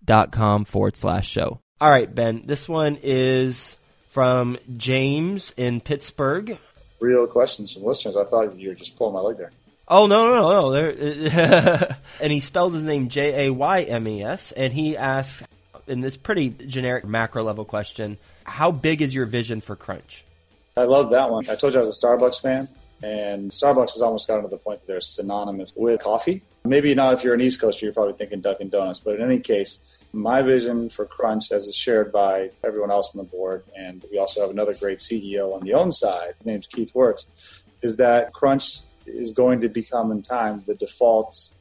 dot 0.05 0.31
com 0.31 0.65
forward 0.67 0.97
slash 0.97 1.29
show. 1.29 1.61
All 1.81 1.91
right, 1.91 2.15
Ben, 2.15 2.43
this 2.45 2.69
one 2.69 2.99
is 3.03 3.79
from 4.11 4.59
James 4.77 5.55
in 5.57 5.81
Pittsburgh. 5.81 6.59
Real 7.05 7.27
questions 7.27 7.73
from 7.73 7.85
listeners. 7.85 8.17
I 8.17 8.25
thought 8.25 8.59
you 8.59 8.71
were 8.71 8.75
just 8.75 8.97
pulling 8.97 9.13
my 9.13 9.21
leg 9.21 9.37
there. 9.37 9.51
Oh 9.87 10.07
no 10.07 10.35
no 10.35 10.51
no! 10.51 10.71
There, 10.73 11.99
and 12.21 12.33
he 12.33 12.41
spells 12.41 12.73
his 12.73 12.83
name 12.83 13.11
J 13.11 13.47
A 13.47 13.53
Y 13.53 13.83
M 13.83 14.09
E 14.09 14.25
S, 14.25 14.53
and 14.53 14.73
he 14.73 14.97
asks 14.97 15.43
in 15.87 16.01
this 16.01 16.17
pretty 16.17 16.49
generic 16.49 17.05
macro 17.05 17.43
level 17.43 17.67
question, 17.67 18.17
how 18.45 18.71
big 18.71 19.03
is 19.03 19.15
your 19.15 19.27
vision 19.27 19.61
for 19.61 19.77
Crunch? 19.77 20.25
I 20.79 20.85
love 20.85 21.11
that 21.11 21.31
one. 21.31 21.45
I 21.51 21.57
told 21.57 21.75
you 21.75 21.81
I 21.81 21.85
was 21.85 21.99
a 21.99 22.01
Starbucks 22.01 22.41
fan, 22.41 22.65
and 23.03 23.51
Starbucks 23.51 23.93
has 23.93 24.01
almost 24.01 24.27
gotten 24.27 24.45
to 24.45 24.49
the 24.49 24.57
point 24.57 24.81
that 24.81 24.87
they're 24.87 25.03
synonymous 25.03 25.75
with 25.77 26.01
coffee. 26.01 26.41
Maybe 26.65 26.95
not 26.95 27.13
if 27.13 27.23
you're 27.23 27.35
an 27.35 27.43
East 27.43 27.61
Coaster, 27.61 27.85
you're 27.85 27.93
probably 27.93 28.15
thinking 28.15 28.41
Dunkin' 28.41 28.71
Donuts, 28.71 29.01
but 29.01 29.17
in 29.17 29.23
any 29.23 29.41
case, 29.41 29.79
my 30.15 30.43
vision 30.43 30.89
for 30.89 31.05
Crunch, 31.05 31.53
as 31.53 31.65
is 31.65 31.75
shared 31.75 32.13
by 32.13 32.51
everyone 32.63 32.91
else 32.91 33.15
on 33.15 33.25
the 33.25 33.31
board, 33.31 33.65
and 33.77 34.05
we 34.11 34.19
also 34.19 34.41
have 34.41 34.51
another 34.51 34.75
great 34.75 34.99
CEO 34.99 35.55
on 35.55 35.65
the 35.65 35.75
own 35.75 35.93
side, 35.93 36.35
his 36.39 36.47
name's 36.47 36.67
Keith 36.67 36.95
Works, 36.95 37.27
is 37.83 37.97
that 37.97 38.33
Crunch 38.33 38.81
is 39.07 39.33
going 39.33 39.61
to 39.61 39.69
become 39.69 40.11
in 40.13 40.23
time 40.23 40.63
the 40.67 40.75
default 40.75 41.53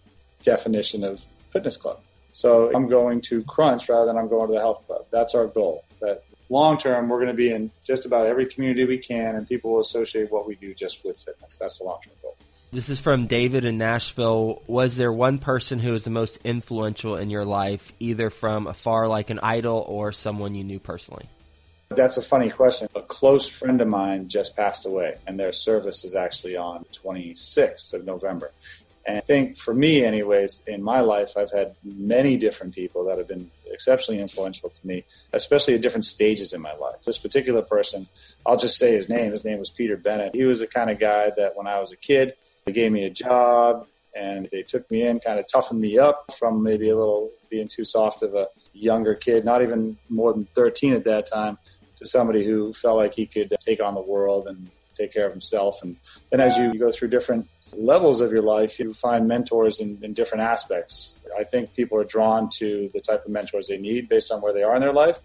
definition 0.44 1.04
of 1.04 1.24
fitness 1.52 1.78
club. 1.78 2.00
So 2.32 2.72
I'm 2.74 2.88
going 2.88 3.22
to 3.22 3.44
crunch 3.44 3.90
rather 3.90 4.06
than 4.08 4.18
I'm 4.18 4.28
going 4.28 4.48
to 4.48 4.54
the 4.54 4.60
health 4.60 4.86
club. 4.88 5.06
That's 5.12 5.36
our 5.36 5.48
goal. 5.48 5.86
That 6.00 6.24
long 6.50 6.78
term, 6.78 7.08
we're 7.08 7.18
going 7.18 7.28
to 7.28 7.34
be 7.34 7.52
in 7.52 7.72
just 7.84 8.06
about 8.06 8.26
every 8.26 8.46
community 8.46 8.86
we 8.86 8.98
can, 8.98 9.36
and 9.36 9.48
people 9.48 9.72
will 9.72 9.82
associate 9.82 10.32
what 10.32 10.48
we 10.48 10.56
do 10.56 10.74
just 10.74 11.06
with 11.06 11.20
fitness. 11.20 11.58
That's 11.60 11.78
the 11.80 11.86
long 11.86 12.00
term 12.04 12.14
goal. 12.22 12.38
This 12.74 12.90
is 12.90 13.00
from 13.00 13.28
David 13.28 13.66
in 13.66 13.78
Nashville. 13.78 14.64
Was 14.66 14.98
there 14.98 15.12
one 15.14 15.38
person 15.38 15.78
who 15.78 15.92
was 15.92 16.06
the 16.06 16.10
most 16.10 16.40
influential 16.44 17.16
in 17.18 17.30
your 17.30 17.46
life, 17.46 17.94
either 18.00 18.32
from 18.32 18.66
afar, 18.66 19.08
like 19.08 19.30
an 19.30 19.40
idol, 19.44 19.86
or 19.88 20.12
someone 20.12 20.56
you 20.56 20.64
knew 20.64 20.80
personally? 20.80 21.30
That's 21.90 22.18
a 22.18 22.22
funny 22.24 22.50
question. 22.50 22.88
A 22.96 23.04
close 23.04 23.48
friend 23.48 23.80
of 23.80 23.88
mine 23.88 24.28
just 24.28 24.58
passed 24.58 24.88
away, 24.88 25.18
and 25.28 25.40
their 25.40 25.52
service 25.52 26.04
is 26.04 26.16
actually 26.16 26.58
on 26.58 26.84
26th 26.96 27.94
of 27.94 28.06
November. 28.06 28.50
And 29.06 29.18
I 29.18 29.22
think 29.22 29.60
for 29.60 29.76
me, 29.76 30.04
anyways, 30.04 30.64
in 30.66 30.82
my 30.82 31.02
life, 31.02 31.38
I've 31.38 31.52
had 31.52 31.76
many 31.84 32.38
different 32.38 32.74
people 32.74 33.06
that 33.06 33.20
have 33.20 33.28
been 33.28 33.52
exceptionally 33.68 34.20
influential 34.20 34.70
to 34.72 34.88
me, 34.88 35.06
especially 35.32 35.76
at 35.76 35.82
different 35.82 36.06
stages 36.06 36.54
in 36.54 36.62
my 36.62 36.74
life. 36.74 36.96
This 37.06 37.20
particular 37.20 37.62
person, 37.62 38.08
I'll 38.48 38.58
just 38.58 38.80
say 38.80 38.94
his 38.94 39.10
name. 39.10 39.32
His 39.32 39.46
name 39.46 39.60
was 39.60 39.70
Peter 39.70 39.96
Bennett. 39.96 40.34
He 40.34 40.46
was 40.46 40.62
the 40.62 40.68
kind 40.68 40.90
of 40.90 40.98
guy 40.98 41.32
that 41.38 41.56
when 41.56 41.68
I 41.68 41.80
was 41.80 41.92
a 41.92 41.98
kid, 41.98 42.34
they 42.66 42.72
gave 42.72 42.92
me 42.92 43.06
a 43.06 43.10
job 43.10 43.88
and 44.16 44.48
they 44.52 44.62
took 44.62 44.90
me 44.92 45.06
in, 45.06 45.20
kind 45.20 45.40
of 45.40 45.46
toughened 45.48 45.80
me 45.80 45.98
up 45.98 46.32
from 46.38 46.62
maybe 46.62 46.90
a 46.90 46.96
little 46.96 47.32
being 47.50 47.68
too 47.68 47.84
soft 47.84 48.22
of 48.22 48.36
a 48.36 48.48
younger 48.74 49.16
kid, 49.16 49.46
not 49.46 49.62
even 49.62 49.98
more 50.10 50.34
than 50.34 50.46
13 50.56 50.94
at 50.94 51.04
that 51.06 51.28
time, 51.28 51.58
to 51.96 52.06
somebody 52.06 52.46
who 52.46 52.74
felt 52.74 52.98
like 52.98 53.14
he 53.14 53.26
could 53.26 53.56
take 53.60 53.82
on 53.82 53.96
the 53.96 54.02
world 54.02 54.48
and 54.48 54.70
take 54.96 55.14
care 55.14 55.26
of 55.26 55.32
himself. 55.32 55.82
And 55.82 55.98
then 56.30 56.40
as 56.40 56.58
you 56.58 56.78
go 56.78 56.92
through 56.92 57.10
different 57.10 57.48
levels 57.76 58.22
of 58.22 58.32
your 58.32 58.42
life, 58.42 58.80
you 58.80 58.94
find 58.94 59.28
mentors 59.28 59.80
in, 59.80 59.98
in, 60.04 60.14
different 60.14 60.44
aspects. 60.44 61.18
I 61.38 61.44
think 61.44 61.74
people 61.74 62.00
are 62.00 62.04
drawn 62.04 62.50
to 62.58 62.90
the 62.94 63.02
type 63.02 63.26
of 63.26 63.32
mentors 63.32 63.68
they 63.68 63.78
need 63.78 64.10
based 64.10 64.32
on 64.32 64.42
where 64.42 64.54
they 64.54 64.64
are 64.64 64.76
in 64.76 64.82
their 64.82 64.94
life. 64.94 65.20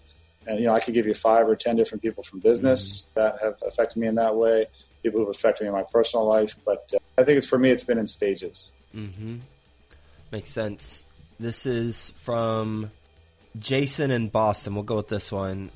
And, 0.47 0.59
you 0.59 0.67
know, 0.67 0.75
I 0.75 0.81
could 0.81 0.95
give 0.95 1.07
you 1.07 1.15
five 1.15 1.47
or 1.47 1.57
10 1.57 1.77
different 1.77 2.01
people 2.01 2.23
from 2.23 2.41
business 2.41 3.03
mm-hmm. 3.03 3.21
that 3.21 3.43
have 3.43 3.57
affected 3.67 3.99
me 3.99 4.07
in 4.07 4.15
that 4.15 4.35
way, 4.35 4.67
people 5.03 5.21
who 5.21 5.27
have 5.27 5.35
affected 5.35 5.65
me 5.65 5.69
in 5.69 5.75
my 5.75 5.85
personal 5.93 6.27
life. 6.27 6.57
But 6.65 6.91
I 7.19 7.25
think 7.25 7.37
it's 7.37 7.49
for 7.49 7.59
me, 7.59 7.71
it's 7.71 7.83
been 7.83 7.99
in 7.99 8.07
stages. 8.07 8.71
Mm-hmm. 8.95 9.39
Makes 10.31 10.51
sense. 10.51 11.03
This 11.41 11.67
is 11.67 12.13
from 12.23 12.93
Jason 13.59 14.13
in 14.13 14.29
Boston. 14.29 14.77
We'll 14.77 14.85
go 14.85 14.97
with 14.97 15.09
this 15.09 15.33
one 15.33 15.71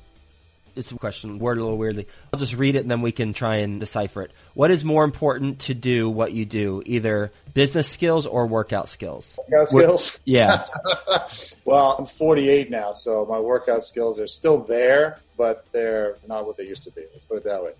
it's 0.75 0.91
a 0.91 0.95
question 0.95 1.39
worded 1.39 1.61
a 1.61 1.63
little 1.63 1.77
weirdly. 1.77 2.07
I'll 2.31 2.39
just 2.39 2.55
read 2.55 2.75
it 2.75 2.79
and 2.79 2.91
then 2.91 3.01
we 3.01 3.11
can 3.11 3.33
try 3.33 3.57
and 3.57 3.79
decipher 3.79 4.23
it. 4.23 4.31
What 4.53 4.71
is 4.71 4.83
more 4.83 5.03
important 5.03 5.59
to 5.61 5.73
do 5.73 6.09
what 6.09 6.33
you 6.33 6.45
do, 6.45 6.81
either 6.85 7.31
business 7.53 7.87
skills 7.87 8.25
or 8.25 8.47
workout 8.47 8.89
skills? 8.89 9.37
Workout 9.49 9.69
skills? 9.69 10.19
Yeah. 10.25 10.65
well, 11.65 11.95
I'm 11.99 12.05
48 12.05 12.69
now, 12.69 12.93
so 12.93 13.25
my 13.29 13.39
workout 13.39 13.83
skills 13.83 14.19
are 14.19 14.27
still 14.27 14.59
there, 14.59 15.19
but 15.37 15.65
they're 15.71 16.15
not 16.27 16.45
what 16.45 16.57
they 16.57 16.67
used 16.67 16.83
to 16.83 16.91
be. 16.91 17.03
Let's 17.13 17.25
put 17.25 17.37
it 17.37 17.43
that 17.43 17.63
way. 17.63 17.73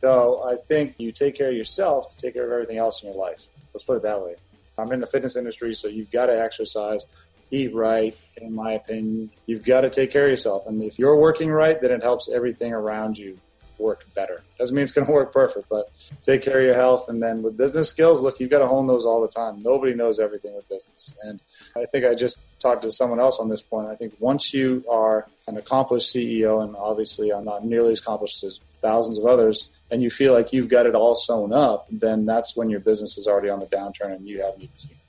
So 0.00 0.44
I 0.44 0.56
think 0.68 0.94
you 0.98 1.12
take 1.12 1.36
care 1.36 1.50
of 1.50 1.56
yourself 1.56 2.10
to 2.10 2.16
take 2.16 2.34
care 2.34 2.44
of 2.44 2.52
everything 2.52 2.78
else 2.78 3.02
in 3.02 3.08
your 3.08 3.18
life. 3.18 3.40
Let's 3.72 3.84
put 3.84 3.96
it 3.96 4.02
that 4.02 4.20
way. 4.20 4.34
I'm 4.76 4.90
in 4.92 5.00
the 5.00 5.06
fitness 5.06 5.36
industry, 5.36 5.74
so 5.74 5.88
you've 5.88 6.10
got 6.10 6.26
to 6.26 6.40
exercise 6.40 7.06
eat 7.50 7.74
right, 7.74 8.16
in 8.36 8.54
my 8.54 8.72
opinion. 8.72 9.30
You've 9.46 9.64
got 9.64 9.82
to 9.82 9.90
take 9.90 10.10
care 10.10 10.24
of 10.24 10.30
yourself. 10.30 10.66
And 10.66 10.82
if 10.82 10.98
you're 10.98 11.16
working 11.16 11.50
right, 11.50 11.80
then 11.80 11.90
it 11.90 12.02
helps 12.02 12.28
everything 12.28 12.72
around 12.72 13.18
you 13.18 13.38
work 13.78 14.06
better. 14.14 14.42
Doesn't 14.58 14.74
mean 14.74 14.82
it's 14.82 14.92
going 14.92 15.06
to 15.06 15.12
work 15.12 15.32
perfect, 15.32 15.68
but 15.68 15.90
take 16.22 16.42
care 16.42 16.60
of 16.60 16.64
your 16.64 16.74
health. 16.74 17.08
And 17.08 17.22
then 17.22 17.42
with 17.42 17.56
business 17.56 17.88
skills, 17.88 18.22
look, 18.22 18.40
you've 18.40 18.50
got 18.50 18.60
to 18.60 18.66
hone 18.66 18.86
those 18.86 19.04
all 19.04 19.20
the 19.20 19.28
time. 19.28 19.62
Nobody 19.62 19.94
knows 19.94 20.18
everything 20.18 20.54
with 20.54 20.68
business. 20.68 21.14
And 21.22 21.40
I 21.76 21.84
think 21.84 22.04
I 22.04 22.14
just 22.14 22.40
talked 22.60 22.82
to 22.82 22.92
someone 22.92 23.20
else 23.20 23.38
on 23.38 23.48
this 23.48 23.62
point. 23.62 23.88
I 23.88 23.96
think 23.96 24.14
once 24.18 24.52
you 24.54 24.84
are 24.88 25.26
an 25.46 25.56
accomplished 25.56 26.14
CEO, 26.14 26.62
and 26.62 26.76
obviously 26.76 27.32
I'm 27.32 27.44
not 27.44 27.64
nearly 27.64 27.92
as 27.92 28.00
accomplished 28.00 28.42
as 28.44 28.60
thousands 28.80 29.18
of 29.18 29.26
others, 29.26 29.70
and 29.90 30.02
you 30.02 30.10
feel 30.10 30.32
like 30.32 30.52
you've 30.52 30.68
got 30.68 30.86
it 30.86 30.94
all 30.94 31.14
sewn 31.14 31.52
up, 31.52 31.86
then 31.90 32.26
that's 32.26 32.56
when 32.56 32.70
your 32.70 32.80
business 32.80 33.16
is 33.18 33.26
already 33.26 33.48
on 33.48 33.60
the 33.60 33.66
downturn 33.66 34.12
and 34.12 34.26
you 34.26 34.42
haven't 34.42 34.62
even 34.62 34.76
seen 34.76 34.92
it. 34.92 35.03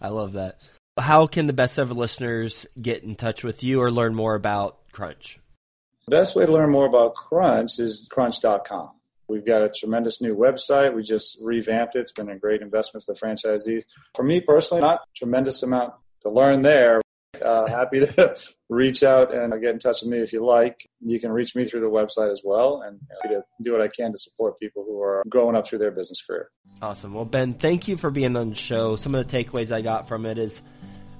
I 0.00 0.08
love 0.08 0.32
that. 0.34 0.60
How 0.98 1.26
can 1.26 1.46
the 1.46 1.52
best 1.52 1.78
ever 1.78 1.94
listeners 1.94 2.66
get 2.80 3.02
in 3.02 3.14
touch 3.16 3.44
with 3.44 3.62
you 3.62 3.80
or 3.80 3.90
learn 3.90 4.14
more 4.14 4.34
about 4.34 4.78
Crunch? 4.92 5.38
The 6.06 6.10
best 6.16 6.34
way 6.34 6.46
to 6.46 6.52
learn 6.52 6.70
more 6.70 6.86
about 6.86 7.14
Crunch 7.14 7.78
is 7.78 8.08
crunch.com. 8.10 8.90
We've 9.28 9.46
got 9.46 9.62
a 9.62 9.70
tremendous 9.70 10.20
new 10.20 10.34
website. 10.34 10.92
We 10.92 11.04
just 11.04 11.38
revamped 11.40 11.94
it. 11.94 12.00
It's 12.00 12.12
been 12.12 12.28
a 12.28 12.36
great 12.36 12.62
investment 12.62 13.06
for 13.06 13.14
the 13.14 13.20
franchisees. 13.20 13.82
For 14.16 14.24
me 14.24 14.40
personally, 14.40 14.82
not 14.82 15.02
tremendous 15.14 15.62
amount 15.62 15.94
to 16.22 16.30
learn 16.30 16.62
there. 16.62 17.00
Uh, 17.42 17.66
happy 17.68 18.00
to 18.00 18.36
reach 18.68 19.02
out 19.02 19.34
and 19.34 19.52
get 19.60 19.70
in 19.70 19.78
touch 19.78 20.02
with 20.02 20.10
me 20.10 20.18
if 20.18 20.32
you 20.32 20.44
like. 20.44 20.88
You 21.00 21.20
can 21.20 21.32
reach 21.32 21.54
me 21.54 21.64
through 21.64 21.80
the 21.80 21.86
website 21.86 22.30
as 22.30 22.42
well, 22.44 22.82
and 22.82 23.00
happy 23.22 23.34
to 23.34 23.42
do 23.62 23.72
what 23.72 23.80
I 23.80 23.88
can 23.88 24.12
to 24.12 24.18
support 24.18 24.58
people 24.58 24.84
who 24.84 25.00
are 25.02 25.22
growing 25.28 25.56
up 25.56 25.66
through 25.66 25.78
their 25.78 25.90
business 25.90 26.22
career. 26.22 26.50
Awesome. 26.82 27.14
Well, 27.14 27.24
Ben, 27.24 27.54
thank 27.54 27.88
you 27.88 27.96
for 27.96 28.10
being 28.10 28.36
on 28.36 28.50
the 28.50 28.54
show. 28.54 28.96
Some 28.96 29.14
of 29.14 29.26
the 29.26 29.44
takeaways 29.44 29.72
I 29.72 29.82
got 29.82 30.08
from 30.08 30.26
it 30.26 30.38
is, 30.38 30.62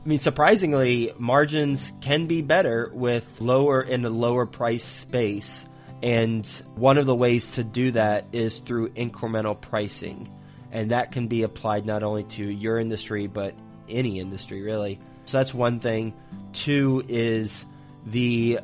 I 0.05 0.09
mean, 0.09 0.19
surprisingly, 0.19 1.13
margins 1.19 1.93
can 2.01 2.27
be 2.27 2.43
better 2.43 2.91
with 2.93 3.41
lower 3.41 3.83
in 3.83 4.03
the 4.03 4.11
lower 4.11 4.47
price 4.47 4.85
space. 4.85 5.67
And 6.03 6.47
one 6.77 6.97
of 6.97 7.05
the 7.05 7.15
ways 7.15 7.53
to 7.53 7.65
do 7.65 7.93
that 7.93 8.27
is 8.33 8.61
through 8.61 8.91
incremental 8.91 9.61
pricing. 9.61 10.31
And 10.73 10.93
that 10.93 11.13
can 11.13 11.29
be 11.29 11.43
applied 11.43 11.85
not 11.85 12.03
only 12.03 12.25
to 12.25 12.45
your 12.45 12.79
industry, 12.79 13.27
but 13.27 13.55
any 13.89 14.21
industry, 14.21 14.63
really. 14.63 14.99
So 15.31 15.39
that's 15.39 15.55
one 15.55 15.79
thing. 15.79 16.13
Two 16.53 17.05
is 17.09 17.65
the 18.05 18.59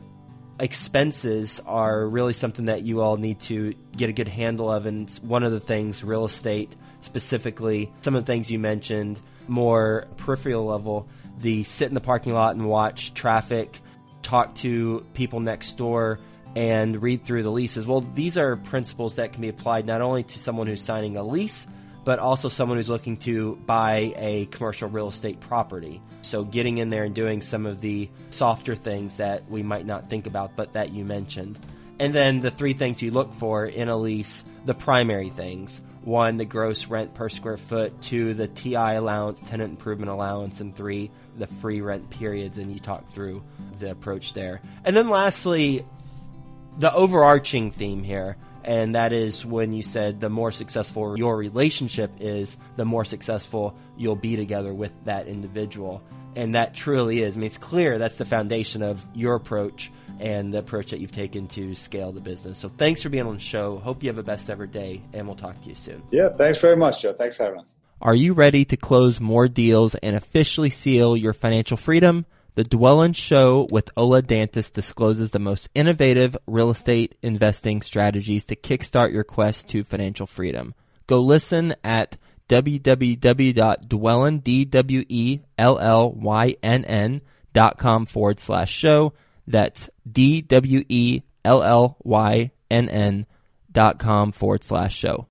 expenses 0.58 1.62
are 1.64 2.04
really 2.06 2.32
something 2.32 2.64
that 2.64 2.82
you 2.82 3.02
all 3.02 3.16
need 3.18 3.38
to 3.40 3.74
get 3.96 4.10
a 4.10 4.12
good 4.12 4.26
handle 4.26 4.70
of. 4.72 4.84
And 4.86 5.08
one 5.22 5.44
of 5.44 5.52
the 5.52 5.60
things, 5.60 6.02
real 6.02 6.24
estate 6.24 6.74
specifically, 7.02 7.92
some 8.00 8.16
of 8.16 8.26
the 8.26 8.32
things 8.32 8.50
you 8.50 8.58
mentioned, 8.58 9.20
more 9.46 10.06
peripheral 10.16 10.66
level, 10.66 11.08
the 11.38 11.62
sit 11.62 11.86
in 11.86 11.94
the 11.94 12.00
parking 12.00 12.32
lot 12.32 12.56
and 12.56 12.66
watch 12.66 13.14
traffic, 13.14 13.80
talk 14.22 14.56
to 14.56 15.06
people 15.14 15.38
next 15.38 15.76
door, 15.76 16.18
and 16.56 17.00
read 17.00 17.24
through 17.24 17.44
the 17.44 17.50
leases. 17.50 17.86
Well, 17.86 18.00
these 18.00 18.36
are 18.36 18.56
principles 18.56 19.16
that 19.16 19.32
can 19.32 19.42
be 19.42 19.48
applied 19.48 19.86
not 19.86 20.00
only 20.00 20.24
to 20.24 20.38
someone 20.38 20.66
who's 20.66 20.82
signing 20.82 21.16
a 21.16 21.22
lease, 21.22 21.68
but 22.04 22.18
also 22.18 22.48
someone 22.48 22.78
who's 22.78 22.88
looking 22.88 23.16
to 23.18 23.56
buy 23.66 24.14
a 24.16 24.46
commercial 24.46 24.88
real 24.88 25.08
estate 25.08 25.38
property. 25.40 26.00
So 26.26 26.42
getting 26.42 26.78
in 26.78 26.90
there 26.90 27.04
and 27.04 27.14
doing 27.14 27.40
some 27.40 27.66
of 27.66 27.80
the 27.80 28.08
softer 28.30 28.74
things 28.74 29.18
that 29.18 29.48
we 29.48 29.62
might 29.62 29.86
not 29.86 30.10
think 30.10 30.26
about, 30.26 30.56
but 30.56 30.72
that 30.72 30.92
you 30.92 31.04
mentioned. 31.04 31.58
And 32.00 32.12
then 32.12 32.40
the 32.40 32.50
three 32.50 32.74
things 32.74 33.00
you 33.00 33.12
look 33.12 33.32
for 33.34 33.64
in 33.64 33.88
a 33.88 33.96
lease, 33.96 34.44
the 34.64 34.74
primary 34.74 35.30
things. 35.30 35.80
One, 36.02 36.36
the 36.36 36.44
gross 36.44 36.88
rent 36.88 37.14
per 37.14 37.28
square 37.28 37.56
foot. 37.56 38.02
Two, 38.02 38.34
the 38.34 38.48
TI 38.48 38.74
allowance, 38.74 39.40
tenant 39.40 39.70
improvement 39.70 40.10
allowance. 40.10 40.60
And 40.60 40.76
three, 40.76 41.12
the 41.38 41.46
free 41.46 41.80
rent 41.80 42.10
periods. 42.10 42.58
And 42.58 42.72
you 42.72 42.80
talk 42.80 43.08
through 43.12 43.44
the 43.78 43.92
approach 43.92 44.34
there. 44.34 44.60
And 44.84 44.96
then 44.96 45.08
lastly, 45.08 45.86
the 46.78 46.92
overarching 46.92 47.70
theme 47.70 48.02
here 48.02 48.36
and 48.66 48.94
that 48.96 49.12
is 49.12 49.46
when 49.46 49.72
you 49.72 49.82
said 49.82 50.20
the 50.20 50.28
more 50.28 50.50
successful 50.50 51.16
your 51.16 51.36
relationship 51.36 52.10
is, 52.18 52.56
the 52.76 52.84
more 52.84 53.04
successful 53.04 53.76
you'll 53.96 54.16
be 54.16 54.34
together 54.36 54.74
with 54.74 54.92
that 55.04 55.28
individual. 55.28 56.02
And 56.34 56.54
that 56.54 56.74
truly 56.74 57.22
is. 57.22 57.36
I 57.36 57.40
mean, 57.40 57.46
it's 57.46 57.56
clear 57.56 57.98
that's 57.98 58.18
the 58.18 58.26
foundation 58.26 58.82
of 58.82 59.02
your 59.14 59.36
approach 59.36 59.90
and 60.18 60.52
the 60.52 60.58
approach 60.58 60.90
that 60.90 61.00
you've 61.00 61.12
taken 61.12 61.46
to 61.48 61.74
scale 61.74 62.12
the 62.12 62.20
business. 62.20 62.58
So 62.58 62.68
thanks 62.76 63.02
for 63.02 63.08
being 63.08 63.26
on 63.26 63.34
the 63.34 63.40
show. 63.40 63.78
Hope 63.78 64.02
you 64.02 64.10
have 64.10 64.18
a 64.18 64.22
best 64.22 64.50
ever 64.50 64.66
day, 64.66 65.00
and 65.14 65.26
we'll 65.26 65.36
talk 65.36 65.60
to 65.62 65.68
you 65.68 65.74
soon. 65.74 66.02
Yeah, 66.10 66.28
thanks 66.36 66.60
very 66.60 66.76
much, 66.76 67.02
Joe. 67.02 67.14
Thanks 67.14 67.36
for 67.36 67.44
having 67.44 67.60
us. 67.60 67.72
Are 68.02 68.14
you 68.14 68.34
ready 68.34 68.66
to 68.66 68.76
close 68.76 69.20
more 69.20 69.48
deals 69.48 69.94
and 69.94 70.14
officially 70.14 70.68
seal 70.68 71.16
your 71.16 71.32
financial 71.32 71.78
freedom? 71.78 72.26
The 72.56 72.64
Dwellynn 72.64 73.14
Show 73.14 73.68
with 73.70 73.90
Ola 73.98 74.22
Dantis 74.22 74.72
discloses 74.72 75.30
the 75.30 75.38
most 75.38 75.68
innovative 75.74 76.34
real 76.46 76.70
estate 76.70 77.14
investing 77.22 77.82
strategies 77.82 78.46
to 78.46 78.56
kickstart 78.56 79.12
your 79.12 79.24
quest 79.24 79.68
to 79.68 79.84
financial 79.84 80.26
freedom. 80.26 80.74
Go 81.06 81.20
listen 81.20 81.74
at 81.84 82.16
www.dwellynn, 82.48 84.42
D-W-E-L-L-Y-N-N 84.42 84.80
dot 87.52 87.78
com 87.78 88.06
forward 88.06 88.40
slash 88.40 88.72
show. 88.72 89.12
That's 89.46 89.90
D-W-E-L-L-Y-N-N 90.10 91.26
dot 93.70 93.98
com 93.98 94.32
forward 94.32 94.64
slash 94.64 94.96
show. 94.96 95.28